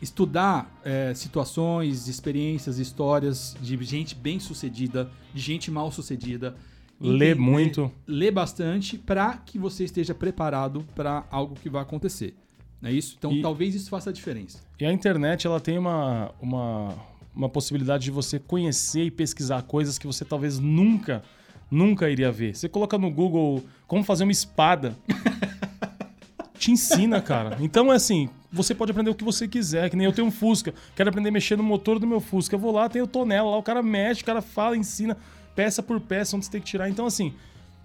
estudar 0.00 0.74
é, 0.84 1.12
situações, 1.14 2.08
experiências, 2.08 2.78
histórias 2.78 3.56
de 3.60 3.76
gente 3.84 4.14
bem 4.14 4.40
sucedida, 4.40 5.10
de 5.32 5.40
gente 5.40 5.70
mal 5.70 5.92
sucedida. 5.92 6.56
Lê 7.00 7.34
muito. 7.34 7.90
Lê 8.06 8.30
bastante 8.30 8.96
para 8.96 9.36
que 9.38 9.58
você 9.58 9.84
esteja 9.84 10.14
preparado 10.14 10.84
para 10.94 11.24
algo 11.30 11.54
que 11.54 11.68
vai 11.68 11.82
acontecer. 11.82 12.34
Não 12.80 12.88
é 12.90 12.92
isso? 12.92 13.16
Então 13.18 13.32
E- 13.32 13.42
talvez 13.42 13.74
isso 13.74 13.90
faça 13.90 14.10
a 14.10 14.12
diferença. 14.12 14.58
E 14.80 14.84
a 14.86 14.92
internet, 14.92 15.46
ela 15.46 15.60
tem 15.60 15.78
uma, 15.78 16.30
uma, 16.40 16.94
uma 17.34 17.48
possibilidade 17.48 18.04
de 18.04 18.10
você 18.10 18.38
conhecer 18.38 19.04
e 19.04 19.10
pesquisar 19.10 19.62
coisas 19.62 19.98
que 19.98 20.06
você 20.06 20.24
talvez 20.24 20.58
nunca, 20.58 21.22
nunca 21.70 22.08
iria 22.10 22.30
ver. 22.32 22.54
Você 22.56 22.68
coloca 22.68 22.96
no 22.96 23.10
Google 23.10 23.62
como 23.86 24.02
fazer 24.02 24.24
uma 24.24 24.32
espada. 24.32 24.96
Te 26.58 26.70
ensina, 26.72 27.20
cara. 27.20 27.58
Então 27.60 27.92
é 27.92 27.96
assim, 27.96 28.28
você 28.50 28.74
pode 28.74 28.90
aprender 28.90 29.10
o 29.10 29.14
que 29.14 29.22
você 29.24 29.46
quiser, 29.46 29.90
que 29.90 29.96
nem 29.96 30.06
eu 30.06 30.12
tenho 30.12 30.26
um 30.26 30.30
Fusca, 30.30 30.72
quero 30.94 31.10
aprender 31.10 31.28
a 31.28 31.32
mexer 31.32 31.56
no 31.56 31.62
motor 31.62 31.98
do 31.98 32.06
meu 32.06 32.20
Fusca. 32.20 32.54
Eu 32.54 32.58
vou 32.58 32.72
lá, 32.72 32.88
tem 32.88 33.02
o 33.02 33.06
tonela 33.06 33.50
lá, 33.50 33.56
o 33.58 33.62
cara 33.62 33.82
mexe, 33.82 34.22
o 34.22 34.24
cara 34.24 34.40
fala, 34.40 34.76
ensina 34.76 35.16
peça 35.56 35.82
por 35.82 36.00
peça 36.00 36.36
onde 36.36 36.44
você 36.44 36.52
tem 36.52 36.60
que 36.60 36.66
tirar. 36.68 36.88
Então 36.88 37.06
assim, 37.06 37.34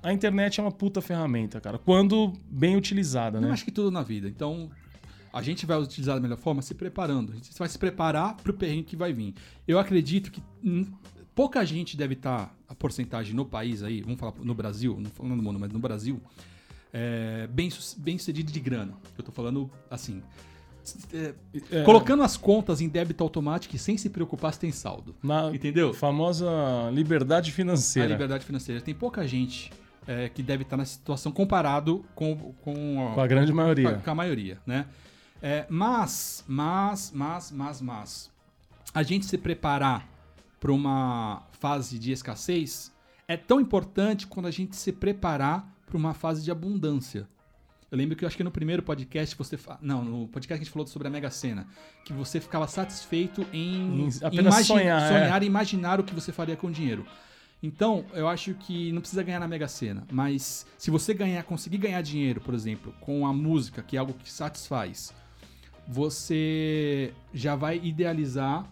a 0.03 0.12
internet 0.12 0.60
é 0.60 0.63
uma 0.63 0.71
puta 0.71 1.01
ferramenta, 1.01 1.60
cara, 1.62 1.77
quando 1.79 2.34
bem 2.49 2.75
utilizada, 2.75 3.39
Não 3.39 3.47
né? 3.47 3.53
acho 3.53 3.63
que 3.63 3.71
tudo 3.71 3.89
na 3.89 4.03
vida. 4.03 4.27
Então, 4.27 4.69
a 5.31 5.41
gente 5.41 5.65
vai 5.65 5.79
utilizar 5.79 6.15
da 6.15 6.21
melhor 6.21 6.38
forma 6.38 6.62
se 6.62 6.73
preparando. 6.73 7.31
A 7.31 7.36
gente 7.36 7.51
vai 7.57 7.69
se 7.69 7.77
preparar 7.77 8.36
para 8.36 8.51
o 8.51 8.53
perrengue 8.53 8.84
que 8.84 8.95
vai 8.95 9.13
vir. 9.13 9.34
Eu 9.67 9.79
acredito 9.79 10.31
que 10.31 10.41
pouca 11.34 11.63
gente 11.65 11.95
deve 11.95 12.15
estar, 12.15 12.53
a 12.67 12.75
porcentagem 12.75 13.34
no 13.34 13.45
país 13.45 13.84
aí, 13.84 14.01
vamos 14.01 14.19
falar 14.19 14.34
no 14.39 14.53
Brasil, 14.53 14.97
não 14.99 15.10
falando 15.10 15.36
no 15.36 15.43
mundo, 15.43 15.60
mas 15.60 15.71
no 15.71 15.79
Brasil, 15.79 16.21
é, 16.91 17.47
bem, 17.47 17.69
bem 17.97 18.17
sucedido 18.17 18.51
de 18.51 18.60
grana. 18.60 18.93
Eu 19.17 19.23
tô 19.23 19.31
falando 19.31 19.69
assim. 19.89 20.21
É, 21.13 21.34
É, 21.72 21.84
Colocando 21.84 22.24
as 22.24 22.38
contas 22.38 22.82
em 22.82 22.88
débito 22.89 23.24
automático 23.24 23.76
e 23.76 23.80
sem 23.80 23.98
se 23.98 24.10
preocupar 24.10 24.54
se 24.54 24.60
tem 24.60 24.72
saldo. 24.72 25.15
na 25.24 25.54
Entendeu? 25.54 25.94
famosa 25.94 26.50
liberdade 26.91 27.52
A 27.52 27.54
financeira. 27.54 28.10
liberdade 28.10 28.46
financeira. 28.46 28.82
Tem 28.82 28.94
pouca 28.94 29.28
gente 29.28 29.72
é, 30.08 30.30
que 30.30 30.41
deve 30.41 30.63
estar 30.63 30.78
nessa 30.78 30.94
situação 30.94 31.32
comparado 31.32 32.04
com, 32.15 32.36
com, 32.62 33.12
Com 33.15 33.22
a 33.22 33.28
grande 33.28 33.52
com 33.52 33.60
a, 33.60 33.63
maioria. 33.63 33.94
com 34.04 34.12
a 34.12 34.15
maioria, 34.15 34.60
né? 34.65 34.86
É, 35.41 35.65
mas, 35.70 36.44
mas, 36.48 37.12
mas, 37.13 37.52
mas, 37.52 37.82
mas, 37.82 38.32
a 38.94 39.02
gente 39.04 39.26
se 39.26 39.38
preparar 39.38 40.08
para 40.60 40.72
uma 40.72 41.44
fase 41.52 41.98
de 41.98 42.12
escassez 42.12 42.91
é 43.28 43.36
tão 43.36 43.60
importante 43.60 44.28
quando 44.28 44.46
a 44.46 44.52
gente 44.52 44.76
se 44.76 44.91
preparar 44.91 45.67
para 45.88 45.98
uma 45.98 46.13
fase 46.13 46.44
de 46.44 46.52
abundância. 46.52 47.28
Eu 47.91 47.97
lembro 47.97 48.15
que 48.15 48.23
eu 48.23 48.27
acho 48.27 48.38
que 48.38 48.43
no 48.43 48.51
primeiro 48.51 48.82
podcast 48.82 49.36
você. 49.36 49.58
fa- 49.58 49.77
Não, 49.82 50.01
no 50.04 50.27
podcast 50.30 50.47
que 50.47 50.54
a 50.54 50.58
gente 50.63 50.71
falou 50.71 50.88
sobre 50.88 51.10
a 51.10 51.12
Mega 51.12 51.30
Sena. 51.30 51.67
Que 52.06 52.13
você 52.13 52.39
ficava 52.39 52.65
satisfeito 52.67 53.45
em, 53.51 54.08
apenas 54.23 54.65
sonhar, 54.65 55.01
é. 55.04 55.08
sonhar 55.23 55.43
e 55.43 55.45
imaginar 55.45 55.99
o 55.99 56.04
que 56.04 56.15
você 56.15 56.32
faria 56.32 56.56
com 56.56 56.67
o 56.67 56.71
dinheiro. 56.71 57.06
Então, 57.62 58.06
eu 58.13 58.27
acho 58.30 58.54
que 58.56 58.91
não 58.93 59.01
precisa 59.01 59.21
ganhar 59.21 59.39
na 59.39 59.47
Mega 59.47 59.67
Sena, 59.67 60.04
mas 60.12 60.65
se 60.80 60.89
você 60.89 61.13
ganhar, 61.13 61.43
conseguir 61.43 61.77
ganhar 61.77 62.01
dinheiro, 62.01 62.41
por 62.41 62.56
exemplo, 62.56 62.91
com 63.01 63.27
a 63.27 63.32
música, 63.34 63.84
que 63.84 63.95
é 63.95 63.99
algo 63.99 64.13
que 64.13 64.32
satisfaz, 64.32 65.13
você 65.88 67.13
já 67.34 67.56
vai 67.56 67.80
idealizar 67.84 68.65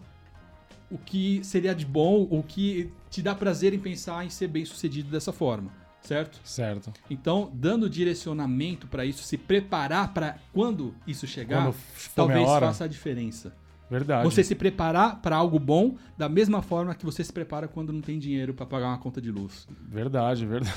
o 0.90 0.98
que 0.98 1.40
seria 1.44 1.72
de 1.74 1.86
bom, 1.86 2.26
o 2.30 2.42
que 2.42 2.90
te 3.08 3.22
dá 3.22 3.32
prazer 3.32 3.72
em 3.72 3.78
pensar 3.78 4.24
em 4.24 4.30
ser 4.30 4.48
bem 4.48 4.64
sucedido 4.64 5.08
dessa 5.08 5.32
forma, 5.32 5.70
certo? 6.02 6.40
Certo. 6.44 6.92
Então, 7.08 7.50
dando 7.54 7.88
direcionamento 7.88 8.86
para 8.86 9.04
isso, 9.04 9.22
se 9.22 9.36
preparar 9.36 10.12
para 10.12 10.36
quando 10.52 10.94
isso 11.06 11.26
chegar, 11.26 11.64
Quando 11.64 11.76
talvez 12.14 12.48
faça 12.48 12.84
a 12.84 12.88
diferença. 12.88 13.52
Verdade. 13.90 14.24
Você 14.24 14.44
se 14.44 14.54
preparar 14.54 15.20
para 15.20 15.34
algo 15.34 15.58
bom 15.58 15.96
da 16.16 16.28
mesma 16.28 16.62
forma 16.62 16.94
que 16.94 17.04
você 17.04 17.24
se 17.24 17.32
prepara 17.32 17.66
quando 17.66 17.92
não 17.92 18.00
tem 18.00 18.20
dinheiro 18.20 18.54
para 18.54 18.64
pagar 18.64 18.86
uma 18.86 18.98
conta 18.98 19.20
de 19.20 19.32
luz. 19.32 19.66
Verdade, 19.88 20.46
verdade. 20.46 20.72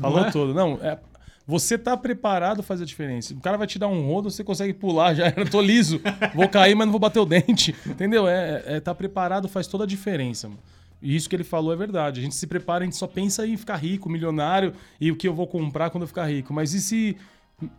Falou 0.00 0.20
é? 0.20 0.30
tudo. 0.30 0.54
Não, 0.54 0.78
é. 0.80 0.98
Você 1.44 1.78
tá 1.78 1.96
preparado 1.96 2.62
faz 2.62 2.80
a 2.80 2.84
diferença. 2.84 3.32
O 3.34 3.40
cara 3.40 3.56
vai 3.56 3.66
te 3.66 3.78
dar 3.78 3.88
um 3.88 4.04
rodo, 4.06 4.30
você 4.30 4.42
consegue 4.42 4.72
pular, 4.72 5.14
já 5.14 5.26
era, 5.26 5.48
tô 5.48 5.60
liso. 5.60 6.00
Vou 6.34 6.48
cair, 6.48 6.74
mas 6.74 6.86
não 6.86 6.92
vou 6.92 7.00
bater 7.00 7.20
o 7.20 7.26
dente. 7.26 7.74
Entendeu? 7.86 8.28
É, 8.28 8.62
é 8.66 8.80
tá 8.80 8.94
preparado 8.94 9.48
faz 9.48 9.66
toda 9.66 9.84
a 9.84 9.86
diferença. 9.86 10.48
Mano. 10.48 10.60
E 11.02 11.14
isso 11.14 11.28
que 11.28 11.36
ele 11.36 11.44
falou 11.44 11.72
é 11.72 11.76
verdade. 11.76 12.20
A 12.20 12.22
gente 12.22 12.34
se 12.34 12.46
prepara, 12.46 12.82
a 12.82 12.86
gente 12.86 12.96
só 12.96 13.06
pensa 13.06 13.46
em 13.46 13.56
ficar 13.56 13.76
rico, 13.76 14.08
milionário 14.08 14.72
e 15.00 15.12
o 15.12 15.16
que 15.16 15.28
eu 15.28 15.34
vou 15.34 15.46
comprar 15.46 15.90
quando 15.90 16.02
eu 16.02 16.08
ficar 16.08 16.26
rico. 16.26 16.52
Mas 16.54 16.74
e 16.74 16.80
se 16.80 17.16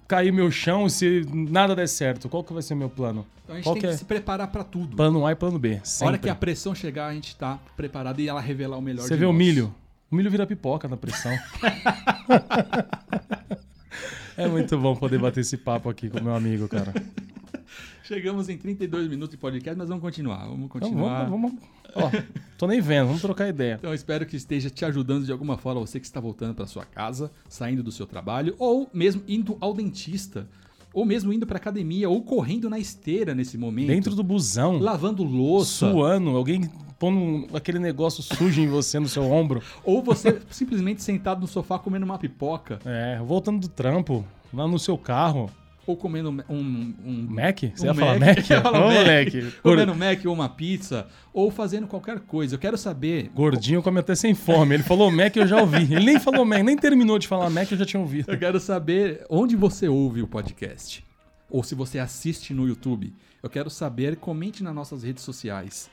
cair 0.07 0.31
meu 0.31 0.49
chão, 0.49 0.87
se 0.89 1.25
nada 1.31 1.75
der 1.75 1.87
certo? 1.87 2.29
Qual 2.29 2.43
que 2.43 2.53
vai 2.53 2.61
ser 2.61 2.75
meu 2.75 2.89
plano? 2.89 3.25
Então 3.43 3.55
a 3.55 3.57
gente 3.57 3.65
Qual 3.65 3.75
tem 3.75 3.81
que 3.81 3.87
é? 3.87 3.97
se 3.97 4.05
preparar 4.05 4.47
para 4.47 4.63
tudo. 4.63 4.95
Plano 4.95 5.25
A 5.25 5.31
e 5.31 5.35
plano 5.35 5.59
B. 5.59 5.69
A 5.69 5.73
hora 5.73 5.85
Sempre. 5.85 6.19
que 6.19 6.29
a 6.29 6.35
pressão 6.35 6.75
chegar, 6.75 7.07
a 7.07 7.13
gente 7.13 7.35
tá 7.35 7.59
preparado 7.75 8.19
e 8.19 8.27
ela 8.27 8.41
revelar 8.41 8.77
o 8.77 8.81
melhor 8.81 9.07
Você 9.07 9.15
vê 9.15 9.25
o 9.25 9.29
nós. 9.29 9.37
milho. 9.37 9.73
O 10.09 10.15
milho 10.15 10.31
vira 10.31 10.47
pipoca 10.47 10.87
na 10.87 10.95
pressão. 10.95 11.31
é 14.37 14.47
muito 14.47 14.77
bom 14.77 14.95
poder 14.95 15.19
bater 15.19 15.41
esse 15.41 15.57
papo 15.57 15.89
aqui 15.89 16.09
com 16.09 16.21
meu 16.21 16.35
amigo, 16.35 16.67
cara. 16.67 16.93
Chegamos 18.07 18.47
em 18.47 18.57
32 18.57 19.09
minutos 19.09 19.31
de 19.31 19.37
podcast, 19.37 19.77
mas 19.77 19.89
vamos 19.89 20.01
continuar. 20.01 20.45
Vamos 20.47 20.65
Então, 20.65 20.69
continuar. 20.69 21.29
vamos, 21.29 21.51
vamos. 21.51 21.63
Ó, 21.93 22.09
tô 22.57 22.65
nem 22.65 22.79
vendo, 22.79 23.07
vamos 23.07 23.21
trocar 23.21 23.49
ideia. 23.49 23.75
Então 23.77 23.93
espero 23.93 24.25
que 24.25 24.37
esteja 24.37 24.69
te 24.69 24.85
ajudando 24.85 25.25
de 25.25 25.31
alguma 25.31 25.57
forma, 25.57 25.81
você 25.81 25.99
que 25.99 26.05
está 26.05 26.19
voltando 26.21 26.55
para 26.55 26.65
sua 26.65 26.85
casa, 26.85 27.29
saindo 27.49 27.83
do 27.83 27.91
seu 27.91 28.05
trabalho, 28.05 28.55
ou 28.57 28.89
mesmo 28.93 29.21
indo 29.27 29.57
ao 29.59 29.73
dentista, 29.73 30.47
ou 30.93 31.03
mesmo 31.05 31.33
indo 31.33 31.45
para 31.45 31.57
academia, 31.57 32.09
ou 32.09 32.21
correndo 32.21 32.69
na 32.69 32.79
esteira 32.79 33.35
nesse 33.35 33.57
momento, 33.57 33.87
Dentro 33.87 34.15
do 34.15 34.23
busão, 34.23 34.79
lavando 34.79 35.21
louça, 35.23 35.91
suando, 35.91 36.29
alguém 36.29 36.69
pondo 36.97 37.45
aquele 37.55 37.77
negócio 37.77 38.23
sujo 38.23 38.61
em 38.61 38.67
você 38.67 38.99
no 38.99 39.09
seu 39.09 39.23
ombro. 39.29 39.61
ou 39.83 40.01
você 40.01 40.41
simplesmente 40.49 41.03
sentado 41.03 41.41
no 41.41 41.47
sofá 41.47 41.77
comendo 41.77 42.05
uma 42.05 42.17
pipoca, 42.17 42.79
É, 42.85 43.19
voltando 43.21 43.59
do 43.59 43.67
trampo, 43.67 44.23
lá 44.53 44.65
no 44.65 44.79
seu 44.79 44.97
carro. 44.97 45.51
Ou 45.87 45.95
comendo 45.95 46.29
um, 46.29 46.93
um 47.05 47.27
Mac? 47.29 47.61
Você 47.61 47.83
Um 47.83 47.87
ia 47.87 47.93
falar 47.93 48.19
Mac. 48.19 48.37
Mac? 48.37 48.37
Eu 48.51 48.57
ia 48.57 48.61
falar 48.61 48.79
Ô, 48.85 48.89
Mac. 48.89 49.53
comendo 49.63 49.95
Mac 49.95 50.25
ou 50.25 50.33
uma 50.33 50.49
pizza, 50.49 51.07
ou 51.33 51.49
fazendo 51.49 51.87
qualquer 51.87 52.19
coisa. 52.19 52.55
Eu 52.55 52.59
quero 52.59 52.77
saber 52.77 53.31
Gordinho 53.33 53.81
come 53.81 53.99
até 53.99 54.13
sem 54.13 54.35
fome. 54.35 54.75
Ele 54.75 54.83
falou 54.83 55.09
Mac, 55.09 55.35
eu 55.35 55.47
já 55.47 55.61
ouvi. 55.61 55.83
Ele 55.93 56.05
nem 56.05 56.19
falou 56.19 56.45
Mac, 56.45 56.61
nem 56.61 56.77
terminou 56.77 57.17
de 57.17 57.27
falar 57.27 57.49
Mac, 57.49 57.71
eu 57.71 57.77
já 57.77 57.85
tinha 57.85 58.01
ouvido. 58.01 58.29
Eu 58.29 58.37
quero 58.37 58.59
saber 58.59 59.25
onde 59.29 59.55
você 59.55 59.87
ouve 59.87 60.21
o 60.21 60.27
podcast. 60.27 61.03
Ou 61.49 61.63
se 61.63 61.73
você 61.73 61.97
assiste 61.97 62.53
no 62.53 62.67
YouTube. 62.67 63.13
Eu 63.41 63.49
quero 63.49 63.69
saber, 63.69 64.17
comente 64.17 64.61
nas 64.61 64.75
nossas 64.75 65.03
redes 65.03 65.23
sociais. 65.23 65.89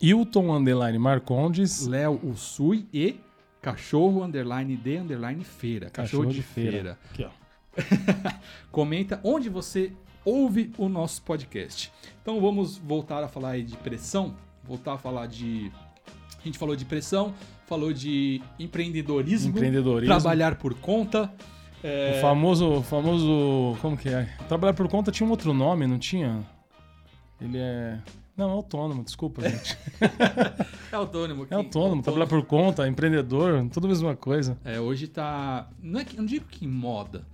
Hilton 0.00 0.56
Underline 0.56 0.98
Marcondes. 0.98 1.86
Léo 1.86 2.18
Usui 2.22 2.86
e 2.92 3.16
Cachorro 3.60 4.22
Underline 4.22 4.76
de 4.76 4.96
Underline 4.96 5.44
Feira. 5.44 5.90
Cachorro, 5.90 6.26
de, 6.26 6.42
feira. 6.42 6.98
Aqui, 7.10 7.24
ó. 7.24 7.43
Comenta 8.70 9.20
onde 9.22 9.48
você 9.48 9.92
ouve 10.24 10.72
o 10.78 10.88
nosso 10.88 11.22
podcast. 11.22 11.92
Então 12.22 12.40
vamos 12.40 12.76
voltar 12.78 13.22
a 13.22 13.28
falar 13.28 13.50
aí 13.50 13.62
de 13.62 13.76
pressão. 13.76 14.34
Voltar 14.62 14.94
a 14.94 14.98
falar 14.98 15.26
de. 15.26 15.70
A 16.40 16.44
gente 16.44 16.58
falou 16.58 16.76
de 16.76 16.84
pressão, 16.84 17.34
falou 17.66 17.92
de 17.92 18.40
empreendedorismo, 18.58 19.50
Empreendedorismo. 19.50 20.14
trabalhar 20.14 20.56
por 20.56 20.74
conta. 20.74 21.32
é, 21.82 22.16
O 22.18 22.20
famoso, 22.20 22.82
famoso. 22.82 23.76
Como 23.80 23.96
que 23.96 24.08
é? 24.08 24.24
Trabalhar 24.48 24.74
por 24.74 24.88
conta 24.88 25.10
tinha 25.12 25.26
um 25.26 25.30
outro 25.30 25.52
nome, 25.54 25.86
não 25.86 25.98
tinha? 25.98 26.42
Ele 27.40 27.58
é. 27.58 27.98
Não, 28.36 28.48
é 28.48 28.52
autônomo, 28.52 29.04
desculpa, 29.04 29.42
gente. 29.48 29.78
É 30.90 30.96
autônomo. 30.96 31.46
É 31.50 31.54
autônomo, 31.56 32.02
trabalhar 32.02 32.26
por 32.28 32.44
conta, 32.44 32.86
empreendedor, 32.86 33.66
tudo 33.72 33.86
a 33.86 33.88
mesma 33.88 34.14
coisa. 34.16 34.56
É, 34.64 34.78
hoje 34.78 35.08
tá. 35.08 35.68
Não, 35.82 36.00
é 36.00 36.04
que, 36.04 36.16
não 36.16 36.24
digo 36.24 36.46
que 36.46 36.64
em 36.64 36.68
moda, 36.68 37.24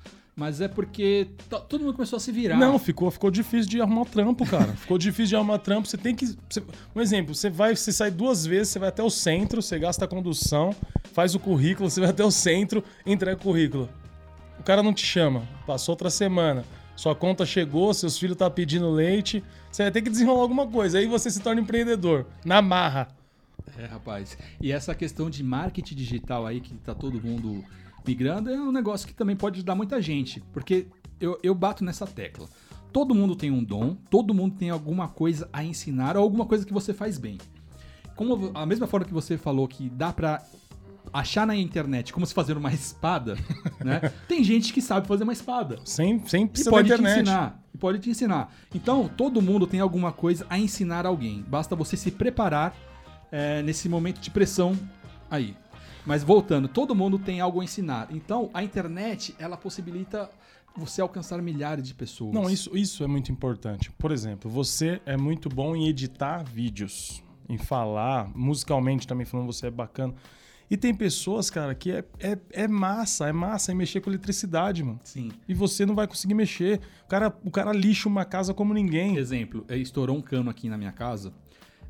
mas 0.40 0.58
é 0.62 0.68
porque 0.68 1.28
tá- 1.50 1.60
todo 1.60 1.82
mundo 1.82 1.92
começou 1.92 2.16
a 2.16 2.20
se 2.20 2.32
virar. 2.32 2.56
Não, 2.56 2.78
ficou, 2.78 3.10
ficou 3.10 3.30
difícil 3.30 3.68
de 3.70 3.78
arrumar 3.82 4.06
trampo, 4.06 4.46
cara. 4.46 4.72
ficou 4.72 4.96
difícil 4.98 5.26
de 5.26 5.36
arrumar 5.36 5.58
trampo. 5.58 5.86
Você 5.86 5.98
tem 5.98 6.14
que. 6.14 6.34
você- 6.48 6.62
um 6.96 7.00
exemplo, 7.02 7.34
você 7.34 7.50
vai, 7.50 7.76
você 7.76 7.92
sai 7.92 8.10
duas 8.10 8.46
vezes, 8.46 8.68
você 8.72 8.78
vai 8.78 8.88
até 8.88 9.02
o 9.02 9.10
centro, 9.10 9.60
você 9.60 9.78
gasta 9.78 10.06
a 10.06 10.08
condução, 10.08 10.74
faz 11.12 11.34
o 11.34 11.38
currículo, 11.38 11.90
você 11.90 12.00
vai 12.00 12.08
até 12.08 12.24
o 12.24 12.30
centro, 12.30 12.82
entrega 13.04 13.36
o 13.36 13.40
currículo. 13.42 13.86
O 14.58 14.62
cara 14.62 14.82
não 14.82 14.94
te 14.94 15.04
chama. 15.04 15.46
Passou 15.66 15.92
outra 15.92 16.08
semana. 16.08 16.64
Sua 16.96 17.14
conta 17.14 17.44
chegou, 17.44 17.92
seus 17.92 18.18
filhos 18.18 18.34
estão 18.34 18.50
pedindo 18.50 18.90
leite. 18.90 19.44
Você 19.70 19.82
vai 19.82 19.92
ter 19.92 20.00
que 20.02 20.08
desenrolar 20.10 20.40
alguma 20.42 20.66
coisa. 20.66 20.98
Aí 20.98 21.06
você 21.06 21.30
se 21.30 21.40
torna 21.40 21.60
empreendedor. 21.60 22.26
Na 22.44 22.62
marra. 22.62 23.08
É, 23.78 23.84
rapaz. 23.86 24.36
E 24.60 24.72
essa 24.72 24.94
questão 24.94 25.30
de 25.30 25.42
marketing 25.44 25.94
digital 25.94 26.46
aí, 26.46 26.60
que 26.60 26.74
tá 26.74 26.94
todo 26.94 27.20
mundo 27.22 27.62
migrando, 28.06 28.50
é 28.50 28.56
um 28.60 28.72
negócio 28.72 29.06
que 29.06 29.14
também 29.14 29.36
pode 29.36 29.56
ajudar 29.56 29.74
muita 29.74 30.00
gente. 30.00 30.40
Porque 30.52 30.86
eu, 31.20 31.38
eu 31.42 31.54
bato 31.54 31.84
nessa 31.84 32.06
tecla. 32.06 32.48
Todo 32.92 33.14
mundo 33.14 33.36
tem 33.36 33.50
um 33.50 33.62
dom, 33.62 33.96
todo 34.10 34.34
mundo 34.34 34.56
tem 34.56 34.70
alguma 34.70 35.08
coisa 35.08 35.48
a 35.52 35.62
ensinar 35.62 36.16
ou 36.16 36.22
alguma 36.22 36.44
coisa 36.44 36.66
que 36.66 36.72
você 36.72 36.92
faz 36.92 37.18
bem. 37.18 37.38
Como 38.16 38.50
a 38.54 38.66
mesma 38.66 38.86
forma 38.86 39.06
que 39.06 39.12
você 39.14 39.38
falou 39.38 39.66
que 39.68 39.88
dá 39.88 40.12
pra 40.12 40.42
achar 41.12 41.46
na 41.46 41.56
internet 41.56 42.12
como 42.12 42.26
se 42.26 42.34
fazer 42.34 42.56
uma 42.56 42.72
espada, 42.72 43.36
né? 43.84 44.00
Tem 44.28 44.42
gente 44.44 44.72
que 44.72 44.82
sabe 44.82 45.06
fazer 45.06 45.24
uma 45.24 45.32
espada. 45.32 45.78
Sem, 45.84 46.24
sem 46.26 46.44
E 46.44 46.48
precisar 46.48 46.70
da 46.70 46.76
pode 46.76 46.88
te 46.88 47.02
ensinar. 47.02 47.62
pode 47.78 47.98
te 48.00 48.10
ensinar. 48.10 48.52
Então, 48.74 49.08
todo 49.08 49.40
mundo 49.40 49.66
tem 49.66 49.80
alguma 49.80 50.12
coisa 50.12 50.46
a 50.50 50.58
ensinar 50.58 51.06
alguém. 51.06 51.44
Basta 51.48 51.74
você 51.76 51.96
se 51.96 52.10
preparar 52.10 52.74
é, 53.32 53.62
nesse 53.62 53.88
momento 53.88 54.20
de 54.20 54.30
pressão 54.30 54.76
aí. 55.30 55.56
Mas 56.06 56.22
voltando, 56.22 56.68
todo 56.68 56.94
mundo 56.94 57.18
tem 57.18 57.40
algo 57.40 57.60
a 57.60 57.64
ensinar. 57.64 58.08
Então, 58.10 58.50
a 58.54 58.62
internet, 58.62 59.34
ela 59.38 59.56
possibilita 59.56 60.30
você 60.76 61.00
alcançar 61.00 61.40
milhares 61.42 61.86
de 61.86 61.94
pessoas. 61.94 62.32
Não, 62.32 62.48
isso, 62.48 62.76
isso 62.76 63.04
é 63.04 63.06
muito 63.06 63.30
importante. 63.30 63.90
Por 63.92 64.12
exemplo, 64.12 64.50
você 64.50 65.00
é 65.04 65.16
muito 65.16 65.48
bom 65.48 65.74
em 65.74 65.88
editar 65.88 66.42
vídeos, 66.42 67.22
em 67.48 67.58
falar, 67.58 68.30
musicalmente 68.34 69.06
também 69.06 69.26
falando, 69.26 69.46
você 69.46 69.66
é 69.66 69.70
bacana. 69.70 70.14
E 70.70 70.76
tem 70.76 70.94
pessoas, 70.94 71.50
cara, 71.50 71.74
que 71.74 71.90
é, 71.90 72.04
é, 72.20 72.38
é 72.52 72.68
massa, 72.68 73.28
é 73.28 73.32
massa 73.32 73.72
em 73.72 73.74
mexer 73.74 74.00
com 74.00 74.08
eletricidade, 74.08 74.84
mano. 74.84 75.00
Sim. 75.02 75.32
E 75.48 75.52
você 75.52 75.84
não 75.84 75.96
vai 75.96 76.06
conseguir 76.06 76.34
mexer. 76.34 76.80
O 77.04 77.08
cara, 77.08 77.36
o 77.44 77.50
cara 77.50 77.72
lixa 77.72 78.08
uma 78.08 78.24
casa 78.24 78.54
como 78.54 78.72
ninguém. 78.72 79.16
Exemplo, 79.16 79.64
eh, 79.68 79.78
estourou 79.78 80.16
um 80.16 80.22
cano 80.22 80.48
aqui 80.48 80.68
na 80.68 80.78
minha 80.78 80.92
casa, 80.92 81.32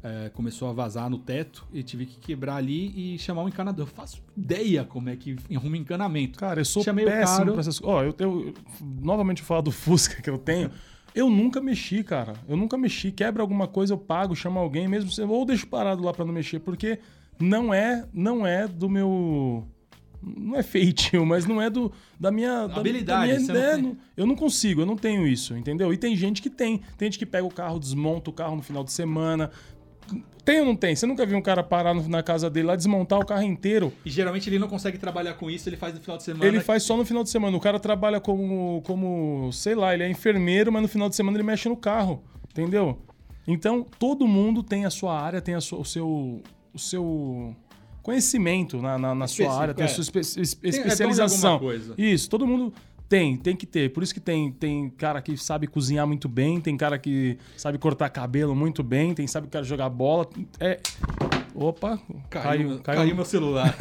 eh, 0.03 0.31
começou 0.35 0.69
a 0.69 0.73
vazar 0.73 1.09
no 1.11 1.19
teto 1.19 1.67
e 1.73 1.83
tive 1.83 2.07
que 2.07 2.19
quebrar 2.19 2.57
ali 2.57 3.15
e 3.15 3.19
chamar 3.19 3.43
um 3.43 3.49
encanador. 3.49 3.87
Eu 3.87 3.91
faço 3.93 4.23
ideia 4.37 4.85
como 4.85 5.09
é 5.11 5.17
que 5.17 5.37
arruma 5.55 5.77
encanamento. 5.77 6.39
Cara, 6.39 6.61
eu 6.61 6.65
sou 6.65 6.83
Chamei 6.83 7.05
o 7.05 7.09
péssimo 7.09 7.39
cara- 7.39 7.53
pra 7.53 7.61
essas 7.61 7.79
coisas. 7.79 7.97
Ó, 7.97 8.03
eu, 8.05 8.15
eu, 8.19 8.47
eu- 8.49 8.55
novamente 9.03 9.43
falar 9.43 9.61
do 9.61 9.71
Fusca 9.73 10.23
que 10.23 10.31
eu 10.31 10.39
tenho. 10.39 10.71
Eu 11.15 11.29
nunca 11.29 11.61
mexi, 11.61 12.05
cara. 12.05 12.35
Eu 12.49 12.57
nunca 12.57 12.79
mexi. 12.79 13.11
Quebra 13.11 13.43
alguma 13.43 13.67
coisa, 13.67 13.93
eu 13.95 13.99
pago, 13.99 14.35
chamo 14.37 14.59
alguém 14.59 14.87
mesmo. 14.89 15.11
se- 15.11 15.23
Ou 15.23 15.45
deixo 15.45 15.67
parado 15.67 16.03
lá 16.03 16.13
pra 16.13 16.25
não 16.25 16.33
mexer, 16.33 16.61
porque 16.61 16.99
não 17.39 17.75
é, 17.75 18.07
não 18.13 18.47
é 18.47 18.67
do 18.69 18.89
meu. 18.89 19.67
Não 20.23 20.55
é 20.57 20.63
feitio, 20.63 21.25
mas 21.27 21.47
não 21.47 21.61
é 21.61 21.69
do, 21.69 21.91
da 22.19 22.31
minha. 22.31 22.67
da- 22.69 22.77
Habilidade, 22.77 23.33
da 23.33 23.39
minha 23.39 23.41
você 23.41 23.73
tem. 23.75 23.83
Não- 23.83 23.97
Eu 24.17 24.27
não 24.27 24.37
consigo, 24.37 24.83
eu 24.83 24.87
não 24.87 24.97
tenho 24.97 25.27
isso, 25.27 25.57
entendeu? 25.57 25.93
E 25.93 25.97
tem 25.97 26.15
gente 26.15 26.41
que 26.41 26.49
tem. 26.49 26.79
Tem 26.97 27.07
gente 27.07 27.19
que 27.19 27.27
pega 27.27 27.45
o 27.47 27.51
carro, 27.51 27.81
desmonta 27.81 28.31
o 28.31 28.33
carro 28.33 28.55
no 28.57 28.63
final 28.63 28.85
de 28.85 28.93
semana. 28.93 29.51
Tem 30.45 30.61
ou 30.61 30.67
não 30.67 30.75
tem? 30.75 30.97
Você 30.97 31.07
nunca 31.07 31.25
viu 31.27 31.37
um 31.37 31.43
cara 31.43 31.63
parar 31.63 31.95
na 31.95 32.23
casa 32.23 32.49
dele 32.49 32.67
lá, 32.69 32.77
desmontar 32.77 33.19
o 33.19 33.25
carro 33.25 33.43
inteiro? 33.43 33.93
E 34.05 34.11
geralmente 34.11 34.49
ele 34.49 34.59
não 34.59 34.69
consegue 34.69 34.99
trabalhar 34.99 35.35
com 35.35 35.51
isso, 35.51 35.69
ele 35.69 35.77
faz 35.77 35.95
no 35.95 36.01
final 36.01 36.17
de 36.17 36.23
semana. 36.25 36.45
Ele 36.47 36.61
faz 36.61 36.83
só 36.83 36.97
no 36.97 37.05
final 37.05 37.23
de 37.23 37.31
semana. 37.31 37.57
O 37.57 37.61
cara 37.61 37.79
trabalha 37.79 38.19
como, 38.21 38.83
como, 38.85 39.51
sei 39.53 39.75
lá, 39.75 39.93
ele 39.95 40.03
é 40.03 40.09
enfermeiro, 40.11 40.73
mas 40.73 40.83
no 40.83 40.89
final 40.89 41.09
de 41.09 41.15
semana 41.17 41.37
ele 41.37 41.45
mexe 41.45 41.69
no 41.69 41.77
carro. 41.77 42.23
Entendeu? 42.51 42.99
Então, 43.47 43.87
todo 43.99 44.27
mundo 44.27 44.63
tem 44.63 44.85
a 44.87 44.91
sua 44.91 45.19
área, 45.21 45.41
tem 45.41 45.55
a 45.55 45.61
sua- 45.61 45.79
o, 45.81 45.85
seu, 45.85 46.43
o 46.75 46.79
seu 46.79 47.55
conhecimento 48.03 48.81
na, 48.81 48.99
na, 48.99 49.15
na 49.15 49.27
sua 49.27 49.53
área, 49.55 49.75
tem 49.75 49.85
a 49.85 49.89
é. 49.89 49.91
sua 49.93 50.03
espe- 50.03 50.21
Tem- 50.21 50.43
é 50.65 50.69
especialização. 50.71 51.59
coisa. 51.59 51.95
Isso, 51.99 52.29
todo 52.31 52.47
mundo 52.47 52.73
tem, 53.11 53.37
tem 53.37 53.57
que 53.57 53.67
ter. 53.67 53.93
Por 53.93 54.05
isso 54.05 54.15
que 54.15 54.21
tem, 54.21 54.53
tem 54.53 54.89
cara 54.89 55.21
que 55.21 55.37
sabe 55.37 55.67
cozinhar 55.67 56.07
muito 56.07 56.29
bem, 56.29 56.61
tem 56.61 56.77
cara 56.77 56.97
que 56.97 57.37
sabe 57.57 57.77
cortar 57.77 58.09
cabelo 58.09 58.55
muito 58.55 58.85
bem, 58.85 59.13
tem 59.13 59.27
sabe 59.27 59.49
que 59.49 59.53
cara 59.53 59.65
jogar 59.65 59.89
bola. 59.89 60.29
É... 60.61 60.79
Opa, 61.53 62.01
Caiu, 62.31 62.79
caiu, 62.79 63.01
caiu, 63.01 63.17
meu 63.17 63.25
celular. 63.25 63.77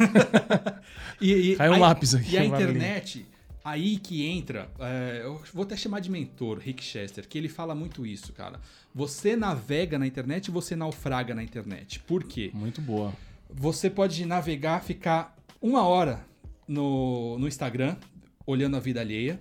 e, 1.20 1.52
e- 1.52 1.56
Caiu 1.56 1.74
um 1.74 1.78
lápis 1.78 2.12
aqui, 2.16 2.34
E 2.34 2.38
a 2.38 2.44
internet, 2.44 3.24
aí 3.64 3.98
que 3.98 4.26
entra, 4.26 4.68
é, 4.80 5.20
eu 5.22 5.40
vou 5.54 5.62
até 5.62 5.76
chamar 5.76 6.00
de 6.00 6.10
mentor, 6.10 6.58
Rick 6.58 6.82
Chester, 6.82 7.28
que 7.28 7.38
ele 7.38 7.48
fala 7.48 7.72
muito 7.72 8.04
isso, 8.04 8.32
cara. 8.32 8.58
Você 8.92 9.36
navega 9.36 9.96
na 9.96 10.08
internet 10.08 10.46
e 10.46 10.50
você 10.50 10.74
naufraga 10.74 11.36
na 11.36 11.42
internet. 11.44 12.00
Por 12.00 12.24
quê? 12.24 12.50
Muito 12.52 12.80
boa. 12.80 13.12
Você 13.48 13.88
pode 13.88 14.26
navegar, 14.26 14.82
ficar 14.82 15.36
uma 15.62 15.86
hora 15.86 16.28
no, 16.66 17.38
no 17.38 17.46
Instagram, 17.48 17.96
olhando 18.50 18.76
a 18.76 18.80
vida 18.80 19.00
alheia. 19.00 19.38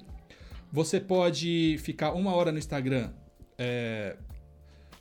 Você 0.72 1.00
pode 1.00 1.78
ficar 1.82 2.14
uma 2.14 2.34
hora 2.34 2.52
no 2.52 2.58
Instagram, 2.60 3.10
é, 3.58 4.16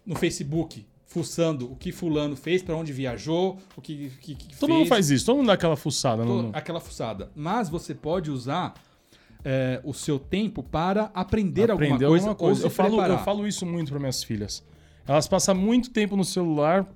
no 0.07 0.17
Facebook, 0.17 0.87
fuçando 1.07 1.71
o 1.71 1.77
que 1.77 1.93
fulano 1.93 2.37
fez, 2.37 2.63
pra 2.63 2.75
onde 2.77 2.93
viajou, 2.93 3.59
o 3.77 3.81
que, 3.81 4.11
que, 4.21 4.35
que 4.35 4.57
Todo 4.57 4.69
fez. 4.69 4.79
mundo 4.79 4.89
faz 4.89 5.11
isso, 5.11 5.27
todo 5.27 5.37
mundo 5.39 5.47
dá 5.49 5.53
aquela 5.55 5.77
fuçada. 5.77 6.23
to- 6.23 6.43
no- 6.43 6.51
aquela 6.55 6.81
fuçada. 6.81 7.31
Mas 7.37 7.69
você 7.69 7.95
pode 7.95 8.31
usar 8.31 8.75
é, 9.45 9.81
o 9.85 9.95
seu 9.95 10.19
tempo 10.19 10.63
para 10.63 11.11
aprender, 11.15 11.71
alguma 11.71 11.75
aprender 11.95 12.07
coisa, 12.07 12.29
alguma 12.29 12.55
se 12.57 12.65
Eu 12.65 12.71
falo, 12.71 13.03
eu 13.03 13.19
falo 13.19 13.47
isso 13.47 13.65
muito 13.65 13.91
para 13.91 13.99
minhas 14.01 14.23
filhas. 14.25 14.65
Elas 15.07 15.29
passam 15.29 15.55
muito 15.55 15.91
tempo 15.91 16.17
no 16.17 16.25
celular 16.25 16.87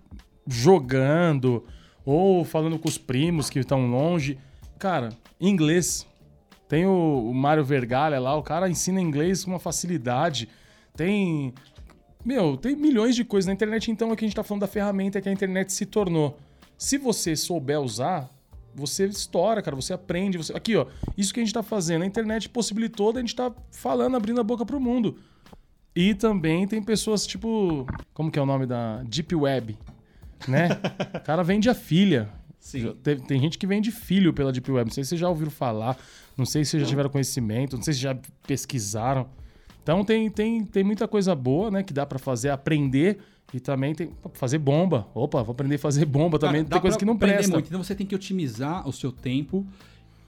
jogando 0.47 1.65
ou 2.05 2.45
falando 2.45 2.79
com 2.79 2.89
os 2.89 2.99
primos 2.99 3.49
que 3.49 3.59
estão 3.59 3.87
longe. 3.91 4.39
Cara, 4.79 5.11
inglês. 5.41 6.07
Tem 6.73 6.87
o, 6.87 7.29
o 7.29 7.35
Mário 7.35 7.63
Vergalha 7.63 8.19
lá, 8.19 8.35
o 8.35 8.43
cara 8.43 8.67
ensina 8.67 8.99
inglês 8.99 9.45
com 9.45 9.51
uma 9.51 9.59
facilidade. 9.59 10.49
Tem. 10.97 11.53
Meu, 12.25 12.57
tem 12.57 12.75
milhões 12.75 13.15
de 13.15 13.27
coisas 13.27 13.47
na 13.47 13.53
internet, 13.53 13.91
então 13.91 14.11
aqui 14.11 14.25
a 14.25 14.27
gente 14.27 14.35
tá 14.35 14.43
falando 14.43 14.63
da 14.63 14.67
ferramenta 14.67 15.21
que 15.21 15.29
a 15.29 15.33
internet 15.33 15.71
se 15.71 15.85
tornou. 15.85 16.39
Se 16.79 16.97
você 16.97 17.37
souber 17.37 17.79
usar, 17.79 18.31
você 18.75 19.05
estoura, 19.05 19.61
cara, 19.61 19.77
você 19.77 19.93
aprende. 19.93 20.39
Você... 20.39 20.57
Aqui, 20.57 20.75
ó, 20.75 20.87
isso 21.15 21.35
que 21.35 21.41
a 21.41 21.43
gente 21.45 21.53
tá 21.53 21.63
fazendo, 21.63 22.05
a 22.05 22.07
internet 22.07 22.49
possibilitou 22.49 23.13
da 23.13 23.21
gente 23.21 23.37
tá 23.37 23.53
falando, 23.71 24.17
abrindo 24.17 24.41
a 24.41 24.43
boca 24.43 24.65
pro 24.65 24.81
mundo. 24.81 25.19
E 25.95 26.15
também 26.15 26.67
tem 26.67 26.83
pessoas 26.83 27.27
tipo. 27.27 27.87
Como 28.15 28.31
que 28.31 28.39
é 28.39 28.43
o 28.43 28.47
nome 28.47 28.65
da. 28.65 29.03
Deep 29.03 29.35
Web. 29.35 29.77
Né? 30.49 30.71
o 31.17 31.21
cara 31.21 31.43
vende 31.43 31.69
a 31.69 31.75
filha. 31.75 32.31
Sim. 32.63 32.95
Teve- 33.03 33.23
Tem 33.27 33.41
gente 33.41 33.59
que 33.59 33.67
vende 33.67 33.91
filho 33.91 34.33
pela 34.33 34.53
Deep 34.53 34.71
Web. 34.71 34.89
Não 34.89 34.95
sei 34.95 35.03
se 35.03 35.09
vocês 35.11 35.21
já 35.21 35.29
ouviram 35.29 35.51
falar. 35.51 35.99
Não 36.39 36.47
sei 36.47 36.65
se 36.65 36.71
vocês 36.71 36.83
já 36.85 36.89
tiveram 36.89 37.11
conhecimento. 37.11 37.77
Não 37.77 37.83
sei 37.83 37.93
se 37.93 37.99
já 38.01 38.17
pesquisaram. 38.47 39.29
Então 39.83 40.05
tem, 40.05 40.31
tem, 40.31 40.65
tem 40.65 40.85
muita 40.85 41.09
coisa 41.09 41.35
boa, 41.35 41.73
né? 41.73 41.83
Que 41.83 41.93
dá 41.93 42.07
pra 42.07 42.21
fazer, 42.21 42.51
aprender. 42.51 43.19
E 43.53 43.59
também 43.59 43.95
tem 43.97 44.11
fazer 44.35 44.59
bomba. 44.59 45.09
Opa, 45.13 45.43
vou 45.43 45.53
aprender 45.53 45.75
a 45.75 45.79
fazer 45.79 46.05
bomba 46.05 46.39
também. 46.39 46.63
Cara, 46.63 46.69
dá 46.69 46.77
tem 46.77 46.81
coisa 46.83 46.97
que 46.97 47.05
não 47.05 47.19
presta. 47.19 47.53
Muito. 47.53 47.67
Então 47.67 47.83
você 47.83 47.95
tem 47.97 48.07
que 48.07 48.15
otimizar 48.15 48.89
o 48.89 48.93
seu 48.93 49.11
tempo. 49.11 49.67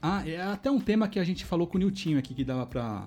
Ah, 0.01 0.21
é 0.27 0.41
até 0.41 0.69
um 0.69 0.79
tema 0.79 1.07
que 1.07 1.17
a 1.17 1.23
gente 1.23 1.45
falou 1.45 1.65
com 1.65 1.77
o 1.77 1.79
Niltinho 1.79 2.19
aqui 2.19 2.33
que 2.35 2.43
dava 2.43 2.65
pra, 2.67 3.05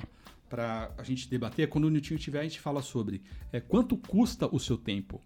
pra 0.49 0.91
a 0.97 1.03
gente 1.05 1.29
debater. 1.29 1.69
Quando 1.69 1.85
o 1.85 1.91
Niltinho 1.91 2.19
tiver, 2.19 2.41
a 2.41 2.43
gente 2.45 2.59
fala 2.59 2.81
sobre 2.83 3.21
é, 3.53 3.61
quanto 3.61 3.95
custa 3.97 4.49
o 4.51 4.59
seu 4.59 4.77
tempo. 4.79 5.21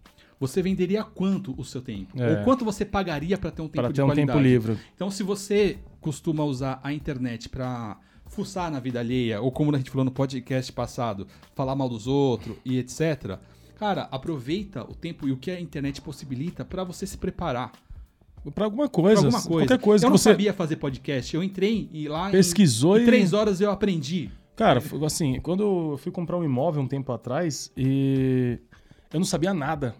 Você 0.47 0.61
venderia 0.61 1.03
quanto 1.03 1.53
o 1.57 1.63
seu 1.63 1.81
tempo? 1.81 2.21
É. 2.21 2.37
Ou 2.39 2.43
quanto 2.43 2.65
você 2.65 2.83
pagaria 2.83 3.37
para 3.37 3.49
ter 3.51 3.61
um 3.61 3.67
tempo 3.67 3.75
Para 3.81 3.87
de 3.89 3.95
ter 3.95 4.01
um 4.01 4.07
qualidade? 4.07 4.27
tempo 4.31 4.43
livre. 4.43 4.77
Então, 4.95 5.09
se 5.09 5.23
você 5.23 5.77
costuma 6.01 6.43
usar 6.43 6.79
a 6.83 6.91
internet 6.91 7.47
pra 7.49 7.97
fuçar 8.27 8.69
na 8.71 8.79
vida 8.79 8.99
alheia, 8.99 9.39
ou 9.41 9.51
como 9.51 9.73
a 9.73 9.77
gente 9.77 9.89
falou 9.89 10.03
no 10.03 10.11
podcast 10.11 10.71
passado, 10.73 11.27
falar 11.55 11.75
mal 11.75 11.87
dos 11.87 12.07
outros 12.07 12.55
e 12.65 12.77
etc., 12.77 13.37
cara, 13.77 14.07
aproveita 14.11 14.83
o 14.83 14.93
tempo 14.95 15.27
e 15.27 15.31
o 15.31 15.37
que 15.37 15.51
a 15.51 15.59
internet 15.59 16.01
possibilita 16.01 16.65
pra 16.65 16.83
você 16.83 17.05
se 17.07 17.17
preparar 17.17 17.71
Pra 18.53 18.65
alguma 18.65 18.89
pra 18.89 19.01
coisa. 19.01 19.19
alguma 19.25 19.41
coisa. 19.41 19.67
Qualquer 19.67 19.79
coisa 19.81 20.05
eu 20.05 20.09
não 20.09 20.17
você 20.17 20.29
sabia 20.31 20.51
fazer 20.51 20.75
podcast, 20.75 21.33
eu 21.33 21.41
entrei 21.41 21.89
e 21.93 22.09
lá 22.09 22.27
em- 22.27 22.31
pesquisou 22.33 22.97
em, 22.99 23.03
e. 23.03 23.05
três 23.05 23.31
horas 23.31 23.61
eu 23.61 23.71
aprendi. 23.71 24.29
Cara, 24.55 24.81
assim, 25.05 25.39
quando 25.39 25.63
eu 25.63 25.97
fui 25.97 26.11
comprar 26.11 26.37
um 26.37 26.43
imóvel 26.43 26.81
um 26.83 26.87
tempo 26.87 27.11
atrás 27.13 27.71
e 27.77 28.59
eu 29.13 29.19
não 29.19 29.25
sabia 29.25 29.53
nada. 29.53 29.95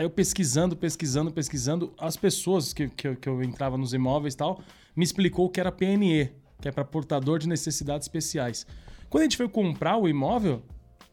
Aí 0.00 0.06
eu 0.06 0.08
pesquisando, 0.08 0.74
pesquisando, 0.74 1.30
pesquisando, 1.30 1.92
as 1.98 2.16
pessoas 2.16 2.72
que, 2.72 2.88
que, 2.88 3.06
eu, 3.06 3.16
que 3.16 3.28
eu 3.28 3.42
entrava 3.42 3.76
nos 3.76 3.92
imóveis 3.92 4.32
e 4.32 4.36
tal, 4.38 4.62
me 4.96 5.04
explicou 5.04 5.46
que 5.50 5.60
era 5.60 5.70
PNE, 5.70 6.30
que 6.58 6.68
é 6.68 6.72
para 6.72 6.86
portador 6.86 7.38
de 7.38 7.46
necessidades 7.46 8.06
especiais. 8.06 8.66
Quando 9.10 9.20
a 9.20 9.24
gente 9.24 9.36
foi 9.36 9.46
comprar 9.46 9.98
o 9.98 10.08
imóvel, 10.08 10.62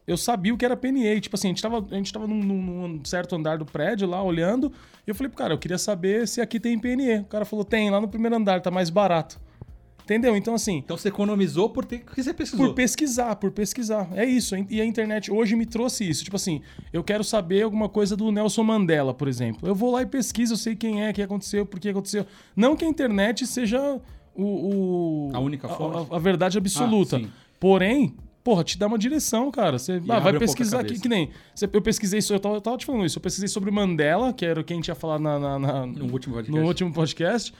eu 0.06 0.16
sabia 0.16 0.54
o 0.54 0.56
que 0.56 0.64
era 0.64 0.74
PNE. 0.74 1.20
Tipo 1.20 1.36
assim, 1.36 1.48
a 1.48 1.50
gente 1.50 1.60
tava, 1.60 1.86
a 1.90 1.94
gente 1.96 2.10
tava 2.10 2.26
num, 2.26 2.42
num- 2.42 3.04
certo 3.04 3.36
andar 3.36 3.58
do 3.58 3.66
prédio 3.66 4.08
lá, 4.08 4.22
olhando, 4.22 4.72
e 5.06 5.10
eu 5.10 5.14
falei 5.14 5.28
pro 5.28 5.36
cara, 5.36 5.52
eu 5.52 5.58
queria 5.58 5.76
saber 5.76 6.26
se 6.26 6.40
aqui 6.40 6.58
tem 6.58 6.78
PNE. 6.78 7.18
O 7.18 7.24
cara 7.26 7.44
falou, 7.44 7.66
tem, 7.66 7.90
lá 7.90 8.00
no 8.00 8.08
primeiro 8.08 8.36
andar, 8.36 8.62
tá 8.62 8.70
mais 8.70 8.88
barato. 8.88 9.38
Entendeu? 10.08 10.34
Então, 10.34 10.54
assim, 10.54 10.78
Então 10.78 10.96
você 10.96 11.08
economizou 11.08 11.68
por 11.68 11.84
ter. 11.84 11.98
Porque 12.00 12.22
você 12.22 12.32
pesquisou. 12.32 12.68
por 12.68 12.74
pesquisar, 12.74 13.36
por 13.36 13.50
pesquisar. 13.50 14.08
É 14.14 14.24
isso. 14.24 14.54
E 14.70 14.80
a 14.80 14.84
internet 14.86 15.30
hoje 15.30 15.54
me 15.54 15.66
trouxe 15.66 16.08
isso. 16.08 16.24
Tipo 16.24 16.36
assim, 16.36 16.62
eu 16.90 17.04
quero 17.04 17.22
saber 17.22 17.60
alguma 17.60 17.90
coisa 17.90 18.16
do 18.16 18.32
Nelson 18.32 18.62
Mandela, 18.62 19.12
por 19.12 19.28
exemplo. 19.28 19.68
Eu 19.68 19.74
vou 19.74 19.92
lá 19.92 20.00
e 20.00 20.06
pesquiso, 20.06 20.54
eu 20.54 20.56
sei 20.56 20.74
quem 20.74 21.04
é, 21.04 21.10
o 21.10 21.12
que 21.12 21.20
aconteceu, 21.20 21.66
por 21.66 21.78
que 21.78 21.90
aconteceu. 21.90 22.24
Não 22.56 22.74
que 22.74 22.86
a 22.86 22.88
internet 22.88 23.46
seja 23.46 24.00
o. 24.34 24.42
o- 24.42 25.30
A 25.34 25.40
única 25.40 25.68
fonte? 25.68 26.08
A, 26.10 26.16
a 26.16 26.18
verdade 26.18 26.56
absoluta. 26.56 27.20
Ah. 27.22 27.28
Porém. 27.60 28.14
Porra, 28.42 28.64
te 28.64 28.78
dá 28.78 28.86
uma 28.86 28.96
direção, 28.96 29.50
cara. 29.50 29.78
Você 29.78 30.00
ah, 30.08 30.18
vai 30.20 30.38
pesquisar 30.38 30.80
aqui, 30.80 30.98
que 30.98 31.08
nem. 31.08 31.28
Eu 31.70 31.82
pesquisei 31.82 32.20
isso, 32.20 32.32
eu 32.32 32.40
tava, 32.40 32.54
eu 32.54 32.60
tava 32.62 32.78
te 32.78 32.86
falando 32.86 33.04
isso. 33.04 33.18
Eu 33.18 33.22
pesquisei 33.22 33.46
sobre 33.48 33.70
Mandela, 33.70 34.32
que 34.32 34.42
era 34.46 34.58
o 34.58 34.64
que 34.64 34.72
a 34.72 34.76
gente 34.76 34.88
ia 34.88 34.94
falar 34.94 35.18
na, 35.18 35.38
na- 35.38 35.58
na- 35.58 35.84
No 35.86 36.10
último 36.10 36.34
podcast. 36.36 36.58
no 36.62 36.66
último 36.66 36.90
podcast, 36.90 37.52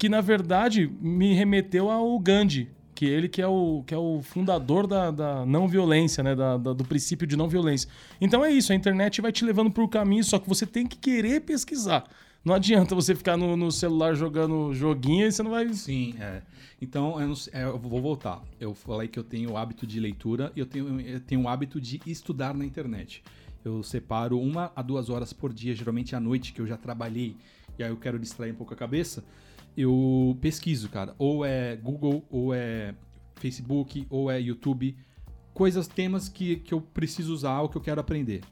que 0.00 0.08
na 0.08 0.22
verdade 0.22 0.90
me 1.00 1.34
remeteu 1.34 1.90
ao 1.90 2.18
Gandhi, 2.18 2.70
que 2.94 3.04
ele 3.04 3.28
que 3.28 3.42
é 3.42 3.46
o, 3.46 3.84
que 3.86 3.92
é 3.92 3.98
o 3.98 4.22
fundador 4.22 4.86
da, 4.86 5.10
da 5.10 5.44
não 5.44 5.68
violência, 5.68 6.22
né? 6.24 6.34
Da, 6.34 6.56
da- 6.56 6.72
do 6.72 6.84
princípio 6.84 7.26
de 7.26 7.36
não 7.36 7.48
violência. 7.48 7.86
Então 8.18 8.42
é 8.42 8.50
isso, 8.50 8.72
a 8.72 8.74
internet 8.74 9.20
vai 9.20 9.30
te 9.30 9.44
levando 9.44 9.70
por 9.70 9.86
caminho, 9.88 10.24
só 10.24 10.38
que 10.38 10.48
você 10.48 10.64
tem 10.66 10.86
que 10.86 10.96
querer 10.96 11.42
pesquisar. 11.42 12.04
Não 12.42 12.54
adianta 12.54 12.94
você 12.94 13.14
ficar 13.14 13.36
no, 13.36 13.54
no 13.58 13.70
celular 13.70 14.14
jogando 14.14 14.72
joguinho 14.72 15.26
e 15.26 15.30
você 15.32 15.42
não 15.42 15.50
vai. 15.50 15.68
Sim, 15.74 16.14
é. 16.18 16.40
Então, 16.80 17.20
eu, 17.20 17.28
não 17.28 17.34
é, 17.52 17.64
eu 17.64 17.78
vou 17.78 18.00
voltar. 18.00 18.42
Eu 18.58 18.74
falei 18.74 19.06
que 19.06 19.18
eu 19.18 19.22
tenho 19.24 19.50
o 19.50 19.56
hábito 19.58 19.86
de 19.86 20.00
leitura 20.00 20.50
e 20.56 20.60
eu 20.60 20.64
tenho, 20.64 20.98
eu 21.02 21.20
tenho 21.20 21.42
o 21.42 21.48
hábito 21.48 21.78
de 21.78 22.00
estudar 22.06 22.54
na 22.54 22.64
internet. 22.64 23.22
Eu 23.62 23.82
separo 23.82 24.40
uma 24.40 24.72
a 24.74 24.80
duas 24.80 25.10
horas 25.10 25.34
por 25.34 25.52
dia, 25.52 25.74
geralmente 25.74 26.16
à 26.16 26.20
noite, 26.20 26.54
que 26.54 26.60
eu 26.62 26.66
já 26.66 26.78
trabalhei 26.78 27.36
e 27.78 27.84
aí 27.84 27.90
eu 27.90 27.96
quero 27.98 28.18
distrair 28.18 28.52
um 28.52 28.54
pouco 28.54 28.72
a 28.72 28.76
cabeça. 28.76 29.22
Eu 29.76 30.36
pesquiso, 30.40 30.88
cara. 30.88 31.14
Ou 31.18 31.44
é 31.44 31.76
Google, 31.76 32.24
ou 32.30 32.54
é 32.54 32.94
Facebook, 33.36 34.06
ou 34.10 34.30
é 34.30 34.40
YouTube. 34.40 34.96
Coisas, 35.54 35.86
temas 35.88 36.28
que, 36.28 36.56
que 36.56 36.72
eu 36.74 36.80
preciso 36.80 37.32
usar 37.32 37.60
ou 37.60 37.68
que 37.68 37.76
eu 37.76 37.80
quero 37.80 38.00
aprender. 38.00 38.42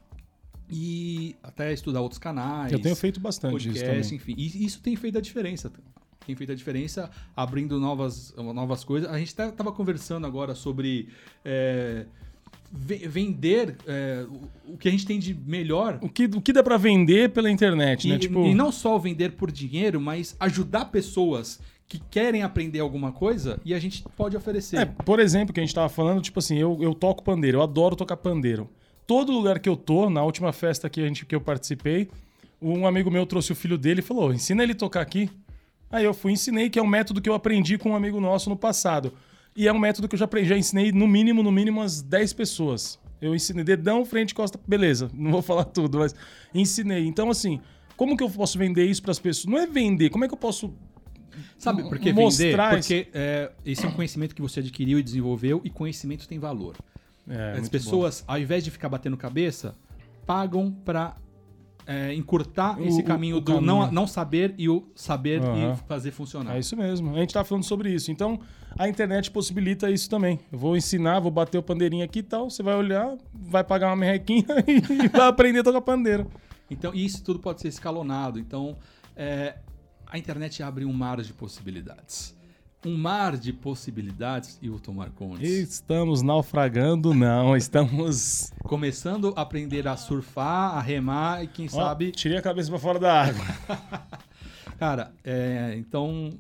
E 0.71 1.35
até 1.43 1.73
estudar 1.73 2.03
outros 2.03 2.19
canais 2.19 2.71
Eu 2.73 2.79
tenho 2.79 2.95
feito 2.95 3.19
bastante 3.19 3.57
isso 3.57 3.69
podcast, 3.69 4.03
também. 4.03 4.17
enfim. 4.17 4.35
E 4.37 4.65
isso 4.65 4.83
tem 4.83 4.97
feito 4.97 5.17
a 5.17 5.21
diferença. 5.21 5.73
Tem 6.27 6.37
feito 6.37 6.53
a 6.53 6.55
diferença 6.55 7.11
abrindo 7.35 7.81
novas, 7.81 8.35
novas 8.37 8.85
coisas. 8.85 9.09
A 9.11 9.19
gente 9.19 9.33
até 9.33 9.51
tava 9.51 9.73
conversando 9.73 10.27
agora 10.27 10.55
sobre 10.55 11.09
é, 11.43 12.05
vender 12.71 13.77
é, 13.87 14.25
o- 14.67 14.77
que 14.77 14.89
a 14.89 14.91
gente 14.91 15.07
tem 15.07 15.19
de 15.19 15.35
melhor. 15.35 15.99
O 16.03 16.09
que, 16.09 16.25
o 16.25 16.41
que 16.41 16.53
dá 16.53 16.63
pra 16.63 16.77
vender 16.77 17.31
pela 17.31 17.51
internet, 17.51 18.07
E, 18.07 18.11
né? 18.11 18.19
Tipo, 18.19 18.45
e 18.47 18.55
não 18.55 18.71
só 18.71 18.99
vender 18.99 19.33
por 19.33 19.51
dinheiro, 19.51 20.01
mas 20.01 20.37
ajudar 20.39 20.87
pessoas 20.87 21.61
que 21.87 21.99
querem 22.11 22.43
aprender 22.43 22.81
alguma 22.81 23.13
coisa 23.13 23.59
e 23.65 23.73
a 23.73 23.79
gente 23.79 24.05
pode 24.17 24.37
oferecer. 24.37 24.77
É, 24.79 24.85
por 24.85 25.19
exemplo, 25.21 25.55
que 25.55 25.61
a 25.61 25.63
gente 25.63 25.75
tava 25.75 25.89
falando, 25.89 26.21
tipo 26.21 26.39
assim, 26.39 26.59
eu, 26.59 26.79
eu 26.83 26.95
toco 26.95 27.23
pandeiro, 27.23 27.59
eu 27.59 27.63
adoro 27.63 27.97
tocar 27.97 28.17
pandeiro. 28.19 28.69
Todo 29.07 29.33
lugar 29.33 29.59
que 29.59 29.69
eu 29.69 29.77
tô, 29.77 30.11
na 30.11 30.23
última 30.23 30.53
festa 30.53 30.91
que, 30.91 31.01
a 31.01 31.07
gente, 31.07 31.25
que 31.25 31.35
eu 31.35 31.41
participei, 31.41 32.09
um 32.61 32.87
amigo 32.87 33.11
meu 33.11 33.25
trouxe 33.25 33.53
o 33.53 33.57
filho 33.57 33.79
dele 33.79 34.01
e 34.01 34.03
falou: 34.03 34.35
ensina 34.35 34.63
ele 34.63 34.73
a 34.73 34.77
tocar 34.77 35.01
aqui. 35.01 35.31
Aí 35.91 36.05
eu 36.05 36.13
fui 36.13 36.33
ensinei, 36.33 36.69
que 36.69 36.79
é 36.79 36.83
um 36.83 36.87
método 36.87 37.23
que 37.23 37.29
eu 37.31 37.33
aprendi 37.33 37.79
com 37.79 37.93
um 37.93 37.97
amigo 37.97 38.21
nosso 38.21 38.51
no 38.51 38.57
passado. 38.57 39.15
E 39.57 39.67
é 39.67 39.73
um 39.73 39.79
método 39.79 40.09
que 40.09 40.15
eu 40.15 40.19
já, 40.19 40.25
aprendi, 40.25 40.49
já 40.49 40.57
ensinei 40.57 40.93
no 40.93 41.07
mínimo, 41.07 41.43
no 41.43 41.51
mínimo, 41.51 41.81
umas 41.81 42.01
10 42.01 42.33
pessoas. 42.33 42.99
Eu 43.21 43.35
ensinei 43.35 43.65
dedão, 43.65 44.05
frente, 44.05 44.35
costa, 44.35 44.59
beleza, 44.67 45.11
não 45.15 45.33
vou 45.33 45.43
falar 45.43 45.65
tudo, 45.65 45.99
mas 45.99 46.15
ensinei. 46.55 47.07
Então, 47.07 47.31
assim, 47.31 47.61
como 47.97 48.17
que 48.17 48.23
eu 48.23 48.31
posso 48.31 48.59
vender 48.59 48.85
isso 48.85 49.03
para 49.03 49.11
as 49.11 49.19
pessoas? 49.19 49.53
não 49.53 49.59
é 49.59 49.67
vender, 49.67 50.11
como 50.11 50.25
é 50.25 50.29
que 50.29 50.35
eu 50.35 50.39
posso 50.39 50.73
Sabe 51.57 51.83
por 51.83 51.99
que 51.99 52.13
mostrar 52.13 52.71
vender? 52.71 52.81
Porque 52.81 53.09
é, 53.13 53.53
esse 53.65 53.85
é 53.85 53.89
um 53.89 53.93
conhecimento 53.93 54.35
que 54.35 54.43
você 54.43 54.61
adquiriu 54.61 54.99
e 54.99 55.03
desenvolveu 55.03 55.61
e 55.65 55.71
conhecimento 55.71 56.27
tem 56.27 56.39
valor. 56.39 56.77
É, 57.29 57.53
As 57.53 57.53
muito 57.53 57.65
bom. 57.65 57.71
pessoas, 57.71 58.25
ao 58.27 58.39
invés 58.39 58.65
de 58.65 58.71
ficar 58.71 58.89
batendo 58.89 59.17
cabeça, 59.17 59.75
pagam 60.27 60.73
pra 60.85 61.17
é, 61.91 62.13
encurtar 62.13 62.79
O- 62.79 62.85
esse 62.87 63.01
o- 63.01 63.05
caminho 63.05 63.37
o 63.39 63.41
do 63.41 63.55
caminho. 63.55 63.67
não, 63.67 63.91
não 63.91 64.07
saber 64.07 64.55
e 64.59 64.69
o 64.69 64.87
saber 64.95 65.41
Aham. 65.43 65.73
e 65.73 65.89
fazer 65.89 66.11
funcionar. 66.11 66.55
É 66.55 66.59
isso 66.59 66.77
mesmo. 66.77 67.17
A 67.17 67.19
gente 67.21 67.33
tá 67.33 67.43
falando 67.43 67.65
sobre 67.65 67.91
isso. 67.91 68.11
Então, 68.13 68.39
a 68.79 68.87
internet 68.87 69.31
possibilita 69.31 69.91
isso 69.91 70.11
também. 70.11 70.39
Eu 70.53 70.59
vou 70.59 70.77
ensinar, 70.77 71.19
vou 71.19 71.31
bater 71.31 71.57
o 71.57 71.63
pandeirinho 71.63 72.05
aqui 72.05 72.19
e 72.19 72.23
tal. 72.23 72.51
Você 72.51 72.63
vai 72.63 72.75
olhar, 72.77 73.17
vai 73.33 73.65
pagar 73.65 73.87
uma 73.89 73.97
merrequinha 73.97 74.45
e 74.69 75.09
vai 75.09 75.29
aprender 75.29 75.61
a 75.61 75.65
tocar 75.65 75.81
pandeiro. 75.81 76.31
Então, 76.71 76.93
isso 76.95 77.25
tudo 77.25 77.39
pode 77.39 77.63
ser 77.63 77.69
escalonado. 77.69 78.39
Então, 78.39 78.77
é, 79.17 79.57
a 80.07 80.19
internet 80.19 80.63
abre 80.63 80.85
um 80.85 80.93
mar 80.93 81.23
de 81.23 81.33
possibilidades. 81.33 82.37
Um 82.85 82.97
mar 82.97 83.37
de 83.37 83.53
possibilidades, 83.53 84.57
Hilton 84.63 84.93
Marcondes. 84.93 85.51
Estamos 85.51 86.23
naufragando, 86.23 87.13
não. 87.13 87.57
Estamos. 87.57 88.53
Começando 88.63 89.33
a 89.37 89.43
aprender 89.43 89.89
a 89.89 89.97
surfar, 89.97 90.77
a 90.77 90.81
remar 90.81 91.43
e 91.43 91.49
quem 91.49 91.67
Ó, 91.67 91.71
sabe 91.71 92.13
tirei 92.13 92.39
a 92.39 92.43
cabeça 92.43 92.71
pra 92.71 92.79
fora 92.79 93.01
da 93.01 93.23
água. 93.25 93.45
Cara, 94.79 95.13
é, 95.25 95.75
então 95.77 96.31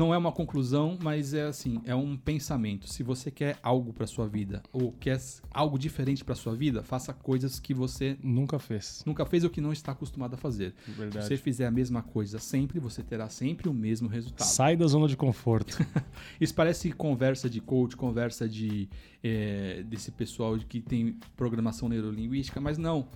não 0.00 0.14
é 0.14 0.16
uma 0.18 0.32
conclusão, 0.32 0.98
mas 1.02 1.34
é 1.34 1.42
assim, 1.42 1.82
é 1.84 1.94
um 1.94 2.16
pensamento. 2.16 2.90
Se 2.90 3.02
você 3.02 3.30
quer 3.30 3.58
algo 3.62 3.92
pra 3.92 4.06
sua 4.06 4.26
vida 4.26 4.62
ou 4.72 4.92
quer 4.92 5.20
algo 5.52 5.78
diferente 5.78 6.24
pra 6.24 6.34
sua 6.34 6.54
vida, 6.54 6.82
faça 6.82 7.12
coisas 7.12 7.60
que 7.60 7.74
você 7.74 8.16
Nunca 8.22 8.58
fez. 8.58 9.02
nunca 9.04 9.26
fez 9.26 9.44
ou 9.44 9.50
que 9.50 9.60
não 9.60 9.72
está 9.72 9.92
acostumado 9.92 10.32
a 10.32 10.36
fazer. 10.38 10.74
Verdade. 10.88 11.24
Se 11.26 11.28
você 11.28 11.36
fizer 11.36 11.66
a 11.66 11.70
mesma 11.70 12.02
coisa 12.02 12.38
sempre, 12.38 12.80
você 12.80 13.02
terá 13.02 13.28
sempre 13.28 13.68
o 13.68 13.74
mesmo 13.74 14.08
resultado. 14.08 14.46
Sai 14.46 14.74
da 14.74 14.86
zona 14.86 15.06
de 15.06 15.18
conforto. 15.18 15.76
Isso 16.40 16.54
parece 16.54 16.90
conversa 16.92 17.50
de 17.50 17.60
coach, 17.60 17.94
conversa 17.94 18.48
de 18.48 18.88
é, 19.22 19.82
desse 19.82 20.10
pessoal 20.10 20.56
que 20.58 20.80
tem 20.80 21.18
programação 21.36 21.90
neurolinguística, 21.90 22.58
mas 22.58 22.78
não. 22.78 23.06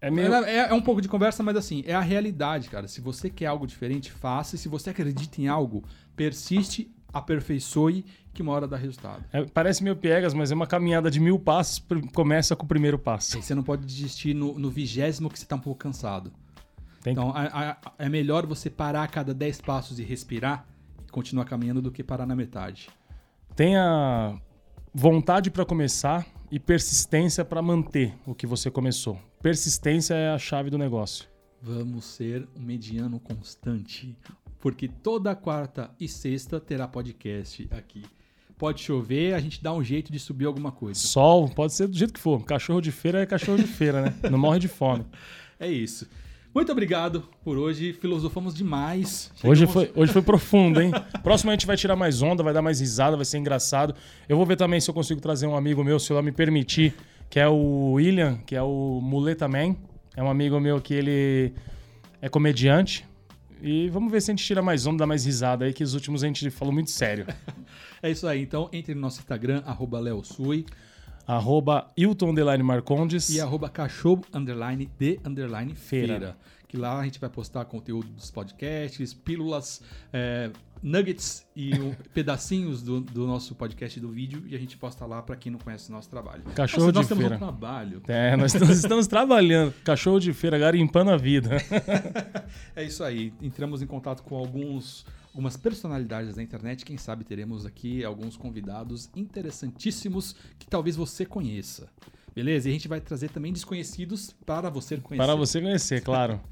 É 0.00 0.10
meio. 0.10 0.32
É, 0.32 0.50
é- 0.56 0.70
é 0.70 0.74
um 0.74 0.80
pouco 0.80 1.00
de 1.00 1.08
conversa, 1.08 1.42
mas 1.42 1.56
assim, 1.56 1.82
é 1.86 1.94
a 1.94 2.00
realidade, 2.00 2.68
cara. 2.70 2.88
Se 2.88 3.00
você 3.00 3.28
quer 3.28 3.46
algo 3.46 3.66
diferente, 3.66 4.10
faça. 4.10 4.54
E 4.56 4.58
se 4.58 4.68
você 4.68 4.90
acredita 4.90 5.40
em 5.40 5.46
algo, 5.48 5.84
persiste, 6.16 6.90
aperfeiçoe, 7.12 8.04
que 8.32 8.40
uma 8.42 8.52
hora 8.52 8.66
dá 8.68 8.76
resultado. 8.76 9.24
é- 9.32 9.44
parece 9.44 9.82
meio 9.82 9.96
piegas, 9.96 10.32
mas 10.32 10.50
é 10.52 10.54
uma 10.54 10.66
caminhada 10.66 11.10
de 11.10 11.18
mil 11.20 11.38
passos. 11.38 11.84
Começa 12.14 12.54
com 12.56 12.64
o 12.64 12.68
primeiro 12.68 12.98
passo. 12.98 13.40
Você 13.42 13.54
não 13.54 13.62
pode 13.62 13.84
desistir 13.84 14.32
no, 14.34 14.58
no 14.58 14.70
vigésimo 14.70 15.28
que 15.28 15.38
você 15.38 15.44
tá 15.44 15.56
um 15.56 15.60
pouco 15.60 15.78
cansado. 15.80 16.32
Tem 17.02 17.14
que- 17.14 17.20
Então, 17.20 17.32
a- 17.34 17.70
a- 17.72 17.92
é 17.98 18.08
melhor 18.08 18.46
você 18.46 18.70
parar 18.70 19.02
a 19.02 19.08
cada 19.08 19.34
10 19.34 19.60
passos 19.60 19.98
e 19.98 20.02
respirar 20.04 20.66
e 21.06 21.10
continuar 21.10 21.44
caminhando 21.44 21.82
do 21.82 21.90
que 21.90 22.04
parar 22.04 22.24
na 22.26 22.36
metade. 22.36 22.88
Tenha 23.56 24.38
vontade 24.94 25.50
para 25.50 25.64
começar 25.64 26.24
e 26.50 26.58
persistência 26.60 27.44
para 27.44 27.60
manter 27.62 28.14
o 28.26 28.34
que 28.34 28.46
você 28.46 28.70
começou. 28.70 29.18
Persistência 29.42 30.14
é 30.14 30.30
a 30.30 30.38
chave 30.38 30.68
do 30.70 30.76
negócio. 30.76 31.24
Vamos 31.62 32.04
ser 32.04 32.46
um 32.56 32.60
mediano 32.60 33.18
constante, 33.18 34.16
porque 34.60 34.86
toda 34.88 35.34
quarta 35.34 35.90
e 35.98 36.06
sexta 36.08 36.60
terá 36.60 36.86
podcast 36.86 37.66
aqui. 37.70 38.02
Pode 38.58 38.82
chover, 38.82 39.32
a 39.34 39.40
gente 39.40 39.62
dá 39.62 39.72
um 39.72 39.82
jeito 39.82 40.12
de 40.12 40.18
subir 40.18 40.44
alguma 40.44 40.70
coisa. 40.70 41.00
Sol, 41.00 41.48
pode 41.48 41.72
ser 41.72 41.86
do 41.86 41.96
jeito 41.96 42.12
que 42.12 42.20
for. 42.20 42.44
Cachorro 42.44 42.82
de 42.82 42.92
feira 42.92 43.22
é 43.22 43.26
cachorro 43.26 43.56
de 43.56 43.66
feira, 43.66 44.02
né? 44.02 44.14
Não 44.30 44.38
morre 44.38 44.58
de 44.58 44.68
fome. 44.68 45.04
É 45.62 45.70
isso. 45.70 46.08
Muito 46.54 46.72
obrigado 46.72 47.28
por 47.44 47.58
hoje. 47.58 47.92
Filosofamos 47.92 48.54
demais. 48.54 49.30
Hoje 49.44 49.66
Chegamos- 49.66 49.72
foi, 49.74 49.92
hoje 49.94 50.10
foi 50.10 50.22
profundo, 50.22 50.80
hein? 50.80 50.90
Próximo 51.22 51.50
a 51.50 51.54
gente 51.54 51.66
vai 51.66 51.76
tirar 51.76 51.96
mais 51.96 52.22
onda, 52.22 52.42
vai 52.42 52.54
dar 52.54 52.62
mais 52.62 52.80
risada, 52.80 53.14
vai 53.14 53.26
ser 53.26 53.36
engraçado. 53.36 53.94
Eu 54.26 54.38
vou 54.38 54.46
ver 54.46 54.56
também 54.56 54.80
se 54.80 54.88
eu 54.88 54.94
consigo 54.94 55.20
trazer 55.20 55.46
um 55.46 55.54
amigo 55.54 55.84
meu, 55.84 55.98
se 56.00 56.10
ela 56.12 56.22
me 56.22 56.32
permitir, 56.32 56.94
que 57.30 57.38
é 57.38 57.48
o 57.48 57.92
William, 57.92 58.38
que 58.44 58.54
é 58.54 58.62
o 58.62 59.00
Muleta 59.00 59.48
Man. 59.48 59.76
É 60.16 60.22
um 60.22 60.28
amigo 60.28 60.58
meu 60.60 60.80
que 60.80 60.92
ele 60.92 61.54
é 62.20 62.28
comediante. 62.28 63.06
E 63.62 63.88
vamos 63.88 64.10
ver 64.10 64.20
se 64.20 64.30
a 64.30 64.34
gente 64.34 64.44
tira 64.44 64.60
mais 64.60 64.86
onda, 64.86 64.98
dá 64.98 65.06
mais 65.06 65.24
risada 65.24 65.64
aí, 65.64 65.72
que 65.72 65.84
os 65.84 65.94
últimos 65.94 66.24
a 66.24 66.26
gente 66.26 66.50
falou 66.50 66.74
muito 66.74 66.90
sério. 66.90 67.26
É 68.02 68.10
isso 68.10 68.26
aí. 68.26 68.40
Então, 68.40 68.66
entre 68.72 68.94
no 68.94 69.00
nosso 69.02 69.20
Instagram, 69.20 69.62
arroba 69.66 70.00
leosui 70.00 70.64
arroba 71.26 71.86
Hilton 71.96 72.32
Marcondes. 72.64 73.30
e 73.30 73.40
arroba 73.40 73.68
cachorro, 73.68 74.22
underline, 74.32 74.90
de, 74.98 75.20
underline, 75.24 75.74
Feira. 75.74 76.18
feira. 76.18 76.36
Que 76.66 76.76
lá 76.76 76.98
a 76.98 77.04
gente 77.04 77.20
vai 77.20 77.30
postar 77.30 77.64
conteúdo 77.66 78.08
dos 78.08 78.30
podcasts, 78.30 79.14
pílulas, 79.14 79.80
é, 80.12 80.50
nuggets 80.82 81.46
e 81.54 81.70
pedacinhos 82.14 82.82
do, 82.82 83.00
do 83.00 83.26
nosso 83.26 83.54
podcast 83.54 83.98
do 84.00 84.10
vídeo. 84.10 84.42
E 84.46 84.54
a 84.54 84.58
gente 84.58 84.76
posta 84.76 85.04
lá 85.06 85.22
pra 85.22 85.36
quem 85.36 85.52
não 85.52 85.58
conhece 85.58 85.90
o 85.90 85.92
nosso 85.92 86.08
trabalho. 86.08 86.42
Cachorro 86.54 86.86
Nossa, 86.86 86.92
de 86.92 86.98
nós 86.98 87.08
temos 87.08 87.22
feira. 87.22 87.36
um 87.36 87.38
trabalho. 87.38 88.02
É, 88.08 88.36
nós 88.36 88.54
estamos, 88.54 88.76
estamos 88.76 89.06
trabalhando. 89.06 89.72
Cachorro 89.84 90.18
de 90.18 90.32
feira, 90.32 90.58
garimpando 90.58 91.10
a 91.10 91.16
vida. 91.16 91.50
É 92.74 92.84
isso 92.84 93.04
aí. 93.04 93.32
Entramos 93.40 93.82
em 93.82 93.86
contato 93.86 94.22
com 94.22 94.36
alguns, 94.36 95.04
algumas 95.28 95.56
personalidades 95.56 96.34
da 96.34 96.42
internet. 96.42 96.84
Quem 96.84 96.96
sabe 96.96 97.24
teremos 97.24 97.64
aqui 97.66 98.04
alguns 98.04 98.36
convidados 98.36 99.10
interessantíssimos 99.14 100.34
que 100.58 100.66
talvez 100.66 100.96
você 100.96 101.24
conheça. 101.24 101.88
Beleza? 102.34 102.68
E 102.68 102.70
a 102.70 102.72
gente 102.72 102.88
vai 102.88 103.00
trazer 103.00 103.30
também 103.30 103.52
desconhecidos 103.52 104.34
para 104.46 104.70
você 104.70 104.96
conhecer. 104.96 105.24
Para 105.24 105.34
você 105.36 105.60
conhecer, 105.60 106.02
claro. 106.02 106.40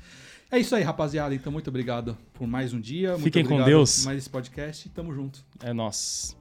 É 0.50 0.58
isso 0.58 0.74
aí, 0.74 0.82
rapaziada. 0.82 1.34
Então, 1.34 1.52
muito 1.52 1.68
obrigado 1.68 2.16
por 2.32 2.46
mais 2.46 2.72
um 2.72 2.80
dia. 2.80 3.10
Muito 3.12 3.24
Fiquem 3.24 3.44
com 3.44 3.62
Deus. 3.62 3.98
por 4.00 4.06
mais 4.06 4.18
esse 4.18 4.30
podcast. 4.30 4.88
Tamo 4.88 5.12
junto. 5.14 5.44
É 5.62 5.72
nós. 5.74 6.36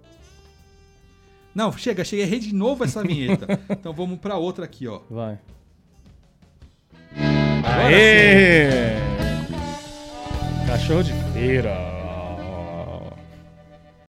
Não, 1.53 1.71
chega, 1.73 2.05
chega. 2.05 2.23
Errei 2.23 2.39
de 2.39 2.53
novo 2.53 2.83
essa 2.83 3.03
vinheta. 3.03 3.59
então 3.69 3.91
vamos 3.91 4.19
pra 4.19 4.37
outra 4.37 4.63
aqui, 4.63 4.87
ó. 4.87 5.01
Vai. 5.09 5.39
Agora 7.63 7.87
Aê! 7.87 8.95
Cachorro 10.67 11.03
de 11.03 11.13
feira. 11.33 11.96